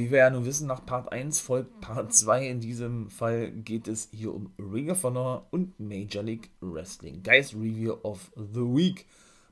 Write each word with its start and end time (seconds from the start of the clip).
wie 0.00 0.10
wir 0.10 0.18
ja 0.20 0.30
nun 0.30 0.46
wissen, 0.46 0.66
nach 0.66 0.86
Part 0.86 1.12
1 1.12 1.40
folgt 1.40 1.82
Part 1.82 2.14
2. 2.14 2.48
In 2.48 2.60
diesem 2.60 3.10
Fall 3.10 3.50
geht 3.50 3.86
es 3.86 4.08
hier 4.12 4.34
um 4.34 4.50
Ring 4.58 4.90
of 4.90 5.04
Honor 5.04 5.46
und 5.50 5.78
Major 5.78 6.22
League 6.22 6.48
Wrestling. 6.60 7.22
Guys 7.22 7.52
Review 7.52 7.98
of 8.02 8.32
the 8.34 8.60
Week. 8.60 9.04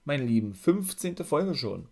Meine 0.06 0.24
Lieben, 0.24 0.54
15. 0.54 1.16
Folge 1.18 1.54
schon. 1.54 1.86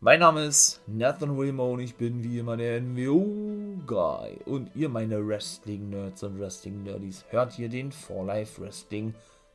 Mein 0.00 0.20
Name 0.20 0.44
ist 0.44 0.82
Nathan 0.86 1.38
Wilmo 1.38 1.72
und 1.72 1.80
ich 1.80 1.94
bin 1.94 2.22
wie 2.22 2.38
immer 2.38 2.58
der 2.58 2.78
NWO-Guy. 2.82 4.36
Und 4.44 4.70
ihr, 4.74 4.90
meine 4.90 5.26
Wrestling-Nerds 5.26 6.24
und 6.24 6.38
Wrestling-Nerdies, 6.38 7.24
hört 7.30 7.54
hier 7.54 7.70
den 7.70 7.90
For 7.90 8.26
Life 8.26 8.60
Wrestling 8.60 9.14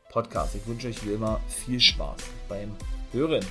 Podcast. 0.10 0.56
Ich 0.56 0.66
wünsche 0.66 0.88
euch 0.88 1.06
wie 1.06 1.14
immer 1.14 1.40
viel 1.48 1.80
Spaß 1.80 2.24
beim 2.48 2.72
Hören. 3.12 3.46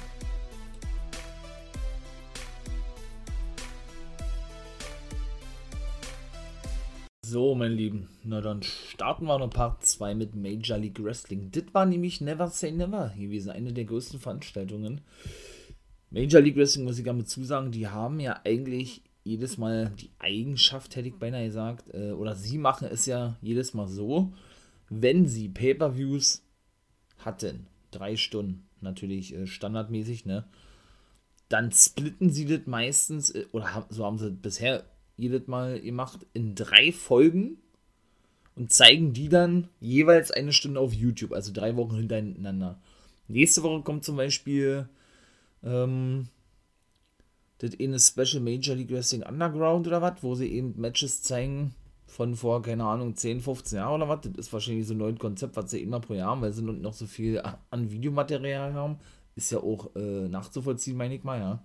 So, 7.30 7.54
mein 7.54 7.72
Lieben, 7.72 8.08
na 8.24 8.40
dann 8.40 8.62
starten 8.62 9.26
wir 9.26 9.38
noch 9.38 9.50
Part 9.50 9.84
2 9.84 10.14
mit 10.14 10.34
Major 10.34 10.78
League 10.78 11.04
Wrestling. 11.04 11.50
Das 11.50 11.64
war 11.74 11.84
nämlich 11.84 12.22
Never 12.22 12.48
Say 12.48 12.72
Never 12.72 13.12
gewesen, 13.18 13.50
eine 13.50 13.74
der 13.74 13.84
größten 13.84 14.18
Veranstaltungen. 14.18 15.02
Major 16.08 16.40
League 16.40 16.56
Wrestling, 16.56 16.86
muss 16.86 16.98
ich 16.98 17.04
damit 17.04 17.28
zusagen, 17.28 17.70
die 17.70 17.86
haben 17.86 18.18
ja 18.18 18.40
eigentlich 18.46 19.02
jedes 19.24 19.58
Mal 19.58 19.92
die 20.00 20.10
Eigenschaft, 20.18 20.96
hätte 20.96 21.08
ich 21.08 21.16
beinahe 21.16 21.44
gesagt, 21.44 21.92
äh, 21.92 22.12
oder 22.12 22.34
sie 22.34 22.56
machen 22.56 22.88
es 22.90 23.04
ja 23.04 23.36
jedes 23.42 23.74
Mal 23.74 23.88
so, 23.88 24.32
wenn 24.88 25.26
sie 25.26 25.50
Pay-Per-Views 25.50 26.42
hatten, 27.18 27.66
drei 27.90 28.16
Stunden, 28.16 28.66
natürlich 28.80 29.34
äh, 29.34 29.46
standardmäßig, 29.46 30.24
ne, 30.24 30.48
dann 31.50 31.72
splitten 31.72 32.30
sie 32.30 32.46
das 32.46 32.66
meistens, 32.66 33.34
äh, 33.34 33.44
oder 33.52 33.86
so 33.90 34.06
haben 34.06 34.16
sie 34.16 34.30
bisher 34.30 34.82
jedes 35.18 35.46
Mal 35.46 35.80
gemacht, 35.80 36.26
in 36.32 36.54
drei 36.54 36.92
Folgen 36.92 37.58
und 38.56 38.72
zeigen 38.72 39.12
die 39.12 39.28
dann 39.28 39.68
jeweils 39.80 40.30
eine 40.30 40.52
Stunde 40.52 40.80
auf 40.80 40.94
YouTube, 40.94 41.32
also 41.32 41.52
drei 41.52 41.76
Wochen 41.76 41.96
hintereinander. 41.96 42.80
Nächste 43.26 43.62
Woche 43.62 43.82
kommt 43.82 44.04
zum 44.04 44.16
Beispiel 44.16 44.88
ähm, 45.62 46.28
das 47.58 47.72
eine 47.78 47.98
Special 47.98 48.42
Major 48.42 48.74
League 48.74 48.90
Wrestling 48.90 49.22
Underground 49.22 49.86
oder 49.86 50.00
was, 50.00 50.22
wo 50.22 50.34
sie 50.34 50.48
eben 50.48 50.80
Matches 50.80 51.22
zeigen 51.22 51.74
von 52.06 52.34
vor, 52.34 52.62
keine 52.62 52.84
Ahnung, 52.84 53.14
10, 53.14 53.40
15 53.40 53.76
Jahren 53.76 54.00
oder 54.00 54.08
was. 54.08 54.22
Das 54.22 54.46
ist 54.46 54.52
wahrscheinlich 54.52 54.86
so 54.86 54.94
ein 54.94 54.98
neues 54.98 55.18
Konzept, 55.18 55.56
was 55.56 55.70
sie 55.70 55.82
immer 55.82 56.00
pro 56.00 56.14
Jahr 56.14 56.30
haben, 56.30 56.40
weil 56.40 56.52
sie 56.52 56.62
noch 56.62 56.94
so 56.94 57.06
viel 57.06 57.42
an 57.70 57.90
Videomaterial 57.90 58.72
haben. 58.72 58.98
Ist 59.36 59.52
ja 59.52 59.58
auch 59.58 59.94
äh, 59.94 60.28
nachzuvollziehen, 60.28 60.96
meine 60.96 61.14
ich 61.14 61.22
mal, 61.22 61.38
ja. 61.38 61.62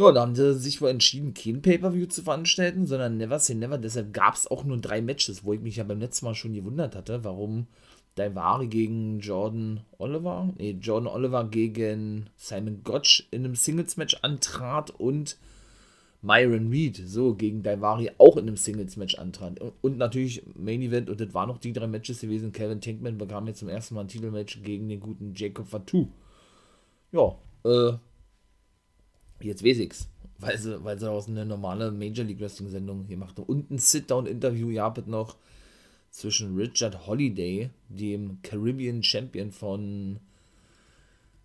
Ja, 0.00 0.12
da 0.12 0.22
haben 0.22 0.34
sie 0.34 0.54
sich 0.54 0.80
wohl 0.80 0.88
entschieden, 0.88 1.34
kein 1.34 1.60
Pay-Per-View 1.60 2.06
zu 2.06 2.22
veranstalten, 2.22 2.86
sondern 2.86 3.18
Never 3.18 3.38
Say 3.38 3.54
Never. 3.54 3.76
Deshalb 3.76 4.14
gab 4.14 4.34
es 4.34 4.50
auch 4.50 4.64
nur 4.64 4.78
drei 4.78 5.02
Matches, 5.02 5.44
wo 5.44 5.52
ich 5.52 5.60
mich 5.60 5.76
ja 5.76 5.84
beim 5.84 6.00
letzten 6.00 6.24
Mal 6.24 6.34
schon 6.34 6.54
gewundert 6.54 6.96
hatte, 6.96 7.22
warum 7.22 7.66
Daivari 8.14 8.68
gegen 8.68 9.20
Jordan 9.20 9.80
Oliver, 9.98 10.54
nee, 10.56 10.70
Jordan 10.80 11.06
Oliver 11.06 11.44
gegen 11.44 12.30
Simon 12.38 12.80
Gotch 12.82 13.28
in 13.30 13.44
einem 13.44 13.54
Singles-Match 13.54 14.16
antrat 14.22 14.88
und 14.88 15.36
Myron 16.22 16.70
Reed 16.70 16.96
so 17.04 17.34
gegen 17.34 17.62
Daivari 17.62 18.10
auch 18.16 18.38
in 18.38 18.48
einem 18.48 18.56
Singles-Match 18.56 19.16
antrat. 19.16 19.60
Und 19.82 19.98
natürlich 19.98 20.42
Main 20.54 20.80
Event, 20.80 21.10
und 21.10 21.20
das 21.20 21.34
waren 21.34 21.48
noch 21.48 21.58
die 21.58 21.74
drei 21.74 21.88
Matches 21.88 22.22
gewesen. 22.22 22.52
Kevin 22.52 22.80
Tankman 22.80 23.18
bekam 23.18 23.46
jetzt 23.48 23.58
zum 23.58 23.68
ersten 23.68 23.96
Mal 23.96 24.02
ein 24.02 24.08
Titelmatch 24.08 24.62
gegen 24.62 24.88
den 24.88 25.00
guten 25.00 25.34
Jacob 25.36 25.68
Fatou. 25.68 26.08
Ja, 27.12 27.36
äh, 27.66 27.98
Jetzt 29.40 29.64
weiß 29.64 29.78
ich's. 29.78 30.08
Weil 30.38 30.56
sie, 30.56 30.82
weil 30.82 30.98
sie 30.98 31.10
aus 31.10 31.28
einer 31.28 31.44
normalen 31.44 31.98
Major 31.98 32.24
League 32.24 32.40
Wrestling 32.40 32.70
Sendung 32.70 33.06
gemacht 33.06 33.36
haben. 33.36 33.46
Und 33.46 33.70
ein 33.70 33.78
Sit-Down-Interview 33.78 34.74
gab 34.74 34.96
es 34.96 35.06
noch 35.06 35.36
zwischen 36.10 36.56
Richard 36.56 37.06
Holiday, 37.06 37.70
dem 37.88 38.40
Caribbean 38.42 39.02
Champion 39.02 39.52
von 39.52 40.18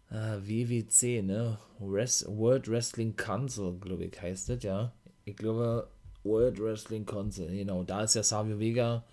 äh, 0.10 0.38
WWC, 0.42 1.24
ne? 1.24 1.58
Res 1.82 2.26
World 2.28 2.70
Wrestling 2.70 3.16
Council, 3.16 3.78
glaube 3.80 4.06
ich, 4.06 4.22
heißt 4.22 4.50
das, 4.50 4.64
ja. 4.64 4.94
Ich 5.26 5.36
glaube, 5.36 5.90
World 6.24 6.60
Wrestling 6.60 7.06
Council, 7.06 7.48
genau. 7.48 7.84
Da 7.84 8.04
ist 8.04 8.16
ja 8.16 8.24
Savio 8.24 8.60
Vega 8.60 9.04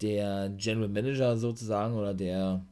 der 0.00 0.50
General 0.56 0.88
Manager 0.88 1.36
sozusagen 1.36 1.94
oder 1.94 2.14
der, 2.14 2.64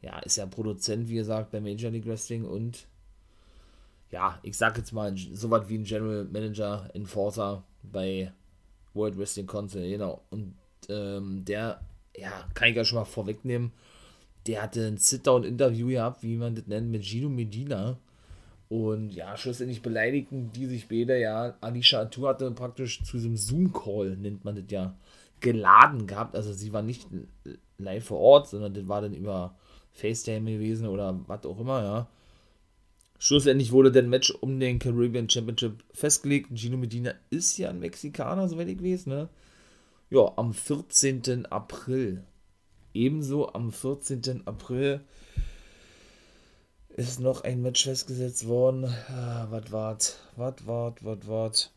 ja, 0.00 0.18
ist 0.20 0.36
ja 0.36 0.46
Produzent, 0.46 1.08
wie 1.08 1.16
gesagt, 1.16 1.50
bei 1.50 1.60
Major 1.60 1.90
League 1.90 2.06
Wrestling 2.06 2.44
und 2.44 2.86
ja, 4.12 4.38
ich 4.42 4.56
sag 4.56 4.76
jetzt 4.76 4.92
mal, 4.92 5.14
so 5.16 5.50
was 5.50 5.68
wie 5.68 5.78
ein 5.78 5.84
General 5.84 6.24
Manager, 6.24 6.88
Enforcer 6.94 7.64
bei 7.82 8.32
World 8.94 9.18
Wrestling 9.18 9.46
Council, 9.46 9.88
genau. 9.88 10.22
Und 10.30 10.54
ähm, 10.88 11.44
der, 11.44 11.80
ja, 12.14 12.46
kann 12.54 12.68
ich 12.68 12.76
ja 12.76 12.84
schon 12.84 12.98
mal 12.98 13.04
vorwegnehmen, 13.06 13.72
der 14.46 14.62
hatte 14.62 14.86
ein 14.86 14.98
Sit-Down-Interview 14.98 15.88
gehabt, 15.88 16.22
wie 16.22 16.36
man 16.36 16.54
das 16.54 16.66
nennt, 16.66 16.90
mit 16.90 17.04
Gino 17.04 17.28
Medina. 17.28 17.96
Und 18.68 19.10
ja, 19.10 19.36
schlussendlich 19.36 19.82
beleidigten 19.82 20.50
die 20.52 20.66
sich 20.66 20.88
beide, 20.88 21.18
ja. 21.18 21.54
Alicia 21.60 22.00
Atu 22.00 22.26
hatte 22.26 22.50
praktisch 22.50 23.02
zu 23.04 23.16
diesem 23.16 23.36
Zoom-Call, 23.36 24.16
nennt 24.16 24.44
man 24.44 24.56
das 24.56 24.64
ja, 24.68 24.94
geladen 25.40 26.06
gehabt. 26.06 26.36
Also 26.36 26.52
sie 26.52 26.72
war 26.72 26.82
nicht 26.82 27.06
live 27.78 28.04
vor 28.04 28.20
Ort, 28.20 28.48
sondern 28.48 28.74
das 28.74 28.86
war 28.88 29.00
dann 29.00 29.14
über 29.14 29.54
FaceTime 29.92 30.52
gewesen 30.52 30.86
oder 30.86 31.18
was 31.26 31.46
auch 31.46 31.58
immer, 31.58 31.82
ja. 31.82 32.08
Schlussendlich 33.24 33.70
wurde 33.70 33.92
der 33.92 34.02
Match 34.02 34.32
um 34.40 34.58
den 34.58 34.80
Caribbean 34.80 35.30
Championship 35.30 35.84
festgelegt. 35.94 36.48
Gino 36.54 36.76
Medina 36.76 37.14
ist 37.30 37.56
ja 37.56 37.70
ein 37.70 37.78
Mexikaner, 37.78 38.48
soweit 38.48 38.66
ich 38.66 38.82
weiß, 38.82 39.06
ne? 39.06 39.28
Ja, 40.10 40.32
am 40.34 40.52
14. 40.52 41.46
April. 41.46 42.24
Ebenso 42.92 43.52
am 43.52 43.70
14. 43.70 44.44
April 44.44 45.02
ist 46.88 47.20
noch 47.20 47.44
ein 47.44 47.62
Match 47.62 47.84
festgesetzt 47.84 48.48
worden. 48.48 48.86
Ah, 48.86 49.46
was 49.50 49.70
wart, 49.70 50.18
was 50.34 50.66
wart, 50.66 51.04
was 51.04 51.28
wart. 51.28 51.70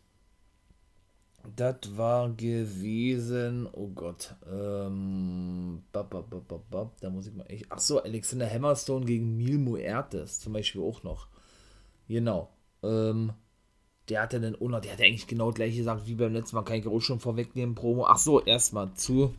Das 1.55 1.95
war 1.95 2.31
gewesen, 2.31 3.69
oh 3.71 3.89
Gott, 3.89 4.33
ähm, 4.51 5.83
bab, 5.91 6.09
bab, 6.09 6.69
bab, 6.71 6.99
da 7.01 7.11
muss 7.11 7.27
ich 7.27 7.35
mal 7.35 7.45
echt, 7.45 7.67
ach 7.69 7.77
so, 7.77 8.01
Alexander 8.01 8.49
Hammerstone 8.49 9.05
gegen 9.05 9.37
Mil 9.37 9.59
Muertes 9.59 10.39
zum 10.39 10.53
Beispiel 10.53 10.81
auch 10.81 11.03
noch. 11.03 11.27
Genau. 12.07 12.49
Ähm, 12.83 13.33
der 14.09 14.21
hatte 14.21 14.39
dann 14.39 14.55
noch, 14.59 14.81
der 14.81 14.93
hat 14.93 15.01
eigentlich 15.01 15.27
genau 15.27 15.51
gleich 15.51 15.75
gesagt 15.75 16.07
wie 16.07 16.15
beim 16.15 16.33
letzten 16.33 16.55
Mal, 16.55 16.63
kann 16.63 16.77
ich 16.77 16.87
auch 16.87 16.99
schon 16.99 17.19
vorwegnehmen, 17.19 17.75
Promo. 17.75 18.05
Ach 18.05 18.17
so, 18.17 18.41
erstmal 18.41 18.93
zu, 18.93 19.33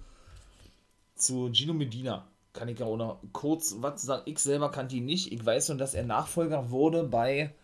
zu 1.14 1.50
Gino 1.52 1.72
Medina. 1.72 2.28
Kann 2.52 2.68
ich 2.68 2.82
auch 2.82 2.96
noch 2.96 3.20
kurz 3.32 3.76
was 3.80 4.02
sagen. 4.02 4.22
Ich 4.24 4.38
selber 4.38 4.70
kannte 4.70 4.96
ihn 4.96 5.04
nicht. 5.04 5.30
Ich 5.30 5.44
weiß 5.44 5.68
nur, 5.68 5.78
dass 5.78 5.94
er 5.94 6.04
Nachfolger 6.04 6.70
wurde 6.70 7.04
bei 7.04 7.54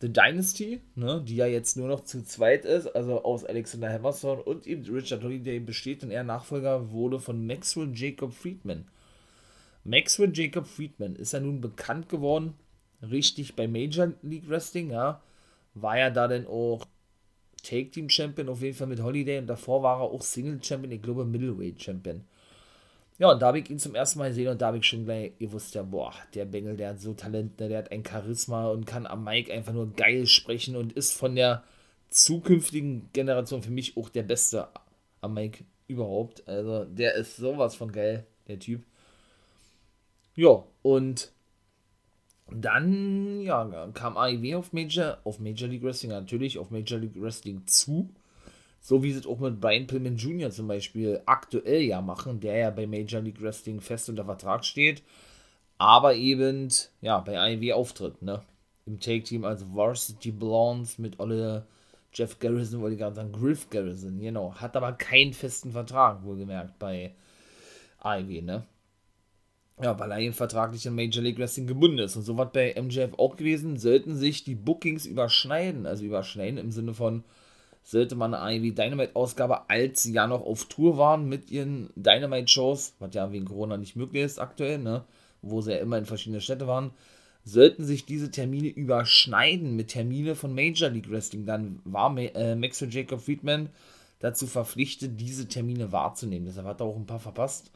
The 0.00 0.12
Dynasty, 0.12 0.80
ne, 0.96 1.22
die 1.24 1.36
ja 1.36 1.46
jetzt 1.46 1.76
nur 1.76 1.86
noch 1.86 2.02
zu 2.02 2.24
zweit 2.24 2.64
ist, 2.64 2.88
also 2.88 3.22
aus 3.22 3.44
Alexander 3.44 3.88
Hammerstone 3.88 4.42
und 4.42 4.66
eben 4.66 4.84
Richard 4.92 5.22
Holiday 5.22 5.60
besteht 5.60 6.02
und 6.02 6.10
er 6.10 6.24
Nachfolger 6.24 6.90
wurde 6.90 7.20
von 7.20 7.46
Maxwell 7.46 7.92
Jacob 7.94 8.32
Friedman. 8.32 8.88
Maxwell 9.84 10.32
Jacob 10.34 10.66
Friedman 10.66 11.14
ist 11.14 11.32
ja 11.32 11.38
nun 11.38 11.60
bekannt 11.60 12.08
geworden 12.08 12.54
richtig 13.02 13.56
bei 13.56 13.66
Major 13.68 14.12
League 14.22 14.48
Wrestling, 14.48 14.90
ja, 14.90 15.20
war 15.74 15.98
ja 15.98 16.10
da 16.10 16.28
dann 16.28 16.46
auch 16.46 16.86
Take 17.62 17.90
Team 17.90 18.08
Champion, 18.08 18.48
auf 18.48 18.60
jeden 18.60 18.76
Fall 18.76 18.88
mit 18.88 19.02
Holiday 19.02 19.38
und 19.38 19.46
davor 19.46 19.82
war 19.82 20.00
er 20.00 20.10
auch 20.10 20.22
Single 20.22 20.62
Champion, 20.62 20.92
ich 20.92 21.02
glaube 21.02 21.24
Middleweight 21.24 21.82
Champion. 21.82 22.24
Ja, 23.18 23.30
und 23.30 23.40
da 23.40 23.46
habe 23.48 23.60
ich 23.60 23.70
ihn 23.70 23.78
zum 23.78 23.94
ersten 23.94 24.18
Mal 24.18 24.30
gesehen 24.30 24.48
und 24.48 24.60
da 24.60 24.68
habe 24.68 24.78
ich 24.78 24.84
schon 24.84 25.04
gleich 25.04 25.36
gewusst, 25.38 25.74
ja, 25.74 25.82
boah, 25.82 26.12
der 26.34 26.44
Bengel, 26.44 26.76
der 26.76 26.90
hat 26.90 27.00
so 27.00 27.14
Talent, 27.14 27.60
ne, 27.60 27.68
der 27.68 27.78
hat 27.78 27.92
ein 27.92 28.04
Charisma 28.04 28.68
und 28.68 28.86
kann 28.86 29.06
am 29.06 29.24
Mic 29.24 29.52
einfach 29.52 29.72
nur 29.72 29.92
geil 29.92 30.26
sprechen 30.26 30.74
und 30.76 30.92
ist 30.94 31.12
von 31.12 31.36
der 31.36 31.62
zukünftigen 32.08 33.10
Generation 33.12 33.62
für 33.62 33.70
mich 33.70 33.96
auch 33.96 34.08
der 34.08 34.24
Beste 34.24 34.68
am 35.20 35.34
Mic 35.34 35.64
überhaupt. 35.86 36.46
Also, 36.48 36.84
der 36.84 37.14
ist 37.14 37.36
sowas 37.36 37.76
von 37.76 37.92
geil, 37.92 38.26
der 38.48 38.58
Typ. 38.58 38.82
Ja, 40.34 40.64
und 40.82 41.30
dann 42.60 43.40
ja, 43.40 43.88
kam 43.94 44.16
AEW 44.16 44.56
auf 44.56 44.72
Major, 44.72 45.18
auf 45.24 45.38
Major 45.38 45.68
League 45.68 45.82
Wrestling 45.82 46.10
natürlich, 46.12 46.58
auf 46.58 46.70
Major 46.70 46.98
League 46.98 47.20
Wrestling 47.20 47.66
zu. 47.66 48.10
So 48.80 49.02
wie 49.02 49.12
sie 49.12 49.20
es 49.20 49.26
auch 49.26 49.38
mit 49.38 49.60
Brian 49.60 49.86
Pillman 49.86 50.16
Jr. 50.16 50.50
zum 50.50 50.66
Beispiel 50.66 51.22
aktuell 51.24 51.82
ja 51.82 52.00
machen, 52.00 52.40
der 52.40 52.56
ja 52.56 52.70
bei 52.70 52.86
Major 52.86 53.20
League 53.20 53.40
Wrestling 53.40 53.80
fest 53.80 54.08
unter 54.08 54.24
Vertrag 54.24 54.64
steht, 54.64 55.04
aber 55.78 56.14
eben 56.14 56.68
ja 57.00 57.20
bei 57.20 57.38
AEW 57.38 57.74
auftritt, 57.74 58.22
ne? 58.22 58.42
Im 58.84 58.98
Take-Team 58.98 59.44
als 59.44 59.64
Varsity 59.72 60.32
Blondes 60.32 60.98
mit 60.98 61.20
Olle 61.20 61.66
Jeff 62.12 62.40
Garrison, 62.40 62.80
wollte 62.80 62.94
ich 62.94 63.00
gerade 63.00 63.14
sagen, 63.14 63.32
Griff 63.32 63.70
Garrison, 63.70 64.18
genau. 64.20 64.54
Hat 64.56 64.76
aber 64.76 64.92
keinen 64.94 65.32
festen 65.32 65.70
Vertrag, 65.70 66.24
wohlgemerkt, 66.24 66.78
bei 66.80 67.14
AEW, 68.00 68.42
ne? 68.42 68.66
Ja, 69.80 69.98
weil 69.98 70.12
er 70.12 70.18
eben 70.18 70.34
vertraglich 70.34 70.86
in 70.86 70.94
Major 70.94 71.22
League 71.22 71.38
Wrestling 71.38 71.66
gebunden 71.66 71.98
ist. 71.98 72.16
Und 72.16 72.22
so 72.22 72.36
war 72.36 72.52
bei 72.52 72.74
MJF 72.80 73.14
auch 73.18 73.36
gewesen, 73.36 73.78
sollten 73.78 74.16
sich 74.16 74.44
die 74.44 74.54
Bookings 74.54 75.06
überschneiden. 75.06 75.86
Also 75.86 76.04
überschneiden 76.04 76.58
im 76.58 76.70
Sinne 76.70 76.94
von, 76.94 77.24
sollte 77.82 78.14
man 78.14 78.34
eine 78.34 78.60
AEW 78.60 78.72
Dynamite-Ausgabe, 78.72 79.68
als 79.68 80.02
sie 80.02 80.12
ja 80.12 80.26
noch 80.26 80.42
auf 80.42 80.66
Tour 80.66 80.98
waren 80.98 81.28
mit 81.28 81.50
ihren 81.50 81.90
Dynamite-Shows, 81.96 82.94
was 82.98 83.14
ja 83.14 83.32
wegen 83.32 83.46
Corona 83.46 83.76
nicht 83.76 83.96
möglich 83.96 84.22
ist 84.22 84.38
aktuell, 84.38 84.78
ne? 84.78 85.04
wo 85.40 85.60
sie 85.60 85.72
ja 85.72 85.78
immer 85.78 85.98
in 85.98 86.06
verschiedene 86.06 86.40
Städte 86.40 86.68
waren, 86.68 86.92
sollten 87.44 87.84
sich 87.84 88.06
diese 88.06 88.30
Termine 88.30 88.68
überschneiden 88.68 89.74
mit 89.74 89.88
Termine 89.88 90.36
von 90.36 90.54
Major 90.54 90.90
League 90.90 91.10
Wrestling, 91.10 91.44
dann 91.44 91.80
war 91.84 92.16
äh, 92.16 92.54
Max 92.54 92.80
und 92.82 92.94
Jacob 92.94 93.20
Friedman 93.20 93.68
dazu 94.20 94.46
verpflichtet, 94.46 95.20
diese 95.20 95.48
Termine 95.48 95.90
wahrzunehmen. 95.90 96.46
Deshalb 96.46 96.68
hat 96.68 96.80
er 96.80 96.86
auch 96.86 96.94
ein 96.94 97.06
paar 97.06 97.18
verpasst 97.18 97.72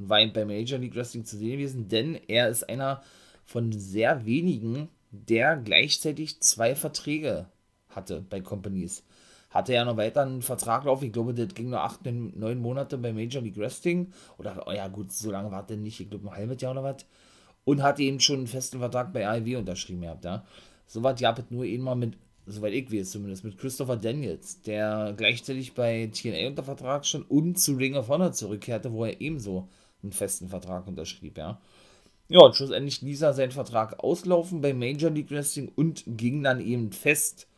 und 0.00 0.08
war 0.08 0.20
eben 0.20 0.32
bei 0.32 0.44
Major 0.44 0.78
League 0.78 0.96
Wrestling 0.96 1.24
zu 1.24 1.36
sehen 1.36 1.52
gewesen, 1.52 1.88
denn 1.88 2.18
er 2.26 2.48
ist 2.48 2.68
einer 2.68 3.02
von 3.44 3.72
sehr 3.72 4.24
wenigen, 4.26 4.88
der 5.10 5.56
gleichzeitig 5.56 6.40
zwei 6.40 6.74
Verträge 6.74 7.46
hatte 7.88 8.24
bei 8.28 8.40
Companies. 8.40 9.04
Hatte 9.50 9.74
ja 9.74 9.84
noch 9.84 9.96
weiter 9.96 10.22
einen 10.22 10.42
Vertrag 10.42 10.84
laufen, 10.84 11.06
ich 11.06 11.12
glaube, 11.12 11.34
das 11.34 11.54
ging 11.54 11.70
nur 11.70 11.80
acht, 11.80 12.06
neun 12.06 12.58
Monate 12.58 12.96
bei 12.96 13.12
Major 13.12 13.42
League 13.42 13.56
Wrestling. 13.56 14.12
Oder, 14.38 14.64
oh 14.66 14.72
ja, 14.72 14.86
gut, 14.86 15.10
so 15.10 15.30
lange 15.32 15.50
war 15.50 15.66
das 15.66 15.76
nicht, 15.76 15.98
ich 15.98 16.08
glaube, 16.08 16.28
ein 16.28 16.36
halbes 16.36 16.62
Jahr 16.62 16.72
oder 16.72 16.84
was. 16.84 17.04
Und 17.64 17.82
hatte 17.82 18.02
eben 18.02 18.20
schon 18.20 18.38
einen 18.38 18.46
festen 18.46 18.78
Vertrag 18.78 19.12
bei 19.12 19.26
AEW 19.28 19.58
unterschrieben 19.58 20.02
gehabt, 20.02 20.24
ja. 20.24 20.44
So 20.86 21.02
was 21.02 21.20
gab 21.20 21.38
es 21.38 21.44
nur 21.50 21.64
einmal 21.64 21.96
mit, 21.96 22.16
soweit 22.46 22.72
ich 22.72 22.92
weiß 22.92 23.10
zumindest, 23.10 23.44
mit 23.44 23.58
Christopher 23.58 23.96
Daniels, 23.96 24.62
der 24.62 25.14
gleichzeitig 25.16 25.74
bei 25.74 26.10
TNA 26.12 26.48
unter 26.48 26.62
Vertrag 26.62 27.04
stand 27.04 27.28
und 27.30 27.58
zu 27.58 27.74
Ring 27.74 27.96
of 27.96 28.08
Honor 28.08 28.32
zurückkehrte, 28.32 28.92
wo 28.92 29.04
er 29.04 29.20
ebenso 29.20 29.68
einen 30.02 30.12
festen 30.12 30.48
Vertrag 30.48 30.86
unterschrieb, 30.86 31.38
ja. 31.38 31.60
Ja, 32.28 32.40
und 32.40 32.54
schlussendlich 32.54 33.02
ließ 33.02 33.22
er 33.22 33.34
seinen 33.34 33.50
Vertrag 33.50 33.98
auslaufen 33.98 34.60
bei 34.60 34.72
Major 34.72 35.10
League 35.10 35.30
Wrestling 35.30 35.72
und 35.74 36.04
ging 36.06 36.42
dann 36.44 36.60
eben 36.60 36.92
fest 36.92 37.48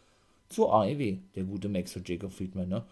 zur 0.48 0.72
AEW, 0.72 1.18
der 1.34 1.44
gute 1.44 1.68
Max 1.68 1.94
und 1.96 2.08
Jacob 2.08 2.32
Friedman, 2.32 2.68
ne? 2.68 2.84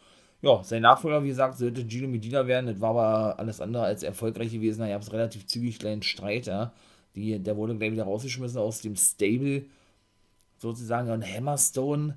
Ja, 0.42 0.62
sein 0.62 0.82
Nachfolger, 0.82 1.22
wie 1.22 1.28
gesagt, 1.28 1.58
sollte 1.58 1.86
Gino 1.86 2.08
Medina 2.08 2.46
werden, 2.46 2.66
das 2.66 2.80
war 2.80 2.90
aber 2.90 3.38
alles 3.38 3.60
andere 3.60 3.84
als 3.84 4.02
erfolgreich 4.02 4.52
gewesen, 4.52 4.80
da 4.80 4.88
gab 4.88 5.02
es 5.02 5.12
relativ 5.12 5.46
zügig 5.46 5.78
kleinen 5.78 6.02
Streit, 6.02 6.46
ja. 6.46 6.72
Die, 7.14 7.38
der 7.38 7.56
wurde 7.56 7.76
gleich 7.76 7.92
wieder 7.92 8.04
rausgeschmissen 8.04 8.58
aus 8.58 8.80
dem 8.82 8.96
Stable, 8.96 9.64
sozusagen, 10.58 11.10
und 11.10 11.26
Hammerstone, 11.26 12.16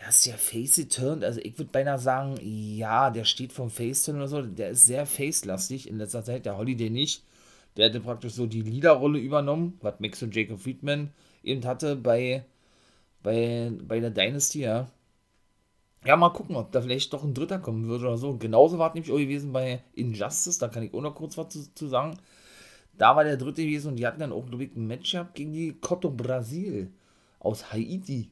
ja, 0.00 0.08
ist 0.08 0.26
ja 0.26 0.36
face-turned, 0.36 1.24
also 1.24 1.40
ich 1.40 1.58
würde 1.58 1.70
beinahe 1.72 1.98
sagen, 1.98 2.38
ja, 2.42 3.10
der 3.10 3.24
steht 3.24 3.52
vom 3.52 3.70
Face-Turn 3.70 4.16
oder 4.16 4.28
so, 4.28 4.42
der 4.42 4.70
ist 4.70 4.86
sehr 4.86 5.06
face-lastig 5.06 5.88
in 5.88 5.98
letzter 5.98 6.24
Zeit, 6.24 6.46
der 6.46 6.56
Holiday 6.56 6.90
nicht. 6.90 7.24
Der 7.76 7.88
hätte 7.88 8.00
praktisch 8.00 8.32
so 8.34 8.46
die 8.46 8.62
Leaderrolle 8.62 9.18
übernommen, 9.18 9.78
was 9.82 10.00
Max 10.00 10.22
und 10.22 10.34
Jacob 10.34 10.60
Friedman 10.60 11.12
eben 11.42 11.64
hatte 11.64 11.96
bei, 11.96 12.44
bei, 13.22 13.72
bei 13.82 14.00
der 14.00 14.10
Dynasty, 14.10 14.60
ja. 14.62 14.88
Ja, 16.04 16.16
mal 16.16 16.30
gucken, 16.30 16.56
ob 16.56 16.72
da 16.72 16.80
vielleicht 16.80 17.12
doch 17.12 17.24
ein 17.24 17.34
Dritter 17.34 17.58
kommen 17.58 17.88
würde 17.88 18.06
oder 18.06 18.18
so. 18.18 18.36
Genauso 18.36 18.78
war 18.78 18.88
es 18.88 18.94
nämlich 18.94 19.12
auch 19.12 19.18
gewesen 19.18 19.52
bei 19.52 19.82
Injustice, 19.94 20.58
da 20.58 20.68
kann 20.68 20.84
ich 20.84 20.94
auch 20.94 21.00
noch 21.00 21.14
kurz 21.14 21.36
was 21.36 21.48
zu, 21.50 21.74
zu 21.74 21.88
sagen. 21.88 22.16
Da 22.96 23.16
war 23.16 23.24
der 23.24 23.36
Dritte 23.36 23.64
gewesen 23.64 23.88
und 23.88 23.96
die 23.96 24.06
hatten 24.06 24.20
dann 24.20 24.32
auch, 24.32 24.46
glaube 24.46 24.64
ich, 24.64 24.76
ein 24.76 24.86
Matchup 24.86 25.34
gegen 25.34 25.52
die 25.52 25.74
Coto 25.80 26.10
Brasil 26.10 26.92
aus 27.40 27.72
Haiti. 27.72 28.30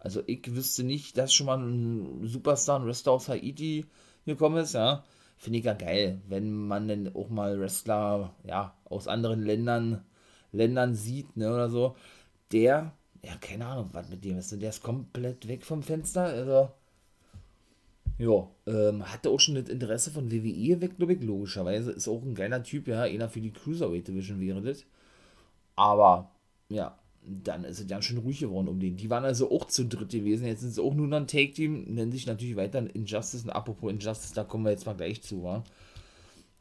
Also 0.00 0.22
ich 0.26 0.54
wüsste 0.54 0.82
nicht, 0.82 1.16
dass 1.18 1.32
schon 1.32 1.46
mal 1.46 1.58
ein 1.58 2.26
Superstar, 2.26 2.80
ein 2.80 2.86
Wrestler 2.86 3.12
aus 3.12 3.28
Haiti 3.28 3.86
gekommen 4.24 4.56
ist, 4.58 4.72
ja. 4.74 5.04
Finde 5.36 5.58
ich 5.58 5.64
ja 5.64 5.74
geil, 5.74 6.20
wenn 6.28 6.52
man 6.52 6.88
dann 6.88 7.14
auch 7.14 7.28
mal 7.30 7.58
Wrestler, 7.60 8.34
ja, 8.44 8.74
aus 8.84 9.08
anderen 9.08 9.42
Ländern, 9.42 10.04
Ländern 10.52 10.94
sieht, 10.94 11.36
ne, 11.36 11.52
oder 11.52 11.68
so. 11.70 11.96
Der, 12.52 12.92
ja, 13.22 13.36
keine 13.40 13.66
Ahnung, 13.66 13.90
was 13.92 14.08
mit 14.10 14.24
dem 14.24 14.38
ist. 14.38 14.52
Der 14.60 14.70
ist 14.70 14.82
komplett 14.82 15.48
weg 15.48 15.64
vom 15.64 15.82
Fenster, 15.82 16.24
also. 16.24 16.70
Ja, 18.18 18.48
ähm, 18.66 19.10
hatte 19.10 19.30
auch 19.30 19.40
schon 19.40 19.54
das 19.54 19.70
Interesse 19.70 20.10
von 20.10 20.30
WWE 20.30 20.80
weg, 20.82 20.98
glaube 20.98 21.14
ich, 21.14 21.22
logischerweise. 21.22 21.92
Ist 21.92 22.08
auch 22.08 22.22
ein 22.22 22.34
geiler 22.34 22.62
Typ, 22.62 22.88
ja, 22.88 23.02
einer 23.02 23.30
für 23.30 23.40
die 23.40 23.52
Cruiserweight 23.52 24.08
Division 24.08 24.40
wäre 24.40 24.60
das. 24.60 24.84
Aber, 25.76 26.30
ja, 26.68 26.98
dann 27.22 27.64
ist 27.64 27.80
es 27.80 27.86
ganz 27.86 28.06
schön 28.06 28.18
ruhig 28.18 28.40
geworden 28.40 28.68
um 28.68 28.80
den. 28.80 28.96
Die 28.96 29.10
waren 29.10 29.24
also 29.24 29.50
auch 29.50 29.66
zu 29.66 29.84
dritt 29.84 30.10
gewesen. 30.10 30.46
Jetzt 30.46 30.60
sind 30.60 30.72
sie 30.72 30.82
auch 30.82 30.94
nur 30.94 31.06
noch 31.06 31.18
ein 31.18 31.26
Take-Team, 31.26 31.94
nennen 31.94 32.12
sich 32.12 32.26
natürlich 32.26 32.56
weiter 32.56 32.82
Injustice. 32.94 33.44
Und 33.44 33.50
apropos 33.50 33.92
Injustice, 33.92 34.32
da 34.32 34.44
kommen 34.44 34.64
wir 34.64 34.70
jetzt 34.70 34.86
mal 34.86 34.94
gleich 34.96 35.22
zu, 35.22 35.42
wa? 35.42 35.62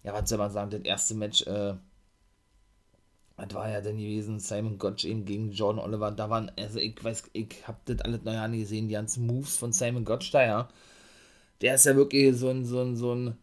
Ja, 0.04 0.14
was 0.14 0.30
soll 0.30 0.38
man 0.38 0.52
sagen? 0.52 0.72
Das 0.72 0.82
erste 0.82 1.16
Match, 1.16 1.44
äh, 1.48 1.76
das 3.38 3.54
war 3.54 3.70
ja 3.70 3.82
dann 3.82 3.98
gewesen, 3.98 4.40
Simon 4.40 4.78
Gotch 4.78 5.06
eben 5.06 5.26
gegen 5.26 5.52
Jordan 5.52 5.84
Oliver. 5.84 6.12
Da 6.12 6.30
waren, 6.30 6.52
also 6.58 6.80
ich 6.80 7.02
weiß, 7.02 7.30
ich 7.34 7.68
hab 7.68 7.86
das 7.86 8.02
alles 8.02 8.24
neu 8.24 8.58
gesehen, 8.58 8.88
die 8.88 8.94
ganzen 8.94 9.28
Moves 9.28 9.58
von 9.58 9.72
Simon 9.72 10.06
Gotch 10.06 10.32
da, 10.32 10.46
ja. 10.46 10.70
Der 11.62 11.76
ist 11.76 11.86
ja 11.86 11.96
wirklich 11.96 12.36
so 12.38 12.50
ein, 12.50 12.66
so 12.66 12.82
ein, 12.82 12.96
so 12.96 13.14
ein 13.16 13.38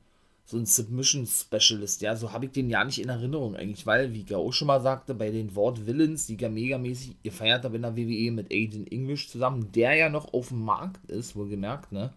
so 0.49 0.57
ein 0.57 0.65
Submission 0.65 1.27
Specialist, 1.27 2.03
ja, 2.03 2.15
so 2.15 2.33
habe 2.33 2.45
ich 2.47 2.53
den 2.53 2.71
ja 2.71 2.85
nicht 2.85 3.01
in 3.01 3.09
Erinnerung 3.09 3.57
eigentlich, 3.57 3.85
weil, 3.85 4.15
wie 4.15 4.33
auch 4.33 4.53
schon 4.53 4.69
mal 4.69 4.81
sagte, 4.81 5.13
bei 5.13 5.31
den 5.31 5.57
Wort 5.57 5.87
Villains, 5.87 6.27
die 6.27 6.37
ja 6.37 6.49
megamäßig 6.49 7.21
gefeiert 7.25 7.65
habe 7.65 7.77
in 7.77 7.83
der 7.83 7.97
WWE 7.97 8.31
mit 8.31 8.53
Aiden 8.53 8.87
English 8.87 9.29
zusammen, 9.29 9.73
der 9.73 9.95
ja 9.95 10.09
noch 10.09 10.33
auf 10.33 10.49
dem 10.49 10.65
Markt 10.65 11.11
ist, 11.11 11.35
wohlgemerkt, 11.35 11.91
ne, 11.91 12.13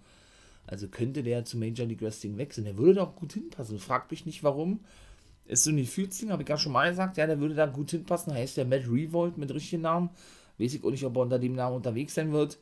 also 0.67 0.87
könnte 0.87 1.23
der 1.23 1.43
zu 1.43 1.57
Major 1.57 1.87
League 1.87 2.03
Wrestling 2.03 2.37
wechseln, 2.37 2.65
der 2.65 2.77
würde 2.77 2.95
da 2.95 3.03
auch 3.05 3.15
gut 3.15 3.33
hinpassen, 3.33 3.79
fragt 3.79 4.11
mich 4.11 4.27
nicht 4.27 4.43
warum, 4.43 4.81
ist 5.45 5.63
so 5.63 5.71
ein 5.71 5.77
Gefühlsding, 5.77 6.31
habe 6.31 6.43
ich 6.43 6.49
ja 6.49 6.57
schon 6.59 6.71
mal 6.71 6.91
gesagt, 6.91 7.17
ja, 7.17 7.25
der 7.25 7.39
würde 7.39 7.55
da 7.55 7.65
gut 7.65 7.89
hinpassen, 7.89 8.31
heißt 8.31 8.57
der 8.57 8.65
Matt 8.65 8.83
Revolt 8.87 9.39
mit 9.39 9.51
richtigen 9.51 9.81
Namen, 9.81 10.11
weiß 10.59 10.75
ich 10.75 10.83
auch 10.83 10.91
nicht, 10.91 11.03
ob 11.03 11.15
er 11.15 11.23
unter 11.23 11.39
dem 11.39 11.55
Namen 11.55 11.77
unterwegs 11.77 12.13
sein 12.13 12.31
wird, 12.31 12.59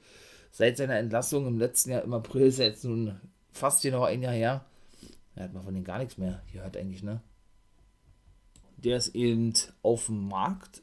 seit 0.49 0.77
seiner 0.77 0.97
Entlassung 0.97 1.45
im 1.45 1.59
letzten 1.59 1.91
Jahr 1.91 2.05
im 2.05 2.13
April 2.13 2.43
ist 2.43 2.59
er 2.59 2.67
jetzt 2.67 2.85
nun 2.85 3.19
fast 3.51 3.81
genau 3.81 4.05
ein 4.05 4.21
Jahr 4.21 4.33
her, 4.33 4.65
er 5.37 5.43
hat 5.43 5.53
man 5.53 5.63
von 5.63 5.73
denen 5.73 5.85
gar 5.85 5.99
nichts 5.99 6.17
mehr 6.17 6.41
gehört 6.51 6.75
eigentlich, 6.75 7.03
ne? 7.03 7.21
Der 8.77 8.97
ist 8.97 9.15
eben 9.15 9.53
auf 9.83 10.07
dem 10.07 10.27
Markt 10.27 10.81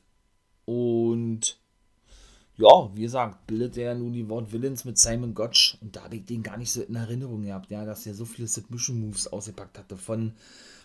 und 0.65 1.59
ja, 2.57 2.91
wie 2.95 3.03
gesagt, 3.03 3.49
bildet 3.49 3.77
er 3.77 3.97
nun 3.97 4.13
die 4.13 4.29
Wort 4.29 4.53
Villains 4.53 4.85
mit 4.85 4.97
Simon 4.97 5.35
Gotch 5.35 5.77
und 5.81 5.97
da 5.97 6.05
habe 6.05 6.17
ich 6.17 6.25
den 6.25 6.45
gar 6.45 6.57
nicht 6.57 6.71
so 6.71 6.83
in 6.83 6.95
Erinnerung 6.95 7.43
gehabt, 7.43 7.71
ja, 7.71 7.85
dass 7.85 8.07
er 8.07 8.15
so 8.15 8.25
viele 8.25 8.47
Submission 8.47 9.01
Moves 9.01 9.27
ausgepackt 9.27 9.77
hatte 9.77 9.97
von 9.97 10.35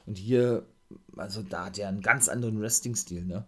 und 0.07 0.17
hier, 0.17 0.65
also 1.15 1.43
da 1.43 1.65
hat 1.65 1.77
er 1.77 1.89
einen 1.89 2.01
ganz 2.01 2.27
anderen 2.27 2.59
Wrestling-Stil, 2.59 3.23
ne? 3.23 3.45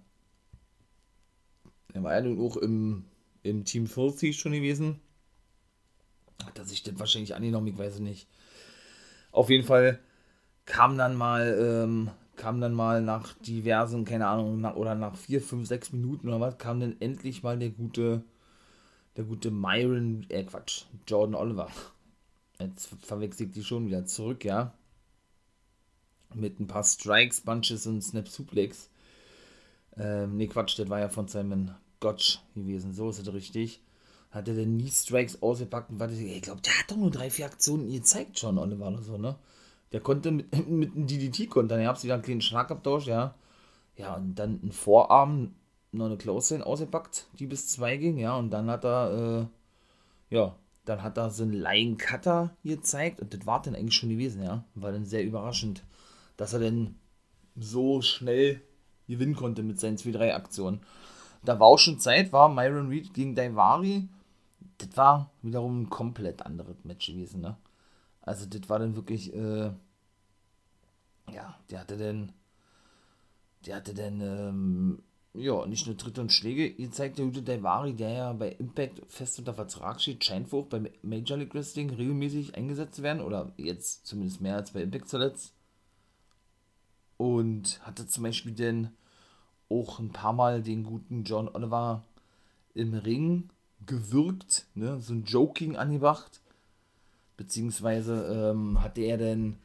Er 1.93 2.03
war 2.03 2.13
ja 2.13 2.21
nun 2.21 2.39
auch 2.39 2.57
im, 2.57 3.05
im 3.41 3.65
Team 3.65 3.87
Filthy 3.87 4.33
schon 4.33 4.53
gewesen. 4.53 5.01
Hat 6.45 6.57
er 6.57 6.65
sich 6.65 6.83
das 6.83 6.97
wahrscheinlich 6.99 7.35
angenommen, 7.35 7.67
ich 7.67 7.77
weiß 7.77 7.99
nicht. 7.99 8.27
Auf 9.31 9.49
jeden 9.49 9.65
Fall 9.65 9.99
kam 10.65 10.97
dann 10.97 11.15
mal, 11.15 11.57
ähm, 11.59 12.11
kam 12.35 12.61
dann 12.61 12.73
mal 12.73 13.01
nach 13.01 13.33
diversen, 13.39 14.05
keine 14.05 14.27
Ahnung, 14.27 14.61
nach, 14.61 14.75
oder 14.75 14.95
nach 14.95 15.15
vier, 15.15 15.41
fünf, 15.41 15.67
sechs 15.67 15.91
Minuten 15.91 16.27
oder 16.27 16.39
was, 16.39 16.57
kam 16.57 16.79
dann 16.79 16.95
endlich 16.99 17.43
mal 17.43 17.57
der 17.57 17.69
gute, 17.69 18.23
der 19.17 19.25
gute 19.25 19.51
Myron, 19.51 20.25
äh 20.29 20.43
Quatsch, 20.43 20.85
Jordan 21.07 21.35
Oliver. 21.35 21.69
Jetzt 22.59 22.89
verwechselt 23.01 23.49
ich 23.49 23.55
die 23.55 23.63
schon 23.63 23.87
wieder 23.87 24.05
zurück, 24.05 24.45
ja. 24.45 24.73
Mit 26.33 26.59
ein 26.59 26.67
paar 26.67 26.83
Strikes, 26.83 27.41
Bunches 27.41 27.85
und 27.87 28.01
Snap 28.01 28.27
Suplex. 28.27 28.89
Ähm, 29.97 30.37
ne, 30.37 30.47
Quatsch, 30.47 30.79
das 30.79 30.89
war 30.89 30.99
ja 30.99 31.09
von 31.09 31.27
Simon 31.27 31.71
Gotch 31.99 32.39
gewesen, 32.55 32.93
so 32.93 33.09
ist 33.09 33.19
es 33.19 33.33
richtig. 33.33 33.81
Hat 34.31 34.47
er 34.47 34.55
denn 34.55 34.77
nie 34.77 34.89
Strikes 34.89 35.41
ausgepackt 35.41 35.89
und 35.89 35.99
warte, 35.99 36.13
ich 36.13 36.41
glaube, 36.41 36.61
der 36.61 36.77
hat 36.79 36.89
doch 36.89 36.95
nur 36.95 37.11
drei, 37.11 37.29
vier 37.29 37.45
Aktionen 37.45 37.91
gezeigt 37.91 38.39
schon, 38.39 38.57
Oliver 38.57 38.87
oder 38.87 39.01
so, 39.01 39.17
ne? 39.17 39.35
Der 39.91 39.99
konnte 39.99 40.31
mit, 40.31 40.67
mit 40.69 40.95
einem 40.95 41.07
DDT 41.07 41.49
kontern. 41.49 41.81
Ihr 41.81 41.87
habt 41.87 42.03
wieder 42.03 42.15
einen 42.15 42.23
kleinen 42.23 42.41
Schlagabtausch, 42.41 43.07
ja. 43.07 43.35
Ja, 43.97 44.15
und 44.15 44.35
dann 44.35 44.59
ein 44.63 44.71
Vorarm, 44.71 45.53
noch 45.91 46.05
eine 46.05 46.17
Close 46.17 46.65
ausgepackt, 46.65 47.27
die 47.37 47.47
bis 47.47 47.67
zwei 47.67 47.97
ging, 47.97 48.17
ja. 48.17 48.37
Und 48.37 48.51
dann 48.51 48.69
hat 48.69 48.85
er, 48.85 49.49
äh, 50.29 50.35
ja, 50.35 50.55
dann 50.85 51.03
hat 51.03 51.17
er 51.17 51.29
so 51.29 51.43
einen 51.43 51.53
Line 51.53 51.97
Cutter 51.97 52.55
gezeigt. 52.63 53.21
Und 53.21 53.33
das 53.33 53.45
war 53.45 53.61
dann 53.61 53.75
eigentlich 53.75 53.95
schon 53.95 54.09
gewesen, 54.09 54.43
ja. 54.43 54.63
War 54.75 54.91
dann 54.91 55.05
sehr 55.05 55.23
überraschend, 55.23 55.83
dass 56.37 56.53
er 56.53 56.59
denn 56.59 56.95
so 57.55 58.01
schnell 58.01 58.61
gewinnen 59.07 59.35
konnte 59.35 59.61
mit 59.63 59.79
seinen 59.79 59.97
zwei, 59.97 60.11
drei 60.11 60.33
Aktionen. 60.33 60.81
Da 61.43 61.59
war 61.59 61.67
auch 61.67 61.79
schon 61.79 61.99
Zeit, 61.99 62.31
war 62.31 62.49
Myron 62.49 62.87
Reed 62.87 63.13
gegen 63.13 63.35
Daivari. 63.35 64.07
Das 64.77 64.95
war 64.95 65.31
wiederum 65.41 65.81
ein 65.81 65.89
komplett 65.89 66.45
anderes 66.45 66.83
Match 66.83 67.07
gewesen, 67.07 67.41
ne? 67.41 67.57
Also 68.31 68.45
das 68.45 68.69
war 68.69 68.79
dann 68.79 68.95
wirklich, 68.95 69.33
äh, 69.33 69.73
ja, 71.33 71.59
der 71.69 71.79
hatte 71.81 71.97
dann, 71.97 72.31
der 73.65 73.75
hatte 73.75 73.93
dann, 73.93 74.21
ähm, 74.21 75.03
ja, 75.33 75.65
nicht 75.65 75.85
nur 75.85 75.97
Tritte 75.97 76.21
und 76.21 76.31
Schläge 76.31 76.71
gezeigt, 76.73 77.17
der 77.17 77.25
gute 77.25 77.41
Daivari, 77.41 77.93
der 77.93 78.09
ja 78.09 78.31
bei 78.31 78.53
Impact 78.53 79.01
fest 79.09 79.37
unter 79.39 79.53
Vertrag 79.53 79.99
steht, 79.99 80.23
scheint 80.23 80.49
wohl 80.53 80.61
auch 80.61 80.67
bei 80.67 80.89
Major 81.01 81.37
League 81.37 81.53
Wrestling 81.53 81.89
regelmäßig 81.89 82.55
eingesetzt 82.55 82.95
zu 82.95 83.03
werden, 83.03 83.21
oder 83.21 83.51
jetzt 83.57 84.07
zumindest 84.07 84.39
mehr 84.39 84.55
als 84.55 84.71
bei 84.71 84.81
Impact 84.81 85.09
zuletzt. 85.09 85.53
Und 87.17 87.85
hatte 87.85 88.07
zum 88.07 88.23
Beispiel 88.23 88.53
dann 88.53 88.93
auch 89.67 89.99
ein 89.99 90.13
paar 90.13 90.31
Mal 90.31 90.61
den 90.63 90.85
guten 90.85 91.25
John 91.25 91.49
Oliver 91.49 92.05
im 92.75 92.93
Ring 92.93 93.49
gewirkt, 93.85 94.67
ne, 94.73 95.01
so 95.01 95.13
ein 95.13 95.25
Joking 95.25 95.75
angebracht 95.75 96.40
Beziehungsweise 97.41 98.51
ähm, 98.51 98.83
hatte 98.83 99.01
er 99.01 99.17
denn, 99.17 99.57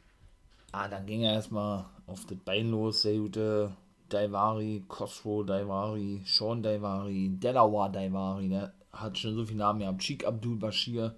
ah, 0.71 0.87
dann 0.87 1.05
ging 1.05 1.21
er 1.21 1.33
erstmal 1.33 1.85
auf 2.07 2.25
das 2.25 2.39
Bein 2.39 2.71
los, 2.71 3.03
der 3.03 3.17
gute 3.17 3.77
Daivari, 4.09 4.83
Khosrow 4.87 5.45
Daivari, 5.45 6.23
Sean 6.25 6.63
Daivari, 6.63 7.29
Delaware 7.37 7.91
Daivari, 7.91 8.49
der 8.49 8.73
hat 8.91 9.19
schon 9.19 9.35
so 9.35 9.45
viele 9.45 9.59
Namen 9.59 9.81
gehabt, 9.81 10.01
Cheek 10.01 10.25
Abdul 10.25 10.55
Bashir 10.55 11.15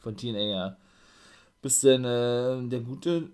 von 0.00 0.14
TNA, 0.14 0.42
ja. 0.42 0.76
Bis 1.62 1.80
dann 1.80 2.04
äh, 2.04 2.68
der 2.68 2.80
gute 2.80 3.30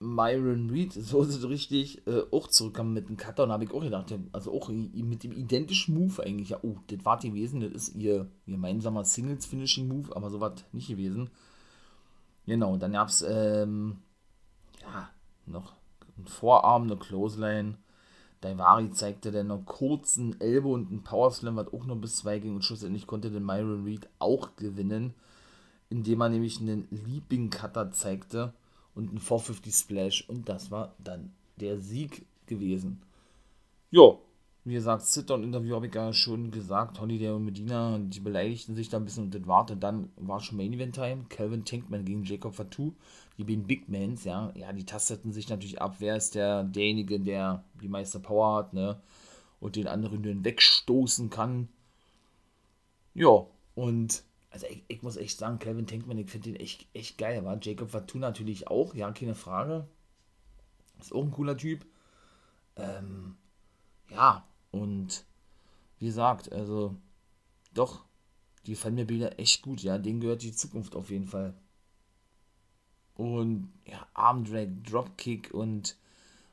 Myron 0.00 0.68
Reed, 0.68 0.92
so 0.94 1.22
ist 1.22 1.36
es 1.36 1.48
richtig, 1.48 2.04
äh, 2.08 2.22
auch 2.32 2.48
zurückkam 2.48 2.92
mit 2.92 3.06
einem 3.06 3.16
Cutter 3.16 3.44
und 3.44 3.52
habe 3.52 3.62
ich 3.62 3.70
auch 3.70 3.84
gedacht, 3.84 4.12
also 4.32 4.52
auch 4.52 4.68
mit 4.68 5.22
dem 5.22 5.30
identischen 5.30 5.94
Move 5.94 6.24
eigentlich, 6.24 6.48
ja, 6.48 6.58
oh, 6.62 6.74
das 6.88 7.04
war 7.04 7.20
gewesen, 7.20 7.60
das 7.60 7.70
ist 7.70 7.94
ihr 7.94 8.28
gemeinsamer 8.48 9.04
Singles-Finishing-Move, 9.04 10.16
aber 10.16 10.28
so 10.30 10.40
war 10.40 10.56
nicht 10.72 10.88
gewesen. 10.88 11.30
Genau, 12.52 12.76
dann 12.76 12.92
gab 12.92 13.08
es, 13.08 13.24
ähm, 13.26 13.96
ja, 14.82 15.08
noch 15.46 15.72
ein 16.18 16.26
Vorarm, 16.26 16.82
eine 16.82 16.98
Clothesline. 16.98 17.78
Daivari 18.42 18.90
zeigte 18.90 19.32
dann 19.32 19.46
noch 19.46 19.64
kurzen 19.64 20.38
Elbow 20.38 20.74
und 20.74 20.90
einen 20.90 21.02
Powerslam, 21.02 21.56
was 21.56 21.72
auch 21.72 21.86
noch 21.86 21.96
bis 21.96 22.16
zwei 22.16 22.40
ging 22.40 22.54
und 22.54 22.62
schlussendlich 22.62 23.06
konnte 23.06 23.30
den 23.30 23.46
Myron 23.46 23.84
Reed 23.84 24.06
auch 24.18 24.54
gewinnen, 24.56 25.14
indem 25.88 26.20
er 26.20 26.28
nämlich 26.28 26.60
einen 26.60 26.88
Leaping 26.90 27.48
Cutter 27.48 27.90
zeigte 27.90 28.52
und 28.94 29.08
einen 29.08 29.20
450 29.20 29.74
Splash 29.74 30.28
und 30.28 30.46
das 30.50 30.70
war 30.70 30.94
dann 30.98 31.32
der 31.56 31.78
Sieg 31.78 32.26
gewesen. 32.44 33.00
Ja, 33.90 34.18
wie 34.64 34.74
gesagt, 34.74 35.02
Sit-Down-Interview 35.02 35.74
habe 35.74 35.88
ich 35.88 35.94
ja 35.94 36.12
schon 36.12 36.52
gesagt, 36.52 37.00
Holiday 37.00 37.30
und 37.30 37.44
Medina, 37.44 37.98
die 37.98 38.20
beleidigten 38.20 38.76
sich 38.76 38.88
da 38.88 38.98
ein 38.98 39.04
bisschen 39.04 39.24
und 39.24 39.34
das 39.34 39.46
warte. 39.46 39.76
Dann 39.76 40.10
war 40.16 40.38
schon 40.40 40.56
Main 40.56 40.72
Event 40.72 40.94
Time, 40.94 41.24
Calvin 41.28 41.64
Tankman 41.64 42.04
gegen 42.04 42.22
Jacob 42.22 42.54
Fatou, 42.54 42.94
die 43.38 43.44
beiden 43.44 43.66
Big 43.66 43.88
Mans, 43.88 44.24
ja, 44.24 44.52
ja, 44.54 44.72
die 44.72 44.84
tasteten 44.84 45.32
sich 45.32 45.48
natürlich 45.48 45.82
ab, 45.82 45.96
wer 45.98 46.16
ist 46.16 46.36
der, 46.36 46.62
derjenige, 46.62 47.18
der 47.18 47.64
die 47.80 47.88
meiste 47.88 48.20
Power 48.20 48.58
hat, 48.58 48.72
ne, 48.72 49.00
und 49.58 49.74
den 49.74 49.88
anderen 49.88 50.22
den 50.22 50.44
wegstoßen 50.44 51.28
kann. 51.28 51.68
Ja, 53.14 53.46
und 53.74 54.22
also 54.50 54.66
ich, 54.66 54.84
ich, 54.86 55.02
muss 55.02 55.16
echt 55.16 55.38
sagen, 55.38 55.58
Kevin 55.58 55.86
Tankman, 55.86 56.18
ich 56.18 56.30
finde 56.30 56.52
den 56.52 56.60
echt, 56.60 56.86
echt 56.94 57.18
geil, 57.18 57.44
war 57.44 57.58
Jacob 57.60 57.90
Fatou 57.90 58.18
natürlich 58.18 58.68
auch, 58.68 58.94
ja, 58.94 59.10
keine 59.10 59.34
Frage. 59.34 59.88
Ist 61.00 61.12
auch 61.12 61.24
ein 61.24 61.32
cooler 61.32 61.56
Typ. 61.56 61.84
Ähm, 62.76 63.36
ja, 64.08 64.44
und 64.72 65.24
wie 65.98 66.06
gesagt, 66.06 66.52
also 66.52 66.96
doch, 67.74 68.04
die 68.66 68.74
fallen 68.74 68.96
mir 68.96 69.06
Bilder 69.06 69.38
echt 69.38 69.62
gut, 69.62 69.82
ja, 69.82 69.98
denen 69.98 70.20
gehört 70.20 70.42
die 70.42 70.52
Zukunft 70.52 70.96
auf 70.96 71.10
jeden 71.10 71.26
Fall. 71.28 71.54
Und 73.14 73.72
ja, 73.86 74.06
Armdrag, 74.14 74.68
Dropkick 74.84 75.54
und 75.54 75.96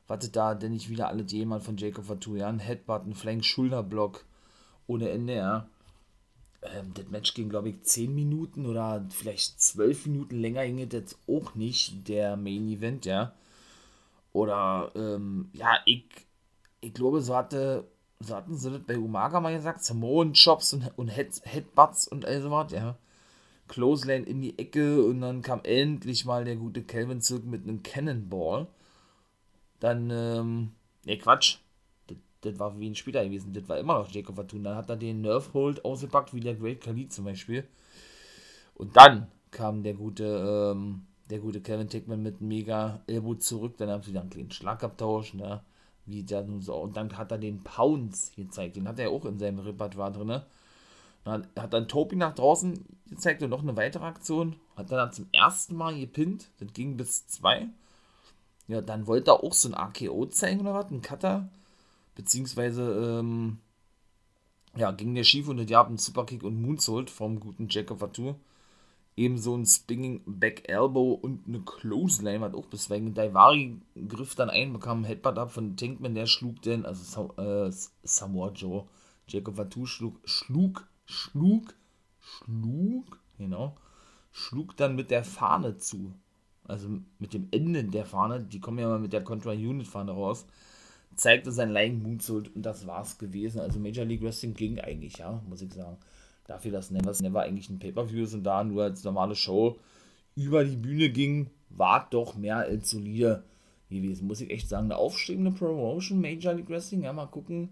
wartet 0.06 0.36
da 0.36 0.54
denn 0.54 0.72
nicht 0.72 0.88
wieder 0.88 1.08
alle 1.08 1.24
jemand 1.24 1.64
von 1.64 1.76
Jacob 1.76 2.04
Fatou, 2.04 2.36
ja, 2.36 2.48
ein 2.48 2.60
Headbutt, 2.60 3.06
ein 3.06 3.14
Flank, 3.14 3.44
Schulterblock 3.44 4.24
ohne 4.86 5.10
Ende, 5.10 5.34
ja 5.34 5.68
ähm, 6.62 6.92
das 6.94 7.08
Match 7.08 7.34
ging, 7.34 7.48
glaube 7.48 7.70
ich, 7.70 7.82
10 7.82 8.14
Minuten 8.14 8.66
oder 8.66 9.06
vielleicht 9.10 9.60
12 9.60 10.06
Minuten 10.06 10.38
länger 10.38 10.66
ging 10.66 10.88
das 10.88 11.18
auch 11.26 11.54
nicht, 11.54 12.08
der 12.08 12.36
Main 12.36 12.68
Event, 12.68 13.06
ja. 13.06 13.32
Oder, 14.32 14.92
ähm, 14.94 15.50
ja, 15.52 15.78
ich, 15.86 16.04
ich 16.80 16.94
glaube, 16.94 17.20
so 17.20 17.34
hatte, 17.34 17.88
so 18.20 18.36
hatten 18.36 18.54
sie 18.56 18.70
das 18.70 18.82
bei 18.82 18.98
Umaga 18.98 19.40
mal 19.40 19.54
gesagt, 19.54 19.82
Samoan 19.82 20.34
Chops 20.34 20.74
und, 20.74 20.90
und 20.96 21.08
Head, 21.08 21.40
Headbutts 21.44 22.06
und 22.06 22.26
all 22.26 22.40
so 22.40 22.50
was, 22.50 22.72
ja. 22.72 22.96
Clothesline 23.66 24.24
in 24.24 24.42
die 24.42 24.58
Ecke 24.58 25.04
und 25.04 25.20
dann 25.20 25.42
kam 25.42 25.60
endlich 25.62 26.24
mal 26.24 26.44
der 26.44 26.56
gute 26.56 26.82
Calvin 26.82 27.20
Zirk 27.20 27.44
mit 27.44 27.62
einem 27.62 27.82
Cannonball. 27.82 28.66
Dann, 29.78 30.10
ähm, 30.10 30.72
ne 31.06 31.16
Quatsch, 31.18 31.58
das 32.42 32.58
war 32.58 32.78
wie 32.78 32.90
ein 32.90 32.94
später 32.94 33.24
gewesen, 33.24 33.52
das 33.52 33.68
war 33.68 33.78
immer 33.78 33.94
noch 33.94 34.10
Jacob 34.10 34.36
Fatun. 34.36 34.64
Dann 34.64 34.76
hat 34.76 34.90
er 34.90 34.96
den 34.96 35.20
Nerf 35.22 35.54
Hold 35.54 35.84
ausgepackt, 35.84 36.34
wie 36.34 36.40
der 36.40 36.54
Great 36.54 36.80
Khalid 36.80 37.12
zum 37.12 37.24
Beispiel. 37.24 37.66
Und 38.74 38.96
dann 38.96 39.28
kam 39.50 39.82
der 39.82 39.94
gute, 39.94 40.72
ähm, 40.74 41.06
der 41.30 41.38
gute 41.38 41.60
Kevin 41.60 41.88
Tickman 41.88 42.22
mit 42.22 42.40
mega 42.40 43.02
Elbow 43.06 43.34
zurück. 43.34 43.76
Dann 43.76 43.90
haben 43.90 44.02
sie 44.02 44.12
dann 44.12 44.22
einen 44.22 44.30
kleinen 44.30 44.50
Schlagabtausch, 44.50 45.34
ne? 45.34 45.62
Wie 46.10 46.22
der 46.24 46.44
so. 46.60 46.74
Und 46.74 46.96
dann 46.96 47.16
hat 47.16 47.30
er 47.30 47.38
den 47.38 47.62
Pounds 47.62 48.32
gezeigt. 48.34 48.76
Den 48.76 48.88
hat 48.88 48.98
er 48.98 49.10
auch 49.10 49.24
in 49.24 49.38
seinem 49.38 49.60
Repertoire 49.60 50.12
drin. 50.12 50.42
Dann 51.24 51.46
hat 51.56 51.72
dann 51.72 51.88
Topi 51.88 52.16
nach 52.16 52.34
draußen 52.34 52.84
gezeigt 53.08 53.42
und 53.42 53.50
noch 53.50 53.62
eine 53.62 53.76
weitere 53.76 54.04
Aktion. 54.04 54.56
Hat 54.76 54.90
dann 54.90 55.12
zum 55.12 55.28
ersten 55.32 55.76
Mal 55.76 55.98
gepinnt. 55.98 56.48
Das 56.58 56.72
ging 56.72 56.96
bis 56.96 57.26
zwei. 57.28 57.68
Ja, 58.66 58.80
dann 58.80 59.06
wollte 59.06 59.30
er 59.32 59.44
auch 59.44 59.52
so 59.52 59.68
ein 59.68 59.74
AKO 59.74 60.26
zeigen 60.26 60.60
oder 60.60 60.74
was? 60.74 60.90
Ein 60.90 61.02
Cutter 61.02 61.48
beziehungsweise 62.14 63.18
ähm, 63.20 63.58
ja, 64.76 64.90
ging 64.92 65.14
der 65.14 65.24
schief 65.24 65.48
und 65.48 65.56
der 65.56 65.66
gab 65.66 65.88
einen 65.88 65.98
Superkick 65.98 66.42
und 66.42 66.60
Moonsault 66.60 67.10
vom 67.10 67.40
guten 67.40 67.68
Jacob 67.68 68.00
Fatou. 68.00 68.34
Ebenso 69.20 69.54
ein 69.54 69.66
Spinning 69.66 70.22
Back 70.24 70.66
Elbow 70.66 71.12
und 71.12 71.46
eine 71.46 71.60
Clothesline 71.60 72.40
hat 72.40 72.54
auch 72.54 72.64
bisweilen. 72.64 73.12
Daivari 73.12 73.78
griff 74.08 74.34
dann 74.34 74.48
ein, 74.48 74.72
bekam 74.72 74.98
einen 74.98 75.04
Headbutt 75.04 75.38
ab 75.38 75.52
von 75.52 75.76
Tankman, 75.76 76.14
der 76.14 76.24
schlug 76.24 76.62
denn, 76.62 76.86
also 76.86 77.34
äh, 77.36 77.70
Samoa 78.02 78.50
Joe, 78.52 78.86
Jacob 79.28 79.56
Fatou 79.56 79.84
schlug, 79.84 80.18
schlug, 80.24 80.88
schlug, 81.04 81.74
schlug, 82.18 83.18
genau, 83.36 83.76
schlug 84.32 84.74
dann 84.78 84.96
mit 84.96 85.10
der 85.10 85.22
Fahne 85.22 85.76
zu. 85.76 86.14
Also 86.64 86.88
mit 87.18 87.34
dem 87.34 87.48
Ende 87.50 87.84
der 87.84 88.06
Fahne, 88.06 88.40
die 88.40 88.60
kommen 88.60 88.78
ja 88.78 88.88
mal 88.88 89.00
mit 89.00 89.12
der 89.12 89.22
Contra-Unit-Fahne 89.22 90.12
raus 90.12 90.46
zeigte 91.16 91.52
sein 91.52 91.70
Lying 91.70 92.02
Moonsault 92.02 92.54
und 92.54 92.62
das 92.62 92.86
war's 92.86 93.18
gewesen. 93.18 93.60
Also 93.60 93.78
Major 93.78 94.04
League 94.04 94.22
Wrestling 94.22 94.54
ging 94.54 94.80
eigentlich, 94.80 95.18
ja, 95.18 95.42
muss 95.48 95.62
ich 95.62 95.72
sagen. 95.72 95.98
Dafür, 96.50 96.72
dass 96.72 96.90
Never 96.90 97.14
Never 97.20 97.42
eigentlich 97.42 97.70
ein 97.70 97.78
Pay-Per-View 97.78 98.24
ist 98.24 98.34
und 98.34 98.42
da 98.42 98.64
nur 98.64 98.82
als 98.82 99.04
normale 99.04 99.36
Show 99.36 99.78
über 100.34 100.64
die 100.64 100.74
Bühne 100.74 101.08
ging, 101.10 101.48
war 101.68 102.08
doch 102.10 102.34
mehr 102.34 102.56
als 102.56 102.90
solide 102.90 103.44
gewesen. 103.88 104.26
Muss 104.26 104.40
ich 104.40 104.50
echt 104.50 104.68
sagen, 104.68 104.86
eine 104.86 104.96
aufstrebende 104.96 105.52
Promotion, 105.52 106.20
Major 106.20 106.52
League 106.52 106.68
Wrestling. 106.68 107.04
Ja, 107.04 107.12
mal 107.12 107.26
gucken, 107.26 107.68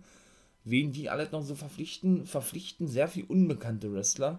wen 0.62 0.92
die 0.92 1.10
alle 1.10 1.28
noch 1.32 1.42
so 1.42 1.56
verpflichten. 1.56 2.24
Verpflichten 2.24 2.86
sehr 2.86 3.08
viel 3.08 3.24
unbekannte 3.24 3.92
Wrestler, 3.92 4.38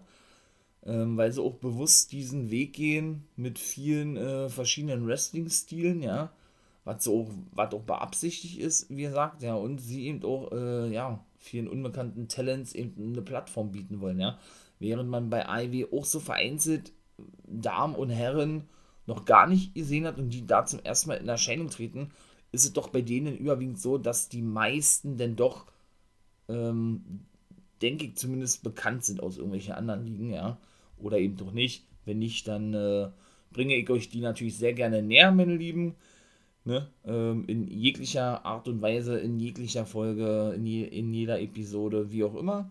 ähm, 0.85 1.17
weil 1.17 1.33
sie 1.33 1.41
auch 1.41 1.55
bewusst 1.55 2.13
diesen 2.13 2.49
Weg 2.49 2.71
gehen 2.71 3.25
mit 3.35 3.59
vielen 3.59 4.15
äh, 4.15 4.47
verschiedenen 4.47 5.05
Wrestling-Stilen, 5.05 6.01
ja 6.01 6.31
was 6.85 7.03
so, 7.03 7.29
was 7.51 7.73
auch 7.73 7.83
beabsichtigt 7.83 8.57
ist, 8.57 8.89
wie 8.89 9.03
gesagt, 9.03 9.43
ja, 9.43 9.53
und 9.53 9.79
sie 9.79 10.07
eben 10.07 10.23
auch, 10.23 10.51
äh, 10.51 10.91
ja, 10.91 11.23
vielen 11.39 11.67
unbekannten 11.67 12.27
Talents 12.27 12.73
eben 12.73 13.13
eine 13.13 13.21
Plattform 13.21 13.71
bieten 13.71 14.01
wollen, 14.01 14.19
ja. 14.19 14.37
Während 14.77 15.09
man 15.09 15.29
bei 15.29 15.45
Ivy 15.65 15.87
auch 15.91 16.05
so 16.05 16.19
vereinzelt 16.19 16.93
Damen 17.47 17.95
und 17.95 18.09
Herren 18.09 18.69
noch 19.07 19.25
gar 19.25 19.47
nicht 19.47 19.73
gesehen 19.73 20.05
hat 20.05 20.17
und 20.17 20.29
die 20.29 20.45
da 20.45 20.65
zum 20.65 20.79
ersten 20.79 21.09
Mal 21.09 21.15
in 21.15 21.27
Erscheinung 21.27 21.69
treten, 21.69 22.11
ist 22.51 22.65
es 22.65 22.73
doch 22.73 22.89
bei 22.89 23.01
denen 23.01 23.37
überwiegend 23.37 23.79
so, 23.79 23.97
dass 23.97 24.29
die 24.29 24.41
meisten 24.41 25.17
denn 25.17 25.35
doch, 25.35 25.65
ähm, 26.47 27.21
denke 27.81 28.05
ich 28.05 28.17
zumindest, 28.17 28.63
bekannt 28.63 29.03
sind 29.03 29.21
aus 29.21 29.37
irgendwelchen 29.37 29.73
anderen 29.73 30.05
Ligen, 30.05 30.31
ja. 30.31 30.59
Oder 30.97 31.17
eben 31.17 31.37
doch 31.37 31.51
nicht. 31.51 31.85
Wenn 32.05 32.19
nicht, 32.19 32.47
dann 32.47 32.73
äh, 32.73 33.09
bringe 33.51 33.75
ich 33.75 33.89
euch 33.89 34.09
die 34.09 34.21
natürlich 34.21 34.57
sehr 34.57 34.73
gerne 34.73 35.01
näher, 35.01 35.31
meine 35.31 35.55
Lieben 35.55 35.95
ne, 36.65 36.87
ähm, 37.05 37.45
in 37.47 37.67
jeglicher 37.67 38.45
Art 38.45 38.67
und 38.67 38.81
Weise, 38.81 39.17
in 39.19 39.39
jeglicher 39.39 39.85
Folge, 39.85 40.53
in, 40.55 40.65
je, 40.65 40.83
in 40.83 41.13
jeder 41.13 41.39
Episode, 41.39 42.11
wie 42.11 42.23
auch 42.23 42.35
immer. 42.35 42.69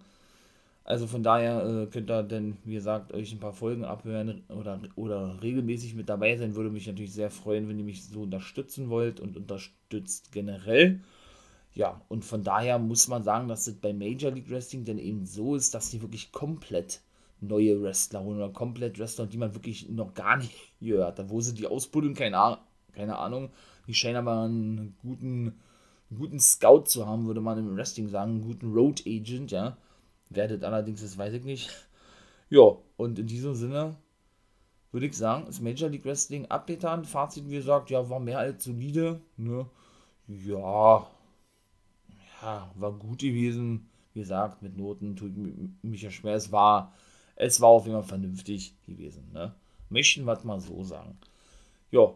Also 0.88 1.06
von 1.06 1.22
daher 1.22 1.66
äh, 1.66 1.86
könnt 1.86 2.10
ihr 2.10 2.22
dann, 2.22 2.56
wie 2.64 2.72
gesagt, 2.72 3.12
euch 3.12 3.30
ein 3.32 3.40
paar 3.40 3.52
Folgen 3.52 3.84
abhören 3.84 4.42
oder, 4.48 4.80
oder 4.96 5.42
regelmäßig 5.42 5.94
mit 5.94 6.08
dabei 6.08 6.34
sein. 6.36 6.54
Würde 6.54 6.70
mich 6.70 6.86
natürlich 6.86 7.12
sehr 7.12 7.30
freuen, 7.30 7.68
wenn 7.68 7.78
ihr 7.78 7.84
mich 7.84 8.06
so 8.06 8.22
unterstützen 8.22 8.88
wollt 8.88 9.20
und 9.20 9.36
unterstützt 9.36 10.32
generell. 10.32 11.00
Ja, 11.74 12.00
und 12.08 12.24
von 12.24 12.42
daher 12.42 12.78
muss 12.78 13.06
man 13.06 13.22
sagen, 13.22 13.48
dass 13.48 13.66
es 13.66 13.74
bei 13.74 13.92
Major 13.92 14.30
League 14.32 14.50
Wrestling 14.50 14.86
dann 14.86 14.98
eben 14.98 15.26
so 15.26 15.54
ist, 15.54 15.74
dass 15.74 15.90
die 15.90 16.00
wirklich 16.00 16.32
komplett 16.32 17.02
neue 17.40 17.82
Wrestler 17.82 18.22
holen 18.22 18.38
oder 18.38 18.50
komplett 18.50 18.98
Wrestler, 18.98 19.26
die 19.26 19.36
man 19.36 19.54
wirklich 19.54 19.90
noch 19.90 20.14
gar 20.14 20.38
nicht 20.38 20.54
gehört 20.80 21.18
hat. 21.18 21.28
Wo 21.28 21.42
sie 21.42 21.54
die 21.54 21.66
ausbuddeln, 21.66 22.14
keine, 22.14 22.58
keine 22.92 23.18
Ahnung. 23.18 23.50
Scheinen 23.94 24.16
aber 24.16 24.42
einen 24.42 24.96
guten, 25.02 25.60
guten 26.16 26.40
Scout 26.40 26.84
zu 26.84 27.06
haben, 27.06 27.26
würde 27.26 27.40
man 27.40 27.58
im 27.58 27.76
Wrestling 27.76 28.08
sagen, 28.08 28.32
einen 28.32 28.42
guten 28.42 28.72
Road 28.72 29.02
Agent, 29.06 29.50
ja. 29.50 29.76
Werdet 30.30 30.64
allerdings, 30.64 31.00
das 31.02 31.18
weiß 31.18 31.34
ich 31.34 31.44
nicht. 31.44 31.70
Ja, 32.50 32.78
und 32.96 33.18
in 33.18 33.26
diesem 33.26 33.54
Sinne 33.54 33.96
würde 34.90 35.06
ich 35.06 35.16
sagen, 35.16 35.46
ist 35.48 35.60
Major 35.60 35.90
League 35.90 36.06
Wrestling 36.06 36.46
abgetan. 36.46 37.04
Fazit, 37.04 37.46
wie 37.50 37.56
gesagt, 37.56 37.90
ja, 37.90 38.08
war 38.08 38.20
mehr 38.20 38.38
als 38.38 38.64
solide. 38.64 39.20
Ne? 39.36 39.68
Ja, 40.26 41.06
ja, 42.42 42.72
war 42.74 42.92
gut 42.92 43.20
gewesen. 43.20 43.88
Wie 44.12 44.20
gesagt, 44.20 44.62
mit 44.62 44.76
Noten 44.76 45.16
tut 45.16 45.32
mich 45.82 46.02
ja 46.02 46.10
schwer. 46.10 46.34
Es 46.34 46.50
war, 46.50 46.94
es 47.36 47.60
war 47.60 47.68
auf 47.68 47.86
jeden 47.86 47.98
Fall 47.98 48.08
vernünftig 48.08 48.74
gewesen. 48.86 49.30
Ne? 49.32 49.54
Möchten 49.90 50.24
wir 50.24 50.38
mal 50.44 50.60
so 50.60 50.82
sagen. 50.82 51.18
Ja, 51.90 52.14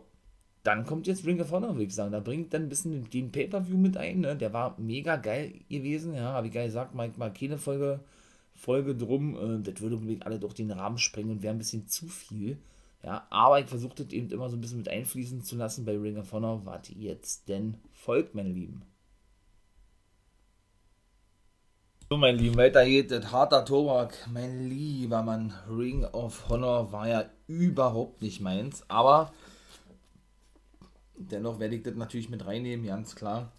dann 0.62 0.86
kommt 0.86 1.06
jetzt 1.06 1.26
Ring 1.26 1.40
of 1.40 1.50
Honor, 1.50 1.74
würde 1.74 1.84
ich 1.84 1.94
sagen. 1.94 2.12
Da 2.12 2.20
bringt 2.20 2.54
dann 2.54 2.64
ein 2.64 2.68
bisschen 2.68 3.08
den 3.10 3.32
Pay-Per-View 3.32 3.76
mit 3.76 3.96
ein, 3.96 4.20
ne? 4.20 4.36
Der 4.36 4.52
war 4.52 4.78
mega 4.78 5.16
geil 5.16 5.54
gewesen, 5.68 6.14
ja, 6.14 6.42
ich 6.42 6.52
geil 6.52 6.66
gesagt, 6.66 6.94
Mike 6.94 7.18
mal 7.18 7.32
keine 7.32 7.58
Folge, 7.58 8.00
Folge 8.54 8.94
drum. 8.94 9.36
Äh, 9.36 9.62
das 9.62 9.80
würde 9.80 10.24
alle 10.24 10.38
durch 10.38 10.54
den 10.54 10.70
Rahmen 10.70 10.98
sprengen 10.98 11.32
und 11.32 11.42
wäre 11.42 11.54
ein 11.54 11.58
bisschen 11.58 11.88
zu 11.88 12.06
viel. 12.06 12.58
Ja, 13.02 13.26
aber 13.30 13.58
ich 13.58 13.66
versuche 13.66 13.96
das 13.96 14.12
eben 14.12 14.30
immer 14.30 14.48
so 14.48 14.56
ein 14.56 14.60
bisschen 14.60 14.78
mit 14.78 14.88
einfließen 14.88 15.42
zu 15.42 15.56
lassen 15.56 15.84
bei 15.84 15.96
Ring 15.98 16.18
of 16.18 16.32
Honor. 16.32 16.64
Warte 16.64 16.92
jetzt 16.94 17.48
denn 17.48 17.78
folgt, 17.92 18.36
meine 18.36 18.50
Lieben. 18.50 18.82
So, 22.08 22.16
mein 22.18 22.36
Lieben, 22.36 22.56
weiter 22.56 22.84
geht 22.84 23.10
es. 23.10 23.32
Harter 23.32 23.64
Tobak, 23.64 24.28
mein 24.32 24.68
lieber 24.68 25.22
Mann. 25.22 25.52
Ring 25.68 26.04
of 26.04 26.48
Honor 26.48 26.92
war 26.92 27.08
ja 27.08 27.24
überhaupt 27.48 28.22
nicht 28.22 28.40
meins, 28.40 28.84
aber 28.88 29.32
dennoch 31.30 31.58
werde 31.58 31.76
ich 31.76 31.82
das 31.82 31.94
natürlich 31.94 32.28
mit 32.28 32.44
reinnehmen, 32.46 32.86
ganz 32.86 33.14
klar. 33.14 33.52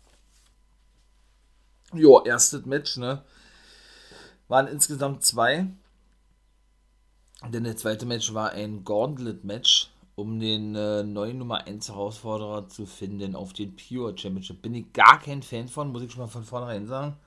Jo, 1.94 2.24
erstes 2.24 2.66
Match, 2.66 2.98
ne? 2.98 3.24
Waren 4.48 4.68
insgesamt 4.68 5.24
zwei. 5.24 5.68
Denn 7.50 7.64
der 7.66 7.78
zweite 7.78 8.06
Match 8.06 8.34
war 8.34 8.52
ein 8.52 8.84
Gauntlet-Match, 8.84 9.92
um 10.16 10.40
den 10.40 10.76
äh, 10.76 11.04
neuen 11.04 11.38
Nummer 11.38 11.66
1 11.68 11.90
Herausforderer 11.90 12.68
zu 12.70 12.86
finden 12.86 13.36
auf 13.36 13.54
den 13.54 13.76
Pure 13.76 14.18
Championship. 14.18 14.62
Bin 14.62 14.74
ich 14.76 14.94
gar 14.94 15.20
kein 15.20 15.44
Fan 15.44 15.68
von, 15.68 15.92
muss 15.92 16.04
ich 16.04 16.12
schon 16.12 16.22
mal 16.22 16.28
von 16.28 16.46
vornherein 16.46 16.88
sagen. 16.88 17.18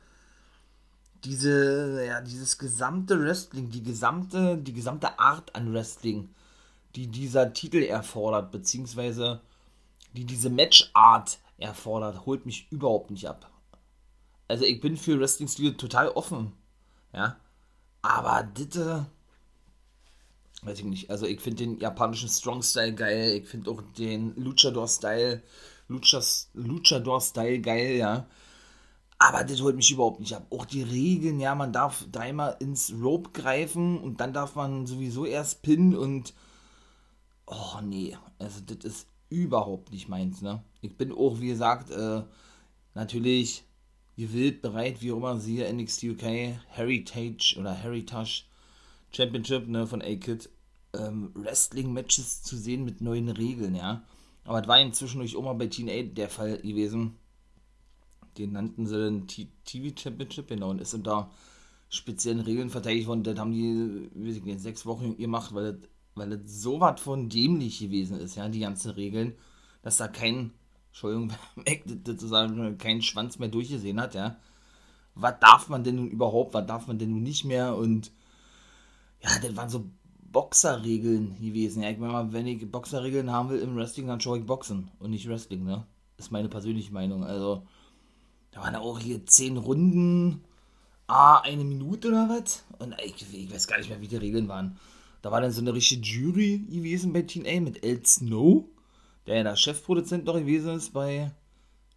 Diese, 1.24 2.04
ja, 2.06 2.20
dieses 2.20 2.58
gesamte 2.58 3.20
Wrestling, 3.20 3.70
die 3.70 3.82
gesamte, 3.82 4.56
die 4.58 4.72
gesamte 4.72 5.18
Art 5.18 5.54
an 5.54 5.72
Wrestling, 5.72 6.28
die 6.94 7.08
dieser 7.08 7.52
Titel 7.52 7.82
erfordert, 7.82 8.52
beziehungsweise 8.52 9.40
die 10.16 10.24
diese 10.24 10.50
Matchart 10.50 11.38
erfordert, 11.58 12.26
holt 12.26 12.46
mich 12.46 12.66
überhaupt 12.70 13.10
nicht 13.10 13.28
ab. 13.28 13.50
Also 14.48 14.64
ich 14.64 14.80
bin 14.80 14.96
für 14.96 15.18
Wrestling-Stil 15.18 15.76
total 15.76 16.08
offen, 16.08 16.52
ja. 17.12 17.36
Aber 18.02 18.44
bitte, 18.44 19.06
weiß 20.62 20.78
ich 20.78 20.84
nicht, 20.84 21.10
also 21.10 21.26
ich 21.26 21.40
finde 21.40 21.64
den 21.64 21.80
japanischen 21.80 22.28
Strong-Style 22.28 22.94
geil, 22.94 23.40
ich 23.42 23.48
finde 23.48 23.70
auch 23.70 23.82
den 23.98 24.34
Luchador-Style, 24.36 25.42
Luchador-Style 25.88 27.60
geil, 27.60 27.96
ja. 27.96 28.26
Aber 29.18 29.44
das 29.44 29.62
holt 29.62 29.76
mich 29.76 29.90
überhaupt 29.90 30.20
nicht 30.20 30.34
ab. 30.34 30.46
Auch 30.50 30.66
die 30.66 30.82
Regeln, 30.82 31.40
ja, 31.40 31.54
man 31.54 31.72
darf 31.72 32.04
dreimal 32.12 32.56
ins 32.60 32.92
Rope 32.92 33.30
greifen 33.30 33.98
und 33.98 34.20
dann 34.20 34.32
darf 34.34 34.54
man 34.54 34.86
sowieso 34.86 35.24
erst 35.24 35.62
pinnen 35.62 35.96
und. 35.96 36.34
Oh 37.46 37.80
nee, 37.82 38.16
also 38.38 38.60
das 38.60 38.84
ist 38.84 39.06
überhaupt 39.28 39.92
nicht 39.92 40.08
meins, 40.08 40.42
ne? 40.42 40.62
Ich 40.80 40.96
bin 40.96 41.12
auch, 41.12 41.40
wie 41.40 41.48
gesagt, 41.48 41.90
äh, 41.90 42.22
natürlich 42.94 43.64
gewillt, 44.16 44.62
bereit, 44.62 45.02
wie 45.02 45.12
auch 45.12 45.16
immer, 45.16 45.38
siehe 45.38 45.70
NXT 45.72 46.04
UK 46.04 46.54
Heritage 46.68 47.56
oder 47.58 47.72
Heritage 47.72 48.44
Championship, 49.12 49.68
ne, 49.68 49.86
von 49.86 50.02
A-Kid, 50.02 50.48
ähm, 50.94 51.30
Wrestling-Matches 51.34 52.42
zu 52.42 52.56
sehen 52.56 52.84
mit 52.84 53.00
neuen 53.00 53.28
Regeln, 53.28 53.74
ja. 53.74 54.02
Aber 54.44 54.60
das 54.60 54.68
war 54.68 54.80
ihm 54.80 54.92
zwischendurch 54.92 55.36
auch 55.36 55.42
mal 55.42 55.54
bei 55.54 55.66
TNA 55.66 56.14
der 56.14 56.28
Fall 56.28 56.58
gewesen. 56.58 57.16
Den 58.38 58.52
nannten 58.52 58.86
sie 58.86 58.96
den 58.96 59.26
TV 59.26 59.94
Championship, 59.96 60.48
genau, 60.48 60.70
und 60.70 60.80
ist 60.80 60.94
unter 60.94 61.30
speziellen 61.88 62.40
Regeln 62.40 62.70
verteidigt 62.70 63.06
worden. 63.06 63.22
Das 63.22 63.38
haben 63.38 63.52
die, 63.52 64.10
weiß 64.14 64.36
ich 64.36 64.44
nicht, 64.44 64.60
sechs 64.60 64.86
Wochen 64.86 65.16
gemacht, 65.16 65.54
weil 65.54 65.72
das 65.72 65.90
weil 66.16 66.32
es 66.32 66.62
so 66.62 66.80
was 66.80 67.00
von 67.00 67.28
dämlich 67.28 67.78
gewesen 67.78 68.18
ist, 68.18 68.34
ja, 68.34 68.48
die 68.48 68.60
ganzen 68.60 68.90
Regeln, 68.92 69.34
dass 69.82 69.98
da 69.98 70.08
kein, 70.08 70.52
Entschuldigung, 70.88 71.32
sozusagen 72.04 72.78
kein 72.78 73.02
Schwanz 73.02 73.38
mehr 73.38 73.48
durchgesehen 73.48 74.00
hat, 74.00 74.14
ja. 74.14 74.36
Was 75.14 75.34
darf 75.40 75.68
man 75.68 75.84
denn 75.84 75.96
nun 75.96 76.08
überhaupt, 76.08 76.52
was 76.52 76.66
darf 76.66 76.88
man 76.88 76.98
denn 76.98 77.10
nun 77.10 77.22
nicht 77.22 77.44
mehr 77.44 77.76
und 77.76 78.10
ja, 79.22 79.30
das 79.40 79.56
waren 79.56 79.70
so 79.70 79.86
Boxerregeln 80.32 81.36
gewesen. 81.40 81.82
Ja, 81.82 81.90
ich 81.90 81.98
meine 81.98 82.32
wenn 82.32 82.46
ich 82.46 82.70
Boxerregeln 82.70 83.30
haben 83.30 83.48
will 83.48 83.60
im 83.60 83.76
Wrestling, 83.76 84.06
dann 84.06 84.20
schaue 84.20 84.38
ich 84.38 84.44
Boxen 84.44 84.90
und 84.98 85.10
nicht 85.10 85.28
Wrestling, 85.28 85.64
ne? 85.64 85.86
Ist 86.18 86.32
meine 86.32 86.48
persönliche 86.48 86.92
Meinung. 86.92 87.24
Also, 87.24 87.66
da 88.50 88.60
waren 88.60 88.74
auch 88.74 88.98
hier 88.98 89.24
zehn 89.26 89.56
Runden, 89.56 90.44
ah, 91.06 91.40
eine 91.40 91.64
Minute 91.64 92.08
oder 92.08 92.28
was? 92.28 92.64
Und 92.78 92.94
ich, 93.02 93.34
ich 93.34 93.50
weiß 93.50 93.66
gar 93.66 93.78
nicht 93.78 93.88
mehr, 93.88 94.00
wie 94.00 94.08
die 94.08 94.16
Regeln 94.16 94.48
waren. 94.48 94.78
Da 95.26 95.32
war 95.32 95.40
dann 95.40 95.50
so 95.50 95.60
eine 95.60 95.74
richtige 95.74 96.02
Jury 96.02 96.64
gewesen 96.70 97.12
bei 97.12 97.22
TNA 97.22 97.60
mit 97.60 97.84
El 97.84 98.06
Snow, 98.06 98.66
der 99.26 99.38
ja 99.38 99.42
der 99.42 99.56
Chefproduzent 99.56 100.24
noch 100.24 100.34
gewesen 100.34 100.76
ist 100.76 100.92
bei 100.92 101.32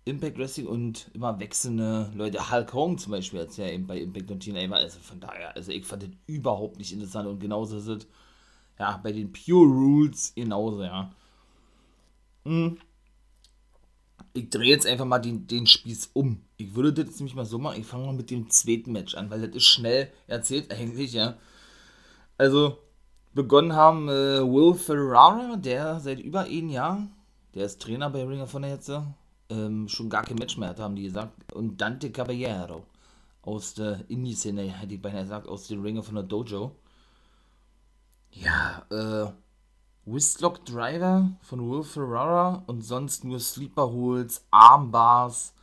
Impact 0.06 0.40
Wrestling 0.40 0.66
und 0.66 1.12
immer 1.14 1.40
wechselnde 1.40 2.12
Leute. 2.16 2.50
Hulk 2.52 2.74
Hogan 2.74 2.98
zum 2.98 3.12
Beispiel, 3.12 3.42
als 3.42 3.60
er 3.60 3.72
eben 3.72 3.86
bei 3.86 4.00
Impact 4.00 4.32
und 4.32 4.44
TNA 4.44 4.68
war. 4.72 4.80
Also 4.80 4.98
von 5.00 5.20
daher, 5.20 5.56
also 5.56 5.72
ich 5.72 5.86
fand 5.86 6.02
das 6.02 6.10
überhaupt 6.26 6.80
nicht 6.80 6.92
interessant 6.92 7.28
und 7.28 7.40
genauso 7.40 7.78
ist 7.78 7.86
es 7.86 8.08
ja 8.80 8.98
bei 8.98 9.12
den 9.12 9.32
Pure 9.32 9.68
Rules 9.68 10.34
genauso, 10.34 10.82
ja. 10.82 11.14
Hm. 12.46 12.80
Ich 14.34 14.50
drehe 14.50 14.72
jetzt 14.72 14.88
einfach 14.88 15.06
mal 15.06 15.20
den, 15.20 15.46
den 15.46 15.68
Spieß 15.68 16.10
um. 16.14 16.42
Ich 16.58 16.74
würde 16.74 17.06
das 17.06 17.20
nämlich 17.20 17.36
mal 17.36 17.46
so 17.46 17.60
machen. 17.60 17.80
Ich 17.80 17.86
fange 17.86 18.08
mal 18.08 18.14
mit 18.14 18.32
dem 18.32 18.50
zweiten 18.50 18.92
Match 18.92 19.14
an, 19.14 19.30
weil 19.30 19.46
das 19.46 19.56
ist 19.56 19.68
schnell 19.68 20.12
erzählt 20.26 20.72
eigentlich, 20.72 21.14
ja. 21.14 21.38
Also, 22.36 22.80
begonnen 23.34 23.74
haben 23.74 24.10
äh, 24.10 24.42
Will 24.42 24.74
Ferrara, 24.74 25.56
der 25.56 26.00
seit 26.00 26.20
über 26.20 26.42
einem 26.42 26.70
Jahr, 26.70 27.08
der 27.56 27.66
ist 27.66 27.82
Trainer 27.82 28.10
bei 28.10 28.24
Ring 28.26 28.42
of 28.42 28.54
Honor 28.54 28.70
jetzt, 28.70 28.92
ähm, 29.50 29.88
schon 29.88 30.10
gar 30.10 30.24
kein 30.24 30.38
Match 30.38 30.58
mehr 30.58 30.70
hat, 30.70 30.80
haben 30.80 30.96
die 30.96 31.04
gesagt. 31.04 31.54
Und 31.54 31.80
Dante 31.82 32.12
Caballero 32.12 32.84
aus 33.42 33.74
der 33.74 34.10
Indie-Szene, 34.10 34.64
hätte 34.64 34.94
ich 34.94 35.02
beinahe 35.02 35.24
gesagt, 35.24 35.48
aus 35.48 35.68
dem 35.68 35.82
Ring 35.82 35.98
of 35.98 36.10
Honor 36.10 36.24
Dojo. 36.24 36.76
Ja, 38.32 38.84
äh, 38.92 39.32
Whistlock 40.06 40.66
Driver 40.66 41.32
von 41.42 41.70
Will 41.70 41.84
Ferrara 41.84 42.64
und 42.68 42.82
sonst 42.82 43.24
nur 43.24 43.40
Sleeper 43.40 43.90
Holes, 43.92 44.46
Armbars. 44.52 45.54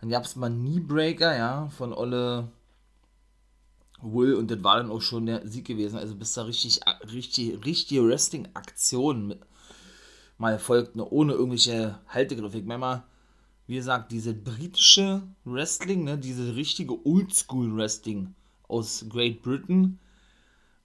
Dann 0.00 0.10
gab 0.10 0.24
es 0.24 0.36
mal 0.36 0.50
Kneebreaker, 0.50 1.36
ja, 1.36 1.68
von 1.70 1.92
Olle 1.92 2.48
Will 4.04 4.34
und 4.34 4.50
das 4.50 4.62
war 4.62 4.76
dann 4.76 4.90
auch 4.90 5.02
schon 5.02 5.26
der 5.26 5.46
Sieg 5.46 5.66
gewesen. 5.66 5.98
Also 5.98 6.14
bis 6.14 6.32
da 6.34 6.42
richtig, 6.42 6.80
richtig, 7.12 7.64
richtige 7.64 8.06
Wrestling-Aktion 8.06 9.36
mal 10.38 10.58
folgt, 10.58 10.96
ne, 10.96 11.08
ohne 11.08 11.32
irgendwelche 11.32 11.98
Haltegriffe. 12.08 12.58
Ich 12.58 12.64
meine 12.64 12.78
mal, 12.78 13.04
wie 13.66 13.76
gesagt, 13.76 14.12
diese 14.12 14.34
britische 14.34 15.22
Wrestling, 15.44 16.04
ne, 16.04 16.18
diese 16.18 16.56
richtige 16.56 17.06
Oldschool-Wrestling 17.06 18.34
aus 18.68 19.06
Great 19.08 19.42
Britain, 19.42 19.98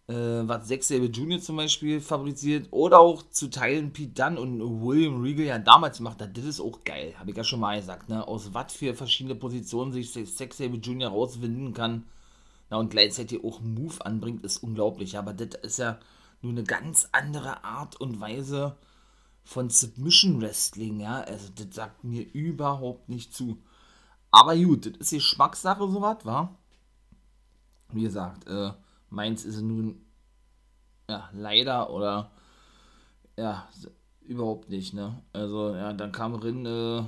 äh, 0.07 0.13
was 0.13 0.67
Zack 0.67 0.83
Sabre 0.83 1.07
Jr. 1.07 1.39
zum 1.39 1.57
Beispiel 1.57 1.99
fabriziert, 1.99 2.67
oder 2.71 2.99
auch 2.99 3.23
zu 3.29 3.49
Teilen 3.49 3.91
Pete 3.91 4.13
Dunn 4.13 4.37
und 4.37 4.85
William 4.85 5.21
Regal 5.21 5.45
ja 5.45 5.59
damals 5.59 5.97
gemacht 5.97 6.21
hat, 6.21 6.37
das 6.37 6.45
ist 6.45 6.61
auch 6.61 6.83
geil, 6.83 7.13
habe 7.17 7.31
ich 7.31 7.37
ja 7.37 7.43
schon 7.43 7.59
mal 7.59 7.77
gesagt, 7.77 8.09
ne, 8.09 8.25
aus 8.27 8.53
was 8.53 8.73
für 8.73 8.93
verschiedene 8.93 9.35
Positionen 9.35 9.91
sich 9.91 10.11
Zack 10.13 10.53
Sabre 10.53 10.77
Jr. 10.77 11.09
rauswinden 11.09 11.73
kann 11.73 12.05
na, 12.69 12.77
und 12.77 12.89
gleichzeitig 12.91 13.43
auch 13.43 13.61
Move 13.61 14.05
anbringt, 14.05 14.43
ist 14.45 14.57
unglaublich. 14.57 15.17
Aber 15.17 15.33
das 15.33 15.61
ist 15.61 15.79
ja 15.79 15.99
nur 16.41 16.51
eine 16.51 16.63
ganz 16.63 17.09
andere 17.11 17.63
Art 17.63 17.99
und 17.99 18.19
Weise 18.19 18.77
von 19.43 19.69
Submission 19.69 20.41
Wrestling, 20.41 20.99
ja. 20.99 21.21
Also, 21.21 21.49
das 21.55 21.75
sagt 21.75 22.03
mir 22.03 22.21
überhaupt 22.33 23.09
nicht 23.09 23.33
zu. 23.33 23.61
Aber 24.31 24.55
gut, 24.55 24.85
das 24.85 24.99
ist 24.99 25.11
Geschmackssache, 25.11 25.89
sowas, 25.89 26.17
wa? 26.23 26.55
Wie 27.91 28.03
gesagt, 28.03 28.47
äh, 28.47 28.71
meins 29.09 29.45
ist 29.45 29.61
nun, 29.61 30.05
ja, 31.09 31.29
leider 31.33 31.89
oder, 31.89 32.31
ja, 33.35 33.67
überhaupt 34.21 34.69
nicht, 34.69 34.93
ne? 34.93 35.23
Also, 35.33 35.73
ja, 35.75 35.93
dann 35.93 36.11
kam 36.11 36.35
Rin, 36.35 36.65
äh, 36.65 37.03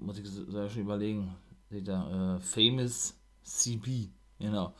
muss 0.00 0.18
ich 0.18 0.28
so 0.28 0.68
schon 0.68 0.82
überlegen, 0.82 1.34
seht 1.68 1.88
ihr, 1.88 2.38
äh, 2.38 2.40
Famous 2.40 3.14
CB, 3.44 4.10
genau. 4.38 4.74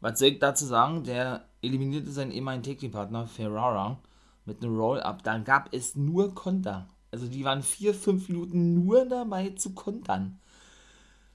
Was 0.00 0.18
soll 0.18 0.28
ich 0.28 0.38
dazu 0.38 0.66
sagen? 0.66 1.04
Der 1.04 1.44
eliminierte 1.62 2.10
seinen 2.10 2.32
ehemaligen 2.32 2.64
Take-Partner 2.64 3.26
Ferrara 3.26 3.98
mit 4.44 4.62
einem 4.62 4.76
Roll-Up. 4.76 5.22
Dann 5.22 5.44
gab 5.44 5.72
es 5.72 5.94
nur 5.94 6.34
Konter. 6.34 6.88
Also 7.12 7.28
die 7.28 7.44
waren 7.44 7.62
vier, 7.62 7.94
fünf 7.94 8.28
Minuten 8.28 8.74
nur 8.84 9.04
dabei 9.04 9.50
zu 9.50 9.74
kontern. 9.74 10.38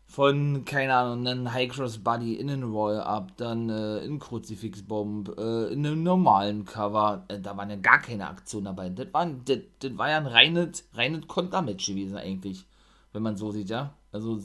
Von, 0.05 0.63
keine 0.65 0.95
Ahnung, 0.95 1.27
einem 1.27 1.53
High 1.53 1.69
Cross 1.69 1.99
Buddy 1.99 2.35
in 2.35 2.49
einen 2.49 2.63
Roll-Up, 2.63 3.35
dann 3.37 3.69
äh, 3.69 3.99
in 3.99 4.19
Kruzifix 4.19 4.81
Bomb, 4.81 5.37
äh, 5.37 5.67
in 5.67 5.85
einem 5.85 6.01
normalen 6.01 6.65
Cover. 6.65 7.25
Äh, 7.27 7.41
da 7.41 7.57
war 7.57 7.69
ja 7.69 7.75
gar 7.75 7.99
keine 7.99 8.27
Aktion 8.27 8.63
dabei. 8.63 8.89
Das 8.89 9.13
war, 9.13 9.25
das, 9.25 9.59
das 9.79 9.97
war 9.97 10.09
ja 10.09 10.17
ein 10.17 10.25
reines, 10.25 10.87
reines 10.93 11.27
Kontermatch 11.27 11.87
gewesen 11.87 12.17
eigentlich. 12.17 12.65
Wenn 13.11 13.23
man 13.23 13.35
so 13.35 13.51
sieht, 13.51 13.69
ja. 13.69 13.93
Also 14.11 14.39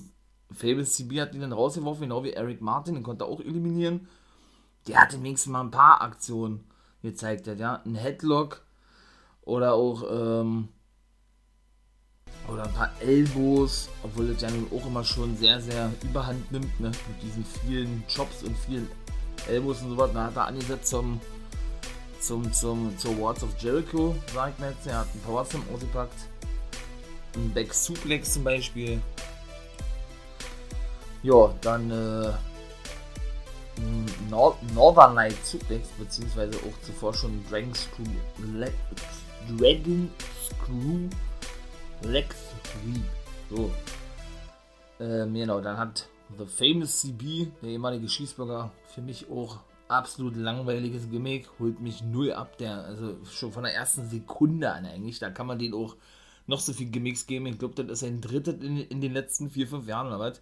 Fables 0.55 0.95
CB 0.95 1.21
hat 1.21 1.35
ihn 1.35 1.41
dann 1.41 1.53
rausgeworfen, 1.53 2.03
genau 2.03 2.25
wie 2.25 2.33
Eric 2.33 2.61
Martin, 2.61 2.95
den 2.95 3.03
konnte 3.03 3.25
er 3.25 3.29
auch 3.29 3.41
eliminieren. 3.41 4.09
Der 4.87 5.01
hatte 5.01 5.23
wenigstens 5.23 5.53
mal 5.53 5.61
ein 5.61 5.71
paar 5.71 6.01
Aktionen. 6.03 6.65
gezeigt 7.03 7.49
hat, 7.49 7.59
ja. 7.59 7.83
Ein 7.85 7.97
Headlock 7.97 8.63
oder 9.43 9.75
auch, 9.75 10.05
ähm, 10.09 10.69
oder 12.49 12.65
ein 12.65 12.73
paar 12.73 12.91
Elbows, 13.01 13.89
obwohl 14.03 14.33
das 14.33 14.43
ja 14.43 14.51
nun 14.51 14.67
auch 14.73 14.87
immer 14.87 15.05
schon 15.05 15.37
sehr, 15.37 15.61
sehr 15.61 15.93
überhand 16.03 16.51
nimmt, 16.53 16.81
ne? 16.81 16.89
Mit 16.89 17.23
diesen 17.23 17.45
vielen 17.45 18.05
Chops 18.09 18.43
und 18.43 18.57
vielen 18.57 18.89
Elbows 19.49 19.83
und 19.83 19.91
so 19.91 19.97
was. 19.97 20.13
Da 20.13 20.25
hat 20.25 20.37
er 20.37 20.47
angesetzt 20.47 20.89
zum, 20.89 21.21
zum, 22.21 22.53
zum, 22.53 22.97
zur 22.99 23.21
Wards 23.21 23.43
of 23.43 23.51
Jericho, 23.59 24.15
sag 24.33 24.53
ich 24.53 24.59
mal 24.59 24.71
jetzt. 24.71 24.87
Er 24.87 25.01
hat 25.01 25.09
einen 25.13 25.23
Power 25.23 25.45
Slam 25.45 25.63
ausgepackt. 25.75 26.29
Ein 27.35 27.53
Back 27.53 27.73
Suplex 27.73 28.35
zum 28.35 28.45
Beispiel. 28.45 29.01
Ja, 31.23 31.55
dann 31.61 31.91
äh, 31.91 32.33
Nor 34.29 34.59
Northern 34.75 35.15
Light 35.15 35.45
Suplex, 35.45 35.89
beziehungsweise 35.99 36.59
auch 36.59 36.83
zuvor 36.83 37.15
schon 37.15 37.43
Dragon 37.49 37.75
Screw, 37.75 38.05
Le 38.55 38.73
Dragon 39.59 40.11
Screw 40.45 41.09
Lex 42.03 42.37
Sweep. 42.65 43.03
So. 43.51 43.71
Ähm, 45.01 45.35
genau, 45.35 45.61
dann 45.61 45.79
hat 45.79 46.09
The 46.39 46.47
Famous 46.47 47.01
CB, 47.01 47.49
der 47.63 47.71
ehemalige 47.71 48.09
Schießbürger, 48.09 48.71
für 48.89 49.01
mich 49.01 49.31
auch 49.31 49.59
absolut 49.89 50.37
langweiliges 50.37 51.11
Gimmick, 51.11 51.49
holt 51.59 51.81
mich 51.81 52.03
null 52.03 52.33
ab, 52.33 52.57
der, 52.59 52.85
also 52.85 53.17
schon 53.31 53.53
von 53.53 53.65
der 53.65 53.75
ersten 53.75 54.09
Sekunde 54.09 54.73
an 54.73 54.87
eigentlich, 54.87 55.19
da 55.19 55.31
kann 55.31 55.47
man 55.47 55.59
den 55.59 55.75
auch 55.75 55.97
noch 56.47 56.61
so 56.61 56.73
viel 56.73 56.89
Gimmicks 56.89 57.27
geben, 57.27 57.47
ich 57.47 57.59
glaube, 57.59 57.75
das 57.75 58.03
ist 58.03 58.09
ein 58.09 58.21
drittes 58.21 58.63
in, 58.63 58.79
in 58.79 59.01
den 59.01 59.13
letzten 59.13 59.51
vier, 59.51 59.67
fünf 59.67 59.87
Jahren 59.87 60.07
oder 60.07 60.19
was. 60.19 60.41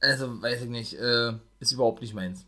Also, 0.00 0.40
weiß 0.40 0.62
ich 0.62 0.68
nicht, 0.68 0.94
äh, 0.94 1.34
ist 1.58 1.72
überhaupt 1.72 2.00
nicht 2.00 2.14
meins. 2.14 2.46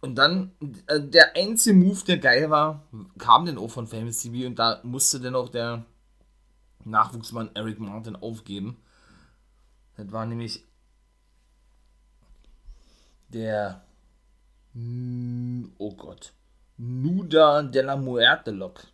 Und 0.00 0.16
dann, 0.16 0.52
äh, 0.86 1.00
der 1.00 1.36
einzige 1.36 1.76
Move, 1.76 2.04
der 2.04 2.18
geil 2.18 2.50
war, 2.50 2.84
kam 3.18 3.46
dann 3.46 3.58
auch 3.58 3.70
von 3.70 3.86
Famous 3.86 4.22
TV 4.22 4.46
und 4.46 4.58
da 4.58 4.80
musste 4.84 5.20
dann 5.20 5.34
auch 5.34 5.48
der 5.48 5.84
Nachwuchsmann 6.84 7.50
Eric 7.54 7.80
Martin 7.80 8.16
aufgeben. 8.16 8.76
Das 9.96 10.12
war 10.12 10.24
nämlich 10.26 10.64
der, 13.28 13.84
oh 15.78 15.94
Gott, 15.94 16.32
Nuda 16.76 17.62
de 17.62 17.82
la 17.82 17.96
Muerte 17.96 18.52
Lock. 18.52 18.84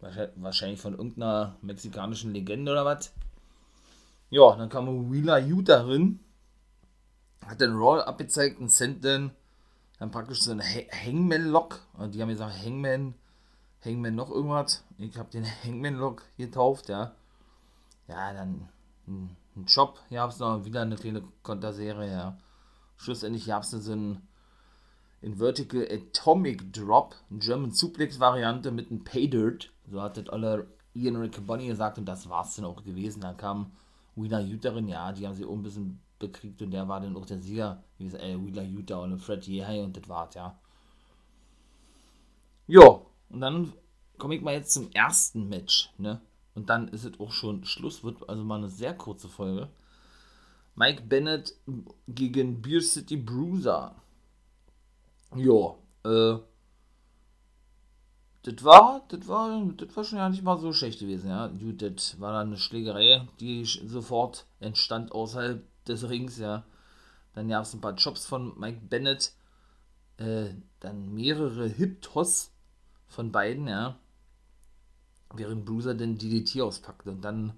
Wahrscheinlich 0.00 0.80
von 0.80 0.94
irgendeiner 0.94 1.56
mexikanischen 1.62 2.32
Legende 2.32 2.72
oder 2.72 2.84
was. 2.84 3.12
Ja, 4.34 4.56
dann 4.56 4.68
kam 4.68 5.12
Wheeler 5.12 5.38
Utah 5.38 5.84
drin, 5.84 6.18
hat 7.46 7.60
den 7.60 7.76
Roll 7.76 8.02
abgezeigt 8.02 8.58
und 8.58 8.68
sendet 8.68 9.04
dann, 9.04 9.30
dann 10.00 10.10
praktisch 10.10 10.42
so 10.42 10.50
einen 10.50 10.60
Hangman-Lock. 10.60 11.78
Die 12.12 12.20
haben 12.20 12.30
gesagt, 12.30 12.60
Hangman, 12.64 13.14
Hangman 13.84 14.16
noch 14.16 14.32
irgendwas. 14.32 14.82
Ich 14.98 15.16
habe 15.16 15.30
den 15.30 15.46
Hangman-Lock 15.46 16.22
getauft, 16.36 16.88
ja. 16.88 17.12
Ja, 18.08 18.32
dann 18.32 18.68
ein, 19.06 19.36
Job, 19.68 20.00
hier 20.08 20.22
hab's 20.22 20.40
noch 20.40 20.64
wieder 20.64 20.82
eine 20.82 20.96
kleine 20.96 21.22
Konterserie, 21.44 22.10
ja. 22.10 22.36
Schlussendlich 22.96 23.46
gab 23.46 23.62
es 23.62 23.70
so 23.70 23.92
einen 23.92 24.26
in 25.22 25.36
Vertical 25.36 25.86
Atomic 25.88 26.72
Drop, 26.72 27.14
German 27.30 27.70
Suplex-Variante 27.70 28.72
mit 28.72 28.90
einem 28.90 29.04
Paydirt. 29.04 29.70
So 29.88 30.02
hat 30.02 30.16
das 30.16 30.28
alle 30.28 30.66
Ian 30.92 31.14
Riccaboni 31.14 31.68
gesagt 31.68 31.98
und 31.98 32.06
das 32.06 32.28
war's 32.28 32.56
dann 32.56 32.64
auch 32.64 32.82
gewesen. 32.82 33.20
Dann 33.20 33.36
kam 33.36 33.70
Wheeler 34.16 34.40
Utah 34.40 34.78
ja, 34.78 35.12
die 35.12 35.26
haben 35.26 35.34
sie 35.34 35.44
auch 35.44 35.52
ein 35.52 35.62
bisschen 35.62 36.00
bekriegt 36.18 36.62
und 36.62 36.70
der 36.70 36.88
war 36.88 37.00
dann 37.00 37.16
auch 37.16 37.26
der 37.26 37.40
Sieger. 37.40 37.82
Wie 37.98 38.04
gesagt, 38.04 38.22
äh, 38.22 38.38
Wheeler 38.38 38.62
Utah 38.62 38.98
und 38.98 39.18
Fred 39.18 39.46
Yehai 39.46 39.82
und 39.82 39.96
das 39.96 40.08
war's, 40.08 40.34
ja. 40.34 40.58
Jo, 42.66 43.06
und 43.28 43.40
dann 43.40 43.72
komme 44.18 44.34
ich 44.34 44.42
mal 44.42 44.54
jetzt 44.54 44.72
zum 44.72 44.90
ersten 44.92 45.48
Match, 45.48 45.90
ne? 45.98 46.20
Und 46.54 46.70
dann 46.70 46.88
ist 46.88 47.04
es 47.04 47.18
auch 47.18 47.32
schon 47.32 47.64
Schluss, 47.64 48.04
wird 48.04 48.28
also 48.28 48.44
mal 48.44 48.58
eine 48.58 48.68
sehr 48.68 48.94
kurze 48.94 49.28
Folge. 49.28 49.68
Mike 50.76 51.02
Bennett 51.02 51.54
gegen 52.08 52.62
Beer 52.62 52.80
City 52.80 53.16
Bruiser. 53.16 53.96
Jo, 55.34 55.78
äh, 56.04 56.36
das 58.44 58.62
war, 58.62 59.02
das 59.08 59.26
war, 59.26 59.72
das 59.76 59.96
war 59.96 60.04
schon 60.04 60.18
ja 60.18 60.28
nicht 60.28 60.42
mal 60.42 60.58
so 60.58 60.72
schlecht 60.74 61.00
gewesen, 61.00 61.30
ja. 61.30 61.48
Gut, 61.48 61.80
das 61.80 62.20
war 62.20 62.34
dann 62.34 62.48
eine 62.48 62.58
Schlägerei, 62.58 63.26
die 63.40 63.64
sofort 63.64 64.46
entstand 64.60 65.12
außerhalb 65.12 65.64
des 65.86 66.08
Rings, 66.10 66.38
ja. 66.38 66.64
Dann 67.34 67.48
gab 67.48 67.64
es 67.64 67.72
ein 67.72 67.80
paar 67.80 67.94
Jobs 67.94 68.26
von 68.26 68.58
Mike 68.58 68.82
Bennett, 68.88 69.32
äh, 70.18 70.50
dann 70.80 71.14
mehrere 71.14 71.66
Hip-Toss 71.66 72.52
von 73.06 73.32
beiden, 73.32 73.66
ja. 73.66 73.98
Während 75.34 75.64
Bruiser 75.64 75.94
den 75.94 76.18
DDT 76.18 76.60
auspackte 76.60 77.12
und 77.12 77.22
dann, 77.22 77.54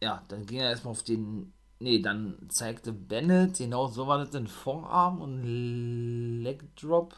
ja, 0.00 0.22
dann 0.28 0.46
ging 0.46 0.60
er 0.60 0.70
erstmal 0.70 0.92
auf 0.92 1.02
den, 1.02 1.52
nee, 1.80 2.00
dann 2.00 2.38
zeigte 2.50 2.92
Bennett, 2.92 3.58
genau 3.58 3.88
so 3.88 4.06
war 4.06 4.18
das, 4.18 4.30
den 4.30 4.46
Vorarm 4.46 5.20
und 5.20 5.42
Leg 5.42 6.76
Drop, 6.76 7.16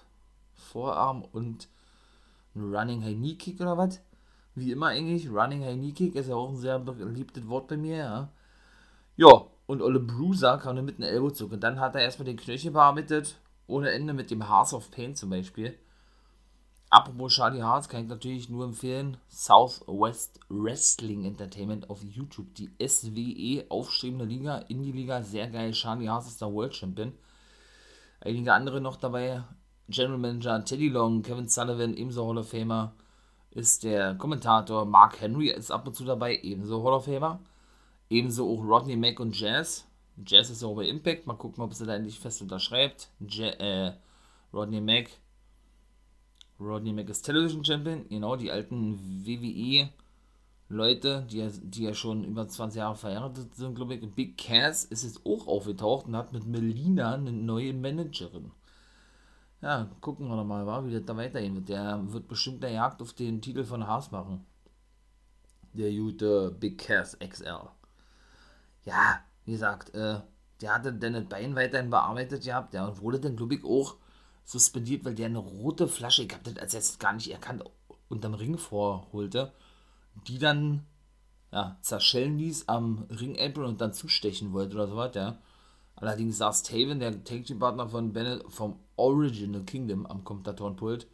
Vorarm 0.55 1.23
und 1.23 1.69
ein 2.55 2.75
Running 2.75 3.03
High 3.03 3.17
Knee 3.17 3.35
Kick 3.35 3.61
oder 3.61 3.77
was? 3.79 4.01
Wie 4.55 4.73
immer 4.73 4.89
eigentlich, 4.89 5.31
Running 5.31 5.65
High 5.65 5.77
Knee 5.77 5.93
Kick 5.93 6.15
ist 6.15 6.29
ja 6.29 6.35
auch 6.35 6.51
ein 6.51 6.57
sehr 6.57 6.79
beliebtes 6.79 7.49
Wort 7.49 7.69
bei 7.69 7.77
mir, 7.77 7.97
ja. 7.97 8.33
Ja, 9.17 9.47
und 9.67 9.83
Olle 9.83 10.01
Bruiser 10.01 10.59
kam 10.59 10.77
dann 10.77 10.85
mit 10.85 10.97
einem 10.97 11.09
Ellbozug 11.09 11.53
und 11.53 11.61
dann 11.61 11.81
hat 11.81 11.95
er 11.95 12.03
erstmal 12.03 12.27
den 12.27 12.37
Knöchel 12.37 12.71
bearbeitet, 12.71 13.37
ohne 13.67 13.91
Ende 13.91 14.13
mit 14.13 14.31
dem 14.31 14.49
Hearts 14.49 14.75
of 14.75 14.91
Pain 14.91 15.15
zum 15.15 15.31
Beispiel. 15.31 15.79
Apropos 16.91 17.33
Charlie 17.33 17.63
Hearts 17.63 17.89
kann 17.89 18.03
ich 18.03 18.09
natürlich 18.09 18.51
nur 18.51 18.67
empfehlen, 18.67 19.17
Southwest 19.29 20.39
Wrestling 20.51 21.25
Entertainment 21.25 21.89
auf 21.89 22.03
YouTube, 22.03 22.55
die 22.55 22.71
SWE 22.87 23.65
aufstrebende 23.71 24.27
Liga, 24.27 24.59
Indie-Liga, 24.69 25.23
sehr 25.23 25.49
geil, 25.49 25.73
Charlie 25.73 26.09
Hearts 26.09 26.27
ist 26.27 26.43
der 26.43 26.53
World 26.53 26.77
Champion. 26.77 27.15
Einige 28.21 28.53
andere 28.53 28.83
noch 28.83 28.97
dabei, 28.97 29.43
General 29.89 30.19
Manager 30.19 30.65
Teddy 30.65 30.89
Long, 30.89 31.23
Kevin 31.23 31.49
Sullivan, 31.49 31.97
ebenso 31.97 32.27
Hall 32.27 32.39
of 32.39 32.51
Famer, 32.51 32.95
ist 33.51 33.85
der 33.85 34.15
Kommentator 34.15 34.85
Mark 34.85 35.21
Henry, 35.21 35.49
ist 35.51 35.71
ab 35.71 35.87
und 35.87 35.95
zu 35.95 36.05
dabei, 36.05 36.39
ebenso 36.43 36.83
Hall 36.85 36.95
of 36.95 37.05
Famer. 37.05 37.41
Ebenso 38.09 38.51
auch 38.51 38.63
Rodney 38.63 38.97
Mack 38.97 39.21
und 39.21 39.39
Jazz. 39.39 39.87
Jazz 40.27 40.51
ist 40.51 40.63
ja 40.63 40.69
auch 40.69 40.77
bei 40.77 40.87
Impact, 40.87 41.27
mal 41.27 41.35
gucken, 41.35 41.65
ob 41.65 41.75
sie 41.75 41.87
da 41.87 41.95
endlich 41.95 42.19
fest 42.19 42.43
unterschreibt. 42.43 43.09
Ja, 43.21 43.49
äh, 43.49 43.95
Rodney 44.53 44.81
Mack. 44.81 45.11
Rodney 46.61 46.93
Mack 46.93 47.09
ist 47.09 47.23
Television 47.23 47.65
Champion, 47.65 48.07
genau, 48.09 48.37
die 48.37 48.51
alten 48.51 49.25
WWE 49.25 49.89
Leute, 50.73 51.27
die 51.31 51.39
ja, 51.39 51.49
die 51.63 51.83
ja 51.85 51.95
schon 51.95 52.25
über 52.25 52.49
20 52.49 52.79
Jahre 52.79 52.97
verheiratet 52.97 53.55
sind, 53.55 53.75
glaube 53.75 53.95
ich. 53.95 54.15
Big 54.15 54.39
Cass 54.39 54.85
ist 54.85 55.05
jetzt 55.05 55.25
auch 55.27 55.47
aufgetaucht 55.47 56.07
und 56.07 56.17
hat 56.17 56.33
mit 56.33 56.47
Melina 56.47 57.15
eine 57.15 57.33
neue 57.33 57.75
Managerin. 57.75 58.51
Ja, 59.63 59.89
gucken 60.01 60.29
wir 60.29 60.37
nochmal, 60.37 60.65
mal, 60.65 60.85
wie 60.87 60.93
das 60.93 61.05
da 61.05 61.17
weitergehen 61.17 61.55
wird. 61.55 61.69
Der 61.69 62.01
wird 62.13 62.27
bestimmt 62.29 62.63
der 62.63 62.71
Jagd 62.73 63.01
auf 63.01 63.13
den 63.13 63.41
Titel 63.41 63.65
von 63.65 63.87
Haas 63.87 64.11
machen. 64.11 64.45
Der 65.73 65.91
gute 65.93 66.51
Big 66.51 66.79
Cass 66.79 67.17
XL. 67.19 67.69
Ja, 68.85 69.21
wie 69.45 69.53
gesagt, 69.53 69.95
äh, 69.95 70.21
der 70.61 70.75
hatte 70.75 70.93
dann 70.93 71.13
das 71.15 71.27
Bein 71.27 71.55
weiterhin 71.55 71.91
bearbeitet 71.91 72.45
gehabt, 72.45 72.75
ja, 72.75 72.87
und 72.87 73.01
wurde 73.01 73.21
dann, 73.21 73.37
glaube 73.37 73.55
ich, 73.55 73.65
auch 73.65 73.97
suspendiert, 74.45 75.05
weil 75.05 75.15
der 75.15 75.27
eine 75.27 75.39
rote 75.39 75.89
Flasche, 75.89 76.25
ich 76.25 76.33
habe 76.33 76.45
das 76.45 76.59
als 76.59 76.73
jetzt 76.73 77.01
gar 77.01 77.13
nicht 77.13 77.31
erkannt, 77.31 77.63
unterm 78.09 78.35
Ring 78.35 78.59
vorholte, 78.59 79.53
die 80.29 80.39
dann, 80.39 80.85
ja, 81.53 81.79
zerschellen 81.83 82.39
ließ 82.39 82.69
am 82.69 83.07
Ring-Apron 83.11 83.67
und 83.67 83.81
dann 83.81 83.95
zustechen 83.95 84.53
wollte 84.53 84.75
oder 84.75 84.89
so 84.89 84.97
was, 84.97 85.15
ja. 85.15 85.39
Allerdings 85.97 86.39
saß 86.39 86.65
Taven, 86.65 87.01
der 87.01 87.25
Tag-Team-Partner 87.25 87.89
von 87.89 88.13
Bennett, 88.13 88.45
vom 88.49 88.81
Original 88.97 89.63
Kingdom 89.63 90.07
am 90.07 90.25
Kommentatorenpult. 90.25 91.07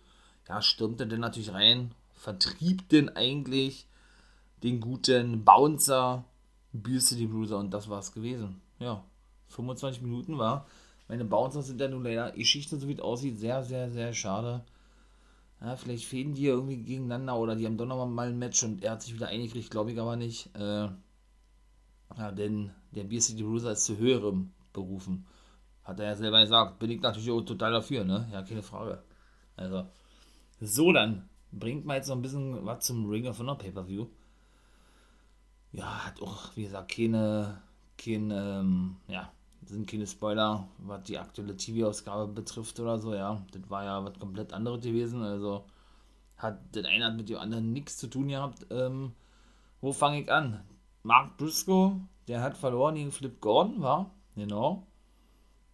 Ja, 0.48 0.62
stürmte 0.62 1.06
dann 1.06 1.20
natürlich 1.20 1.52
rein, 1.52 1.92
vertrieb 2.14 2.88
denn 2.88 3.08
eigentlich 3.10 3.86
den 4.62 4.80
guten 4.80 5.44
Bouncer 5.44 6.24
Beer 6.72 7.00
City 7.00 7.26
Bruiser 7.26 7.58
und 7.58 7.72
das 7.72 7.88
war's 7.88 8.12
gewesen. 8.12 8.60
Ja, 8.78 9.04
25 9.48 10.02
Minuten 10.02 10.38
war. 10.38 10.66
Meine 11.08 11.24
Bouncer 11.24 11.62
sind 11.62 11.80
ja 11.80 11.88
nun 11.88 12.04
leider 12.04 12.32
Geschichte, 12.32 12.78
so 12.78 12.86
wie 12.86 12.92
es 12.92 13.00
aussieht, 13.00 13.38
sehr, 13.38 13.62
sehr, 13.62 13.90
sehr 13.90 14.12
schade. 14.12 14.64
Ja, 15.60 15.74
vielleicht 15.76 16.04
fehlen 16.04 16.34
die 16.34 16.42
ja 16.42 16.52
irgendwie 16.52 16.76
gegeneinander 16.76 17.36
oder 17.36 17.56
die 17.56 17.66
haben 17.66 17.78
doch 17.78 17.86
nochmal 17.86 18.06
mal 18.06 18.28
ein 18.28 18.38
Match 18.38 18.62
und 18.62 18.84
er 18.84 18.92
hat 18.92 19.02
sich 19.02 19.14
wieder 19.14 19.28
eingekriegt, 19.28 19.70
glaube 19.70 19.90
ich 19.90 19.98
aber 19.98 20.16
nicht. 20.16 20.54
Äh, 20.54 20.88
ja, 22.16 22.32
denn 22.32 22.70
der 22.92 23.04
Beer 23.04 23.20
City 23.20 23.42
Bruiser 23.42 23.72
ist 23.72 23.84
zu 23.84 23.96
höherem 23.96 24.52
berufen. 24.72 25.26
Hat 25.88 25.98
er 26.00 26.06
ja 26.06 26.16
selber 26.16 26.42
gesagt. 26.42 26.78
Bin 26.78 26.90
ich 26.90 27.00
natürlich 27.00 27.30
auch 27.30 27.40
total 27.40 27.72
dafür, 27.72 28.04
ne? 28.04 28.28
Ja, 28.30 28.42
keine 28.42 28.62
Frage. 28.62 29.02
Also, 29.56 29.86
so 30.60 30.92
dann. 30.92 31.30
Bringt 31.50 31.86
mal 31.86 31.96
jetzt 31.96 32.08
noch 32.08 32.16
ein 32.16 32.20
bisschen 32.20 32.66
was 32.66 32.84
zum 32.84 33.08
Ring 33.08 33.26
of 33.26 33.38
Honor 33.38 33.56
Pay-Per-View. 33.56 34.06
Ja, 35.72 36.04
hat 36.04 36.20
auch, 36.20 36.54
wie 36.56 36.64
gesagt, 36.64 36.94
keine, 36.94 37.62
keine, 37.96 38.60
ähm, 38.60 38.96
ja, 39.06 39.32
sind 39.64 39.88
keine 39.88 40.06
Spoiler, 40.06 40.68
was 40.76 41.04
die 41.04 41.16
aktuelle 41.16 41.56
TV-Ausgabe 41.56 42.30
betrifft 42.34 42.78
oder 42.80 42.98
so, 42.98 43.14
ja. 43.14 43.42
Das 43.52 43.62
war 43.70 43.84
ja 43.84 44.04
was 44.04 44.18
komplett 44.18 44.52
anderes 44.52 44.82
gewesen. 44.82 45.22
Also 45.22 45.64
hat 46.36 46.58
das 46.72 46.84
eine 46.84 47.06
hat 47.06 47.16
mit 47.16 47.30
dem 47.30 47.38
anderen 47.38 47.72
nichts 47.72 47.96
zu 47.96 48.08
tun 48.08 48.28
gehabt. 48.28 48.66
Ähm, 48.70 49.12
wo 49.80 49.94
fange 49.94 50.20
ich 50.20 50.30
an? 50.30 50.62
Mark 51.02 51.38
Briscoe, 51.38 51.98
der 52.28 52.42
hat 52.42 52.58
verloren 52.58 52.96
gegen 52.96 53.10
Flip 53.10 53.40
Gordon, 53.40 53.80
war? 53.80 54.10
Genau. 54.36 54.87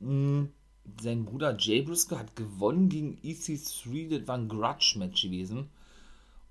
Mhm. 0.05 0.51
Sein 1.01 1.25
Bruder 1.25 1.57
Jay 1.59 1.81
Briscoe 1.81 2.19
hat 2.19 2.37
gewonnen 2.37 2.90
gegen 2.90 3.17
EC3, 3.25 4.19
das 4.19 4.29
war 4.29 4.37
ein 4.37 4.49
Grudge-Match 4.49 5.23
gewesen. 5.23 5.71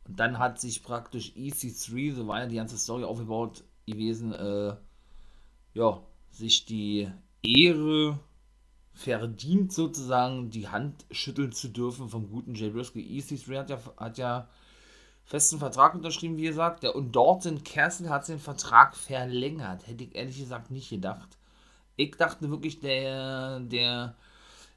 Und 0.05 0.19
dann 0.19 0.39
hat 0.39 0.59
sich 0.59 0.81
praktisch 0.81 1.33
EC3, 1.35 2.15
so 2.15 2.27
war 2.27 2.39
ja 2.39 2.47
die 2.47 2.55
ganze 2.55 2.77
Story 2.77 3.03
aufgebaut 3.03 3.63
gewesen, 3.85 4.33
äh, 4.33 4.75
ja, 5.75 6.01
sich 6.31 6.65
die 6.65 7.09
Ehre 7.43 8.19
verdient, 8.93 9.71
sozusagen 9.71 10.49
die 10.49 10.67
Hand 10.67 11.05
schütteln 11.11 11.51
zu 11.51 11.69
dürfen 11.69 12.09
vom 12.09 12.29
guten 12.29 12.55
Jay 12.55 12.69
Briscoe. 12.69 12.99
EC3 12.99 13.57
hat 13.57 13.69
ja, 13.69 13.79
hat 13.97 14.17
ja 14.17 14.49
festen 15.25 15.59
Vertrag 15.59 15.93
unterschrieben, 15.93 16.37
wie 16.37 16.43
gesagt. 16.43 16.85
Und 16.85 17.15
Dalton 17.15 17.63
Castle 17.63 18.09
hat 18.09 18.27
den 18.27 18.39
Vertrag 18.39 18.95
verlängert. 18.95 19.87
Hätte 19.87 20.03
ich 20.05 20.15
ehrlich 20.15 20.37
gesagt 20.37 20.71
nicht 20.71 20.89
gedacht. 20.89 21.37
Ich 21.95 22.15
dachte 22.15 22.49
wirklich, 22.49 22.79
der, 22.79 23.59
der, 23.61 24.15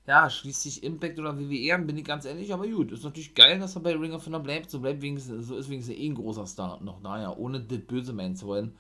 ja, 0.06 0.30
schließt 0.30 0.62
sich 0.62 0.82
Impact 0.82 1.18
oder 1.18 1.38
WWE 1.38 1.74
an, 1.74 1.86
bin 1.86 1.96
ich 1.96 2.04
ganz 2.04 2.24
ehrlich, 2.24 2.52
aber 2.52 2.68
gut, 2.68 2.92
ist 2.92 3.04
natürlich 3.04 3.34
geil, 3.34 3.58
dass 3.58 3.74
er 3.76 3.82
bei 3.82 3.96
Ring 3.96 4.12
of 4.12 4.26
Honor 4.26 4.40
bleibt, 4.40 4.70
so 4.70 4.80
bleibt 4.80 5.02
wenigstens, 5.02 5.46
so 5.46 5.56
ist 5.56 5.68
wenigstens 5.68 5.96
eh 5.96 6.08
ein 6.08 6.14
großer 6.14 6.46
Star 6.46 6.80
noch 6.82 7.02
da, 7.02 7.20
ja, 7.20 7.34
ohne 7.34 7.60
das 7.60 7.80
böse 7.80 8.12
Man 8.12 8.36
zu 8.36 8.46
wollen. 8.46 8.76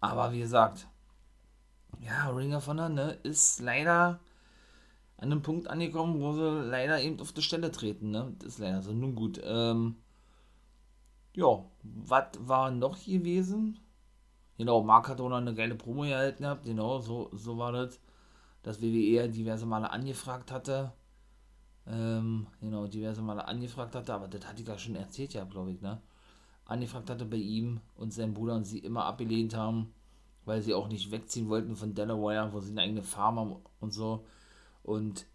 Aber 0.00 0.32
wie 0.32 0.40
gesagt, 0.40 0.88
ja, 2.00 2.30
Ring 2.30 2.54
of 2.54 2.66
Honor, 2.66 2.88
ne, 2.88 3.18
ist 3.22 3.60
leider 3.60 4.20
an 5.18 5.30
einem 5.32 5.42
Punkt 5.42 5.68
angekommen, 5.68 6.20
wo 6.20 6.32
sie 6.32 6.68
leider 6.68 7.00
eben 7.00 7.20
auf 7.20 7.32
die 7.32 7.42
Stelle 7.42 7.70
treten, 7.70 8.10
ne, 8.10 8.34
das 8.38 8.54
ist 8.54 8.58
leider 8.58 8.82
so, 8.82 8.92
nun 8.92 9.14
gut, 9.14 9.40
ähm, 9.44 9.96
ja, 11.34 11.64
was 11.82 12.24
war 12.40 12.70
noch 12.70 12.98
gewesen? 13.04 13.78
Genau, 14.60 14.82
Mark 14.82 15.08
hat 15.08 15.20
auch 15.20 15.28
noch 15.30 15.38
eine 15.38 15.54
geile 15.54 15.74
Promo 15.74 16.02
gehalten 16.02 16.42
gehabt, 16.42 16.64
genau, 16.64 16.98
so, 17.00 17.30
so 17.32 17.56
war 17.56 17.72
das 17.72 17.98
dass 18.62 18.80
WWE 18.82 19.28
diverse 19.28 19.66
Male 19.66 19.90
angefragt 19.90 20.52
hatte. 20.52 20.92
Ähm, 21.86 22.46
genau, 22.60 22.86
diverse 22.86 23.22
Male 23.22 23.46
angefragt 23.48 23.94
hatte, 23.94 24.12
aber 24.12 24.28
das 24.28 24.46
hatte 24.46 24.62
ich 24.62 24.68
ja 24.68 24.78
schon 24.78 24.96
erzählt, 24.96 25.32
ja, 25.32 25.44
glaube 25.44 25.72
ich, 25.72 25.80
ne? 25.80 26.00
Angefragt 26.66 27.10
hatte 27.10 27.24
bei 27.24 27.36
ihm 27.36 27.80
und 27.96 28.12
seinem 28.12 28.34
Bruder 28.34 28.54
und 28.54 28.64
sie 28.64 28.78
immer 28.78 29.06
abgelehnt 29.06 29.56
haben, 29.56 29.92
weil 30.44 30.62
sie 30.62 30.74
auch 30.74 30.88
nicht 30.88 31.10
wegziehen 31.10 31.48
wollten 31.48 31.74
von 31.74 31.94
Delaware, 31.94 32.52
wo 32.52 32.60
sie 32.60 32.70
eine 32.70 32.82
eigene 32.82 33.02
Farm 33.02 33.38
haben 33.40 33.56
und 33.80 33.92
so. 33.92 34.24
Und 34.82 35.26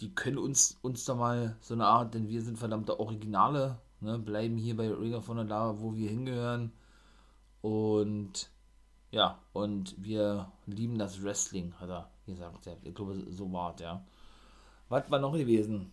die 0.00 0.14
können 0.14 0.38
uns, 0.38 0.78
uns 0.82 1.04
da 1.04 1.14
mal 1.14 1.56
so 1.60 1.74
eine 1.74 1.86
Art, 1.86 2.14
denn 2.14 2.28
wir 2.28 2.42
sind 2.42 2.58
verdammte 2.58 3.00
Originale, 3.00 3.78
ne? 4.00 4.18
Bleiben 4.18 4.56
hier 4.56 4.76
bei 4.76 4.88
Ring 4.88 5.14
of 5.14 5.28
Honor 5.28 5.44
da, 5.44 5.80
wo 5.80 5.94
wir 5.94 6.08
hingehören. 6.08 6.72
Und 7.66 8.48
ja, 9.10 9.42
und 9.52 9.96
wir 9.98 10.52
lieben 10.66 10.98
das 10.98 11.24
Wrestling, 11.24 11.74
hat 11.80 11.90
er 11.90 12.10
gesagt. 12.24 12.68
Ich 12.84 12.94
glaube, 12.94 13.26
so 13.28 13.52
war 13.52 13.74
es, 13.74 13.80
ja. 13.80 14.06
Was 14.88 15.10
war 15.10 15.18
noch 15.18 15.32
gewesen? 15.32 15.90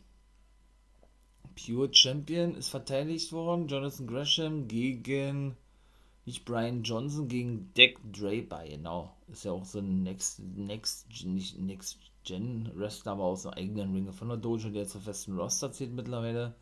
Pure 1.56 1.92
Champion 1.92 2.54
ist 2.54 2.70
verteidigt 2.70 3.32
worden. 3.32 3.68
Jonathan 3.68 4.06
Gresham 4.06 4.68
gegen, 4.68 5.58
nicht 6.26 6.46
Brian 6.46 6.84
Johnson, 6.84 7.28
gegen 7.28 7.74
Deck 7.74 7.98
Draper, 8.12 8.66
genau. 8.68 9.18
Ist 9.32 9.46
ja 9.46 9.54
auch 9.54 9.66
so 9.66 9.80
ein 9.80 10.04
Next, 10.04 10.42
Next, 10.42 11.08
nicht 11.26 11.58
Next 11.58 11.98
Gen 12.24 12.72
Wrestler, 12.76 13.14
aber 13.14 13.24
aus 13.24 13.48
einem 13.48 13.56
eigenen 13.56 13.96
Ring 13.96 14.14
von 14.14 14.28
der 14.28 14.38
Dojo, 14.38 14.70
der 14.70 14.88
zur 14.88 15.02
festen 15.02 15.36
Roster 15.36 15.72
zählt 15.72 15.94
mittlerweile. 15.94 16.54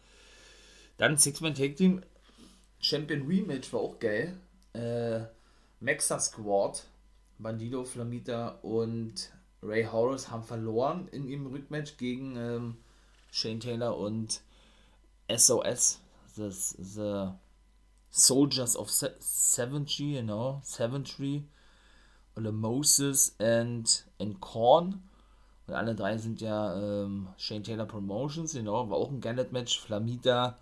Dann 0.95 1.17
Six-Man 1.17 1.54
Tag 1.54 1.76
Team 1.76 2.02
Champion 2.80 3.28
Rematch 3.28 3.74
war 3.74 3.82
auch 3.82 4.00
geil. 4.00 4.39
Äh, 4.73 5.21
Maxa 5.79 6.19
Squad, 6.19 6.84
Bandido, 7.39 7.84
Flamita 7.84 8.60
und 8.62 9.31
Ray 9.63 9.86
Horus 9.86 10.29
haben 10.29 10.43
verloren 10.43 11.07
in 11.10 11.27
ihrem 11.27 11.47
Rückmatch 11.47 11.97
gegen 11.97 12.36
ähm, 12.36 12.77
Shane 13.31 13.60
Taylor 13.60 13.97
und 13.97 14.41
SOS, 15.29 15.99
das 16.36 16.75
the 16.77 17.31
Soldiers 18.10 18.75
of 18.75 18.89
Se 18.89 19.15
Seventy, 19.19 20.17
you 20.17 20.21
know, 20.21 20.60
Seventy, 20.63 21.47
oder 22.36 22.51
Moses 22.51 23.36
and, 23.39 24.05
and 24.19 24.39
Korn. 24.41 25.01
Und 25.67 25.73
alle 25.73 25.95
drei 25.95 26.17
sind 26.17 26.41
ja 26.41 26.75
ähm, 26.75 27.29
Shane 27.38 27.63
Taylor 27.63 27.86
Promotions, 27.86 28.53
you 28.53 28.62
know, 28.62 28.89
war 28.89 28.97
auch 28.97 29.10
ein 29.10 29.21
geiles 29.21 29.51
Match. 29.51 29.79
Flamita, 29.79 30.57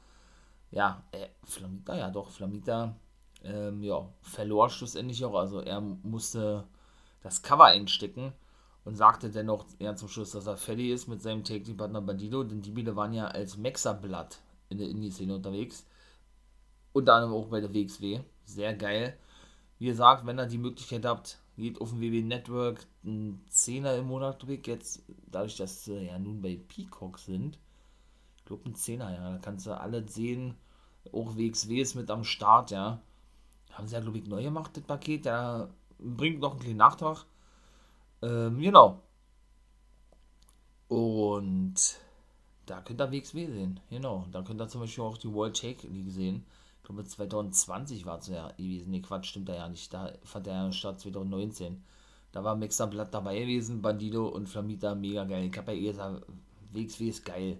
ja, 0.72 1.04
äh, 1.12 1.28
Flamita, 1.44 1.96
ja 1.96 2.10
doch, 2.12 2.30
Flamita, 2.30 2.96
ähm, 3.44 3.84
ja, 3.84 4.08
verlor 4.22 4.70
schlussendlich 4.70 5.24
auch. 5.26 5.36
Also 5.36 5.62
er 5.62 5.82
musste 5.82 6.68
das 7.22 7.42
Cover 7.42 7.66
einstecken 7.66 8.34
und 8.86 8.96
sagte 8.96 9.30
dennoch 9.30 9.66
eher 9.80 9.96
zum 9.96 10.08
Schluss, 10.08 10.32
dass 10.32 10.48
er 10.48 10.58
fertig 10.58 10.90
ist 10.90 11.08
mit 11.08 11.22
seinem 11.22 11.44
Take 11.44 11.64
Team 11.64 11.78
Partner 11.78 12.02
Bandido, 12.02 12.44
denn 12.44 12.62
die 12.62 12.72
Biele 12.72 12.96
waren 12.96 13.14
ja 13.14 13.28
als 13.28 13.58
Mexerblatt 13.58 14.40
in 14.70 14.78
der 14.78 14.90
Indie-Szene 14.90 15.36
unterwegs. 15.36 15.86
Unter 16.94 17.16
anderem 17.16 17.34
auch 17.36 17.48
bei 17.48 17.62
der 17.62 17.74
WXW. 17.74 18.22
Sehr 18.46 18.74
geil. 18.74 19.18
Wie 19.78 19.86
gesagt, 19.86 20.26
wenn 20.26 20.40
ihr 20.40 20.46
die 20.46 20.58
Möglichkeit 20.58 21.06
habt, 21.06 21.40
geht 21.56 21.80
auf 21.80 21.90
dem 21.92 22.02
WW 22.02 22.22
Network 22.22 22.86
ein 23.04 23.42
Zehner 23.50 23.96
im 23.96 24.08
Monat 24.08 24.48
weg. 24.48 24.68
Jetzt, 24.68 25.04
dadurch, 25.28 25.56
dass 25.58 25.86
sie 25.86 26.08
ja 26.08 26.18
nun 26.18 26.42
bei 26.42 26.60
Peacock 26.68 27.20
sind, 27.20 27.60
ich 28.38 28.46
glaube 28.46 28.70
ein 28.70 28.76
Zehner, 28.76 29.14
ja. 29.14 29.34
Da 29.34 29.38
kannst 29.38 29.68
du 29.68 29.80
alles 29.80 30.14
sehen. 30.14 30.56
Auch 31.14 31.38
WXW 31.38 31.80
ist 31.80 31.96
mit 31.96 32.10
am 32.10 32.24
Start, 32.24 32.72
ja. 32.72 33.02
Haben 33.74 33.88
sie 33.88 33.96
ja, 33.96 34.02
glaube 34.02 34.18
ich, 34.18 34.28
neu 34.28 34.44
gemacht, 34.44 34.76
das 34.76 34.84
Paket. 34.84 35.26
Da 35.26 35.70
bringt 36.00 36.40
noch 36.40 36.52
einen 36.52 36.60
kleinen 36.60 36.78
Nachtrag. 36.78 37.26
Ähm, 38.22 38.60
genau. 38.60 39.02
Und 40.88 41.76
da 42.66 42.82
könnt 42.82 43.02
ihr 43.02 43.12
WXW 43.12 43.48
sehen. 43.48 43.80
Genau. 43.90 44.26
Da 44.32 44.42
könnt 44.42 44.62
ihr 44.62 44.68
zum 44.68 44.82
Beispiel 44.82 45.04
auch 45.04 45.18
die 45.18 45.32
World 45.32 45.60
Take 45.60 45.88
League 45.88 46.12
sehen. 46.12 46.46
Ich 46.78 46.84
glaube 46.84 47.06
2020 47.06 48.06
war 48.06 48.18
es 48.20 48.28
ja 48.28 48.50
gewesen. 48.50 48.92
Ne, 48.92 49.02
Quatsch, 49.02 49.28
stimmt 49.28 49.50
da 49.50 49.56
ja 49.56 49.70
nicht. 49.70 49.94
Da 49.94 50.12
fand 50.24 50.48
der 50.48 50.54
ja 50.54 50.72
statt 50.72 51.00
2019. 51.00 51.84
Da 52.32 52.44
war 52.44 52.56
Mixer 52.56 52.88
Blatt 52.88 53.14
dabei 53.14 53.40
gewesen, 53.40 53.82
Bandido 53.82 54.28
und 54.28 54.48
Flamita 54.48 54.94
mega 54.96 55.24
geil. 55.24 55.50
Ich 55.52 55.58
habe 55.58 55.74
ja 55.74 55.80
eh 55.80 55.88
gesagt, 55.88 56.26
WXW 56.72 57.10
ist 57.10 57.26
geil. 57.26 57.60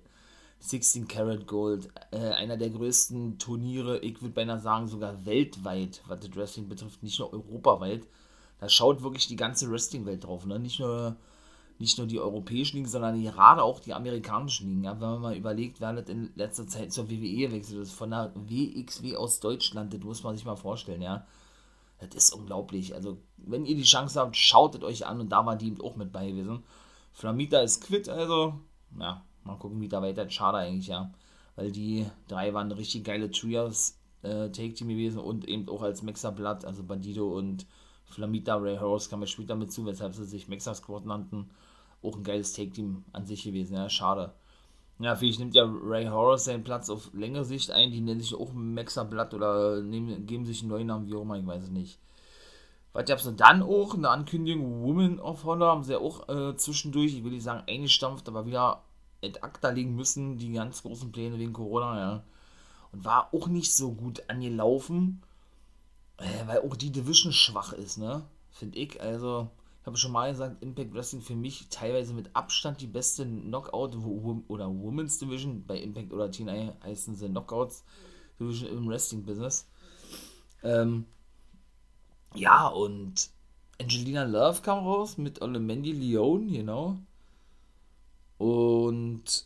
16 0.60 1.08
Karat 1.08 1.48
Gold, 1.48 1.90
äh, 2.12 2.18
einer 2.18 2.58
der 2.58 2.70
größten 2.70 3.38
Turniere, 3.40 4.00
ich 4.00 4.22
würde 4.22 4.34
beinahe 4.34 4.60
sagen, 4.60 4.88
sogar 4.88 5.26
weltweit, 5.26 6.02
was 6.08 6.20
das 6.20 6.36
Wrestling 6.36 6.68
betrifft, 6.68 7.02
nicht 7.02 7.20
nur 7.20 7.34
europaweit 7.34 8.04
da 8.60 8.68
schaut 8.68 9.02
wirklich 9.02 9.28
die 9.28 9.36
ganze 9.36 9.72
Wrestling-Welt 9.72 10.26
drauf. 10.26 10.46
Ne? 10.46 10.60
Nicht, 10.60 10.80
nur, 10.80 11.16
nicht 11.80 11.98
nur 11.98 12.08
die 12.08 12.20
europäischen 12.20 12.78
Ligen, 12.78 12.90
sondern 12.90 13.22
gerade 13.22 13.64
auch 13.64 13.80
die 13.80 13.94
amerikanischen 13.94 14.68
Ligen. 14.68 14.84
Ja? 14.84 14.94
Wenn 15.00 15.10
man 15.10 15.22
mal 15.22 15.38
überlegt, 15.38 15.80
wer 15.80 15.94
das 15.94 16.10
in 16.10 16.32
letzter 16.36 16.68
Zeit 16.68 16.92
zur 16.92 17.10
WWE 17.10 17.52
wechselt 17.52 17.82
ist, 17.82 17.94
von 17.94 18.12
der 18.12 18.34
WXW 18.36 19.16
aus 19.16 19.40
Deutschland, 19.40 19.94
das 19.94 20.02
muss 20.02 20.24
man 20.24 20.36
sich 20.36 20.46
mal 20.46 20.58
vorstellen, 20.58 21.02
ja. 21.02 21.26
Das 22.00 22.16
ist 22.16 22.34
unglaublich. 22.34 22.96
Also, 22.96 23.18
wenn 23.36 23.66
ihr 23.66 23.76
die 23.76 23.84
Chance 23.84 24.22
habt, 24.22 24.38
schaut 24.38 24.74
es 24.76 24.84
euch 24.84 25.06
an 25.06 25.20
und 25.20 25.30
da 25.30 25.46
war 25.46 25.58
die 25.58 25.76
auch 25.82 25.98
mit 25.98 26.14
bei 26.14 26.32
gewesen. 26.32 26.64
Flamita 27.12 27.60
ist 27.60 27.84
quitt, 27.84 28.08
also, 28.08 28.54
ja, 28.98 29.26
mal 29.50 29.58
gucken, 29.58 29.82
wie 29.82 29.90
da 29.90 30.02
weiter. 30.02 30.30
Schade 30.30 30.58
eigentlich, 30.58 30.88
ja. 30.88 31.12
Weil 31.56 31.72
die 31.72 32.06
drei 32.28 32.54
waren 32.54 32.72
richtig 32.72 33.04
geile 33.04 33.32
Trios, 33.32 33.98
äh, 34.22 34.50
Take-Team 34.50 34.90
gewesen 34.90 35.20
und 35.20 35.48
eben 35.48 35.68
auch 35.70 35.82
als 35.82 36.04
Mixerblatt, 36.04 36.66
also 36.66 36.84
Bandido 36.84 37.38
und 37.38 37.66
Flamita 38.10 38.56
Ray 38.56 38.78
Horus 38.78 39.10
kam 39.10 39.22
ja 39.22 39.28
später 39.28 39.56
mit 39.56 39.72
zu, 39.72 39.86
weshalb 39.86 40.14
sie 40.14 40.26
sich 40.26 40.48
Mexa 40.48 40.74
Squad 40.74 41.06
nannten. 41.06 41.50
Auch 42.02 42.16
ein 42.16 42.24
geiles 42.24 42.54
Take-Team 42.54 43.04
an 43.14 43.26
sich 43.26 43.44
gewesen, 43.44 43.76
ja, 43.76 43.90
schade. 43.90 44.34
Ja, 45.00 45.16
vielleicht 45.16 45.40
nimmt 45.40 45.56
ja 45.56 45.64
Ray 45.66 46.08
Horus 46.08 46.46
seinen 46.46 46.64
Platz 46.64 46.90
auf 46.90 47.14
längere 47.14 47.46
Sicht 47.46 47.72
ein, 47.72 47.92
die 47.92 48.02
nennen 48.02 48.20
sich 48.20 48.36
auch 48.36 48.52
Mexa 48.54 49.04
Blatt 49.04 49.34
oder 49.34 49.82
nehmen, 49.82 50.26
geben 50.26 50.46
sich 50.46 50.62
einen 50.62 50.72
neuen 50.72 50.88
Namen, 50.88 51.08
wie 51.08 51.16
auch 51.16 51.22
immer, 51.22 51.38
ich 51.38 51.46
weiß 51.46 51.64
es 51.64 51.70
nicht. 51.70 52.00
Was 52.92 53.06
gab 53.06 53.20
es 53.20 53.36
dann 53.36 53.62
auch? 53.62 53.94
Eine 53.94 54.10
Ankündigung, 54.10 54.84
Women 54.84 55.20
of 55.20 55.46
Honor 55.46 55.70
haben 55.70 55.84
sie 55.84 55.94
ja 55.94 56.00
auch 56.00 56.28
äh, 56.28 56.56
zwischendurch, 56.56 57.16
ich 57.16 57.24
will 57.24 57.32
nicht 57.32 57.44
sagen 57.44 57.64
eingestampft, 57.68 58.28
aber 58.28 58.46
wieder 58.46 58.84
ad 59.24 59.44
acta 59.44 59.70
legen 59.70 59.96
müssen, 59.96 60.38
die 60.38 60.54
ganz 60.54 60.84
großen 60.84 61.12
Pläne 61.12 61.40
wegen 61.40 61.54
Corona, 61.54 62.00
ja. 62.00 62.24
Und 62.92 63.06
war 63.06 63.34
auch 63.34 63.48
nicht 63.48 63.74
so 63.74 63.92
gut 63.94 64.24
angelaufen. 64.28 65.22
Äh, 66.18 66.48
weil 66.48 66.62
auch 66.62 66.76
die 66.76 66.92
Division 66.92 67.32
schwach 67.32 67.74
ist, 67.74 67.98
ne? 67.98 68.24
Finde 68.52 68.78
ich. 68.78 69.00
Also, 69.02 69.50
ich 69.82 69.88
habe 69.88 69.98
schon 69.98 70.12
mal 70.12 70.32
gesagt, 70.32 70.62
Impact 70.62 70.94
Wrestling 70.94 71.22
für 71.22 71.36
mich 71.36 71.68
teilweise 71.70 72.14
mit 72.14 72.36
Abstand 72.36 72.82
die 72.82 72.88
beste 72.88 73.26
Knockout- 73.26 73.96
oder 74.48 74.68
Women's 74.68 75.18
Division. 75.20 75.66
Bei 75.66 75.80
Impact 75.80 76.12
oder 76.12 76.30
TNA 76.30 76.74
heißen 76.84 77.16
sie 77.16 77.30
Knockouts 77.30 77.84
Division 78.40 78.70
im 78.70 78.88
Wrestling-Business. 78.90 79.68
Ähm, 80.64 81.06
ja, 82.36 82.68
und 82.68 83.30
Angelina 83.80 84.24
Love 84.24 84.62
kam 84.62 84.80
raus 84.80 85.18
mit 85.18 85.40
Mandy 85.42 85.94
Leone, 85.94 86.48
genau. 86.48 86.98
Und 88.40 89.46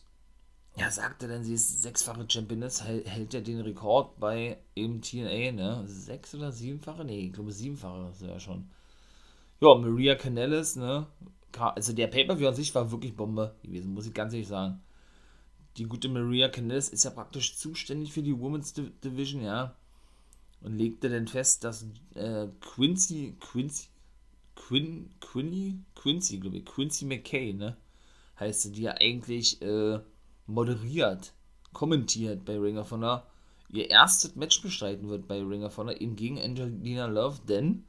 ja, 0.76 0.90
sagte 0.90 1.28
dann, 1.28 1.44
sie 1.44 1.54
ist 1.54 1.82
sechsfache 1.82 2.26
Championess, 2.28 2.82
hält 2.84 3.34
ja 3.34 3.40
den 3.40 3.60
Rekord 3.60 4.18
bei 4.20 4.58
im 4.74 5.02
TNA, 5.02 5.52
ne? 5.52 5.82
Sechs 5.86 6.34
oder 6.34 6.52
siebenfache? 6.52 7.04
Ne, 7.04 7.26
ich 7.26 7.32
glaube 7.32 7.52
siebenfache 7.52 8.10
ist 8.10 8.22
ja 8.22 8.38
schon. 8.40 8.70
Ja, 9.60 9.74
Maria 9.74 10.14
Canellis, 10.14 10.76
ne? 10.76 11.06
Also 11.58 11.92
der 11.92 12.06
Pay-Per-View 12.06 12.48
an 12.48 12.54
sich 12.54 12.74
war 12.74 12.90
wirklich 12.90 13.16
Bombe 13.16 13.56
gewesen, 13.62 13.94
muss 13.94 14.06
ich 14.06 14.14
ganz 14.14 14.32
ehrlich 14.32 14.48
sagen. 14.48 14.80
Die 15.76 15.84
gute 15.84 16.08
Maria 16.08 16.48
Canellis 16.48 16.88
ist 16.88 17.04
ja 17.04 17.10
praktisch 17.10 17.56
zuständig 17.56 18.12
für 18.12 18.22
die 18.22 18.38
Women's 18.38 18.74
Division, 18.74 19.42
ja. 19.42 19.74
Und 20.60 20.78
legte 20.78 21.10
dann 21.10 21.26
fest, 21.26 21.64
dass 21.64 21.86
äh, 22.14 22.46
Quincy, 22.60 23.36
Quincy, 23.40 23.88
Quin, 24.54 25.10
Quinny, 25.20 25.80
Quincy, 25.96 26.38
glaube 26.38 26.58
ich, 26.58 26.64
Quincy 26.64 27.04
McKay, 27.06 27.52
ne? 27.52 27.76
Heißt 28.38 28.62
sie, 28.62 28.72
die 28.72 28.82
ja 28.82 28.94
eigentlich, 28.98 29.60
äh, 29.62 30.00
moderiert, 30.46 31.32
kommentiert 31.72 32.44
bei 32.44 32.58
Ring 32.58 32.78
of 32.78 32.90
Honor, 32.90 33.26
ihr 33.70 33.90
erstes 33.90 34.36
Match 34.36 34.62
bestreiten 34.62 35.08
wird 35.08 35.26
bei 35.26 35.42
Ring 35.42 35.64
of 35.64 35.76
Honor, 35.76 36.00
eben 36.00 36.16
gegen 36.16 36.40
Angelina 36.40 37.06
Love, 37.06 37.38
denn 37.48 37.84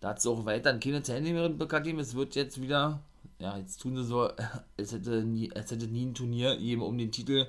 da 0.00 0.10
hat 0.10 0.20
sie 0.20 0.30
auch 0.30 0.44
weiter 0.44 0.70
an 0.70 0.80
keine 0.80 1.02
Teilnehmerin 1.02 1.58
bekannt 1.58 1.84
gegeben. 1.84 2.00
Es 2.00 2.14
wird 2.14 2.36
jetzt 2.36 2.60
wieder, 2.60 3.02
ja, 3.38 3.56
jetzt 3.58 3.78
tun 3.78 3.96
sie 3.96 4.04
so, 4.04 4.30
als 4.78 4.92
hätte 4.92 5.24
nie, 5.24 5.52
als 5.52 5.70
hätte 5.70 5.86
nie 5.86 6.06
ein 6.06 6.14
Turnier 6.14 6.58
eben 6.58 6.82
um 6.82 6.96
den 6.96 7.12
Titel, 7.12 7.48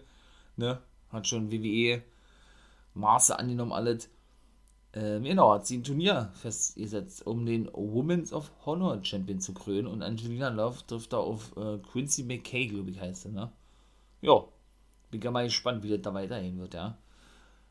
ne, 0.58 0.80
hat 1.12 1.28
schon 1.28 1.52
WWE 1.52 2.02
Maße 2.96 3.38
angenommen, 3.38 3.72
alles. 3.72 4.10
Ähm, 4.94 5.24
genau, 5.24 5.54
hat 5.54 5.68
sie 5.68 5.78
ein 5.78 5.84
Turnier 5.84 6.32
festgesetzt, 6.34 7.26
um 7.28 7.46
den 7.46 7.70
Women's 7.74 8.34
of 8.34 8.52
Honor 8.66 9.04
Champion 9.04 9.40
zu 9.40 9.54
krönen 9.54 9.88
und 9.88 10.02
Angelina 10.02 10.50
Love 10.50 10.80
trifft 10.88 11.14
da 11.14 11.18
auf 11.18 11.56
äh, 11.58 11.78
Quincy 11.78 12.24
McKay, 12.24 12.68
glaube 12.68 12.90
ich, 12.90 13.00
heißt 13.00 13.26
er, 13.26 13.32
ne? 13.32 13.52
ja, 14.22 14.44
bin 15.12 15.22
gar 15.22 15.32
mal 15.32 15.46
gespannt, 15.46 15.84
wie 15.84 15.90
das 15.90 16.02
da 16.02 16.14
weitergehen 16.14 16.60
wird, 16.60 16.74
ja. 16.74 16.98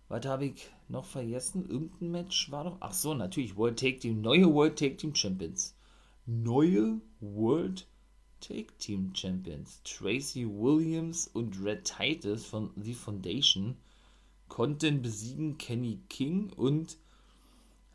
Was 0.08 0.24
habe 0.24 0.46
ich 0.46 0.70
noch 0.88 1.04
vergessen? 1.04 1.68
Irgendein 1.68 2.10
Match 2.10 2.50
war 2.50 2.64
doch. 2.64 2.78
Ach 2.80 2.94
so, 2.94 3.12
natürlich. 3.12 3.56
World 3.56 3.78
Take 3.78 3.98
Team. 3.98 4.22
Neue 4.22 4.52
World 4.52 4.78
Take 4.78 4.96
Team 4.96 5.14
Champions. 5.14 5.76
Neue 6.24 7.00
World 7.20 7.86
Take 8.40 8.72
Team 8.78 9.12
Champions. 9.14 9.82
Tracy 9.84 10.46
Williams 10.46 11.28
und 11.28 11.62
Red 11.62 11.84
Titus 11.84 12.46
von 12.46 12.70
The 12.76 12.94
Foundation 12.94 13.76
konnten 14.48 15.02
besiegen 15.02 15.58
Kenny 15.58 16.00
King 16.08 16.50
und 16.56 16.96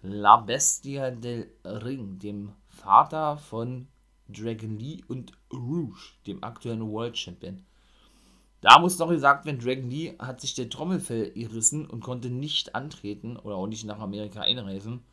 La 0.05 0.35
Bestia 0.35 1.11
del 1.11 1.49
Ring, 1.63 2.19
dem 2.19 2.51
Vater 2.67 3.37
von 3.37 3.87
Dragon 4.27 4.77
Lee 4.77 5.01
und 5.07 5.31
Rouge, 5.49 6.11
dem 6.27 6.43
aktuellen 6.43 6.91
World 6.91 7.17
Champion. 7.17 7.63
Da 8.59 8.79
muss 8.79 8.99
noch 8.99 9.07
gesagt 9.07 9.45
werden, 9.45 9.59
Dragon 9.59 9.89
Lee 9.89 10.17
hat 10.19 10.41
sich 10.41 10.55
der 10.55 10.69
Trommelfell 10.69 11.31
gerissen 11.31 11.85
und 11.85 12.01
konnte 12.01 12.29
nicht 12.29 12.75
antreten 12.75 13.37
oder 13.37 13.55
auch 13.55 13.67
nicht 13.67 13.85
nach 13.85 13.99
Amerika 13.99 14.41
einreisen. 14.41 15.05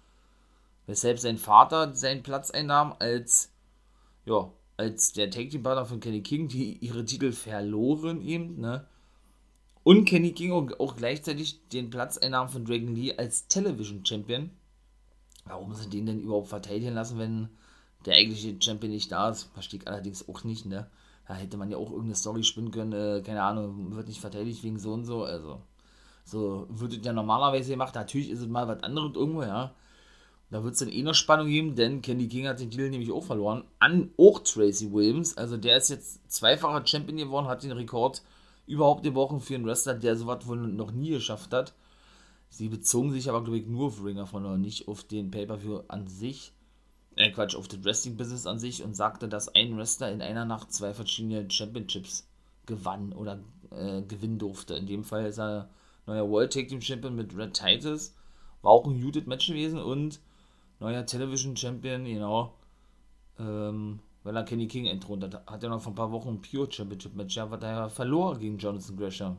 Weshalb 0.87 1.20
sein 1.20 1.38
Vater 1.38 1.94
seinen 1.94 2.24
Platz 2.24 2.50
einnahm 2.50 2.96
als, 2.98 3.53
ja, 4.24 4.50
als 4.76 5.12
der 5.12 5.31
Tag 5.31 5.50
Team 5.50 5.62
Partner 5.62 5.87
von 5.87 6.00
Kenny 6.00 6.22
King, 6.22 6.48
die 6.48 6.79
ihre 6.79 7.05
Titel 7.05 7.31
verloren 7.31 8.22
eben, 8.22 8.61
ne? 8.61 8.88
Und 9.85 10.05
Kenny 10.05 10.33
King 10.33 10.50
auch, 10.50 10.68
auch 10.81 10.96
gleichzeitig 10.96 11.68
den 11.68 11.90
Platz 11.90 12.18
einnahm 12.18 12.48
von 12.48 12.64
Dragon 12.64 12.92
Lee 12.94 13.16
als 13.16 13.46
Television 13.46 14.05
Champion. 14.05 14.50
Warum 15.46 15.74
sie 15.74 15.88
den 15.88 16.07
denn 16.07 16.20
überhaupt 16.20 16.48
verteidigen 16.48 16.94
lassen, 16.94 17.18
wenn 17.18 17.48
der 18.07 18.14
eigentliche 18.14 18.57
Champion 18.61 18.92
nicht 18.92 19.11
da 19.11 19.31
ist? 19.31 19.44
Verstehe 19.55 19.81
ich 19.81 19.88
allerdings 19.88 20.29
auch 20.29 20.44
nicht, 20.44 20.66
ne? 20.66 20.88
da 21.31 21.37
hätte 21.37 21.57
man 21.57 21.70
ja 21.70 21.76
auch 21.76 21.90
irgendeine 21.90 22.16
Story 22.16 22.42
spinnen 22.42 22.72
können, 22.72 22.92
äh, 22.92 23.22
keine 23.22 23.44
Ahnung, 23.44 23.94
wird 23.94 24.09
nicht 24.09 24.20
verteidigt 24.20 24.64
wegen 24.64 24.81
so 24.81 24.92
und 24.92 25.05
so, 25.05 25.22
also 25.22 25.62
so 26.24 26.66
wird 26.68 26.92
es 26.92 27.05
ja 27.05 27.12
normalerweise 27.12 27.70
gemacht, 27.70 27.94
natürlich 27.94 28.31
ist 28.31 28.40
es 28.40 28.48
mal 28.48 28.66
was 28.66 28.83
anderes 28.83 29.14
irgendwo, 29.14 29.42
ja. 29.42 29.72
Da 30.50 30.64
wird 30.64 30.72
es 30.72 30.81
dann 30.81 30.88
eh 30.88 31.05
noch 31.05 31.14
Spannung 31.14 31.46
geben, 31.46 31.76
denn 31.76 32.03
Candy 32.03 32.26
King 32.26 32.48
hat 32.48 32.59
den 32.59 32.70
Deal 32.70 32.90
nämlich 32.90 33.12
auch 33.12 33.22
verloren. 33.22 33.62
An 33.79 34.11
auch 34.18 34.40
Tracy 34.40 34.92
Williams, 34.92 35.37
also 35.37 35.57
der 35.57 35.76
ist 35.76 35.90
jetzt 35.90 36.29
zweifacher 36.29 36.85
Champion 36.85 37.18
geworden, 37.18 37.46
hat 37.46 37.62
den 37.62 37.70
Rekord 37.70 38.22
überhaupt 38.66 39.05
gebrochen 39.05 39.38
für 39.38 39.55
einen 39.55 39.64
Wrestler, 39.64 39.94
der 39.94 40.16
sowas 40.16 40.48
wohl 40.48 40.57
noch 40.57 40.90
nie 40.90 41.11
geschafft 41.11 41.53
hat. 41.53 41.74
Sie 42.51 42.69
bezogen 42.69 43.13
sich 43.13 43.29
aber, 43.29 43.43
glaube 43.43 43.59
ich, 43.59 43.67
nur 43.67 43.87
auf 43.87 44.05
Ringer 44.05 44.27
von 44.27 44.45
und 44.45 44.61
nicht 44.61 44.89
auf 44.89 45.05
den 45.05 45.31
Pay-Per-View 45.31 45.83
an 45.89 46.07
sich 46.07 46.53
äh 47.17 47.31
Quatsch, 47.31 47.55
auf 47.55 47.69
das 47.69 47.85
Wrestling-Business 47.85 48.47
an 48.47 48.59
sich 48.59 48.83
und 48.83 48.95
sagte, 48.95 49.29
dass 49.29 49.55
ein 49.55 49.77
Wrestler 49.77 50.11
in 50.13 50.23
einer 50.23 50.45
Nacht 50.45 50.73
zwei 50.73 50.95
verschiedene 50.95 51.51
Championships 51.51 52.29
gewann 52.67 53.13
oder 53.13 53.41
äh, 53.71 54.03
gewinnen 54.03 54.39
durfte. 54.39 54.75
In 54.75 54.87
dem 54.87 55.05
Fall 55.05 55.27
ist 55.27 55.39
er 55.39 55.71
neuer 56.07 56.29
World 56.29 56.53
Tag 56.53 56.69
Team 56.69 56.81
Champion 56.81 57.15
mit 57.15 57.37
Red 57.37 57.55
Titus. 57.55 58.15
War 58.63 58.73
auch 58.73 58.87
ein 58.87 59.01
Muted 59.01 59.27
Match 59.27 59.47
gewesen 59.47 59.79
und 59.79 60.21
neuer 60.81 61.07
Television 61.07 61.57
Champion, 61.57 62.05
genau. 62.05 62.55
Ähm, 63.39 64.01
weil 64.23 64.37
er 64.37 64.45
Kenny 64.45 64.67
King 64.67 64.87
entthront 64.87 65.25
hat. 65.25 65.47
Hat 65.47 65.63
er 65.63 65.71
noch 65.71 65.81
vor 65.81 65.93
ein 65.93 65.97
paar 65.97 66.13
Wochen 66.13 66.29
ein 66.29 66.43
Pure 66.43 66.71
Championship 66.71 67.15
Match, 67.15 67.37
ja, 67.37 67.51
was 67.51 67.63
er 67.63 67.89
verlor 67.89 68.39
gegen 68.39 68.59
Jonathan 68.59 68.97
Gresham. 68.97 69.39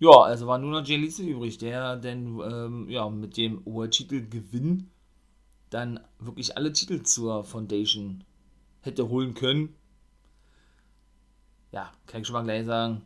Ja, 0.00 0.12
also 0.22 0.46
war 0.46 0.58
nur 0.58 0.70
noch 0.70 0.86
Lethal 0.86 1.26
übrig, 1.26 1.58
der 1.58 1.96
denn 1.96 2.38
ähm, 2.40 2.88
ja, 2.88 3.08
mit 3.08 3.36
dem 3.36 3.64
World-Titel 3.66 4.28
Gewinn 4.28 4.90
dann 5.70 6.00
wirklich 6.20 6.56
alle 6.56 6.72
Titel 6.72 7.02
zur 7.02 7.42
Foundation 7.42 8.24
hätte 8.80 9.08
holen 9.08 9.34
können. 9.34 9.74
Ja, 11.72 11.92
kann 12.06 12.20
ich 12.20 12.26
schon 12.26 12.34
mal 12.34 12.44
gleich 12.44 12.64
sagen, 12.64 13.02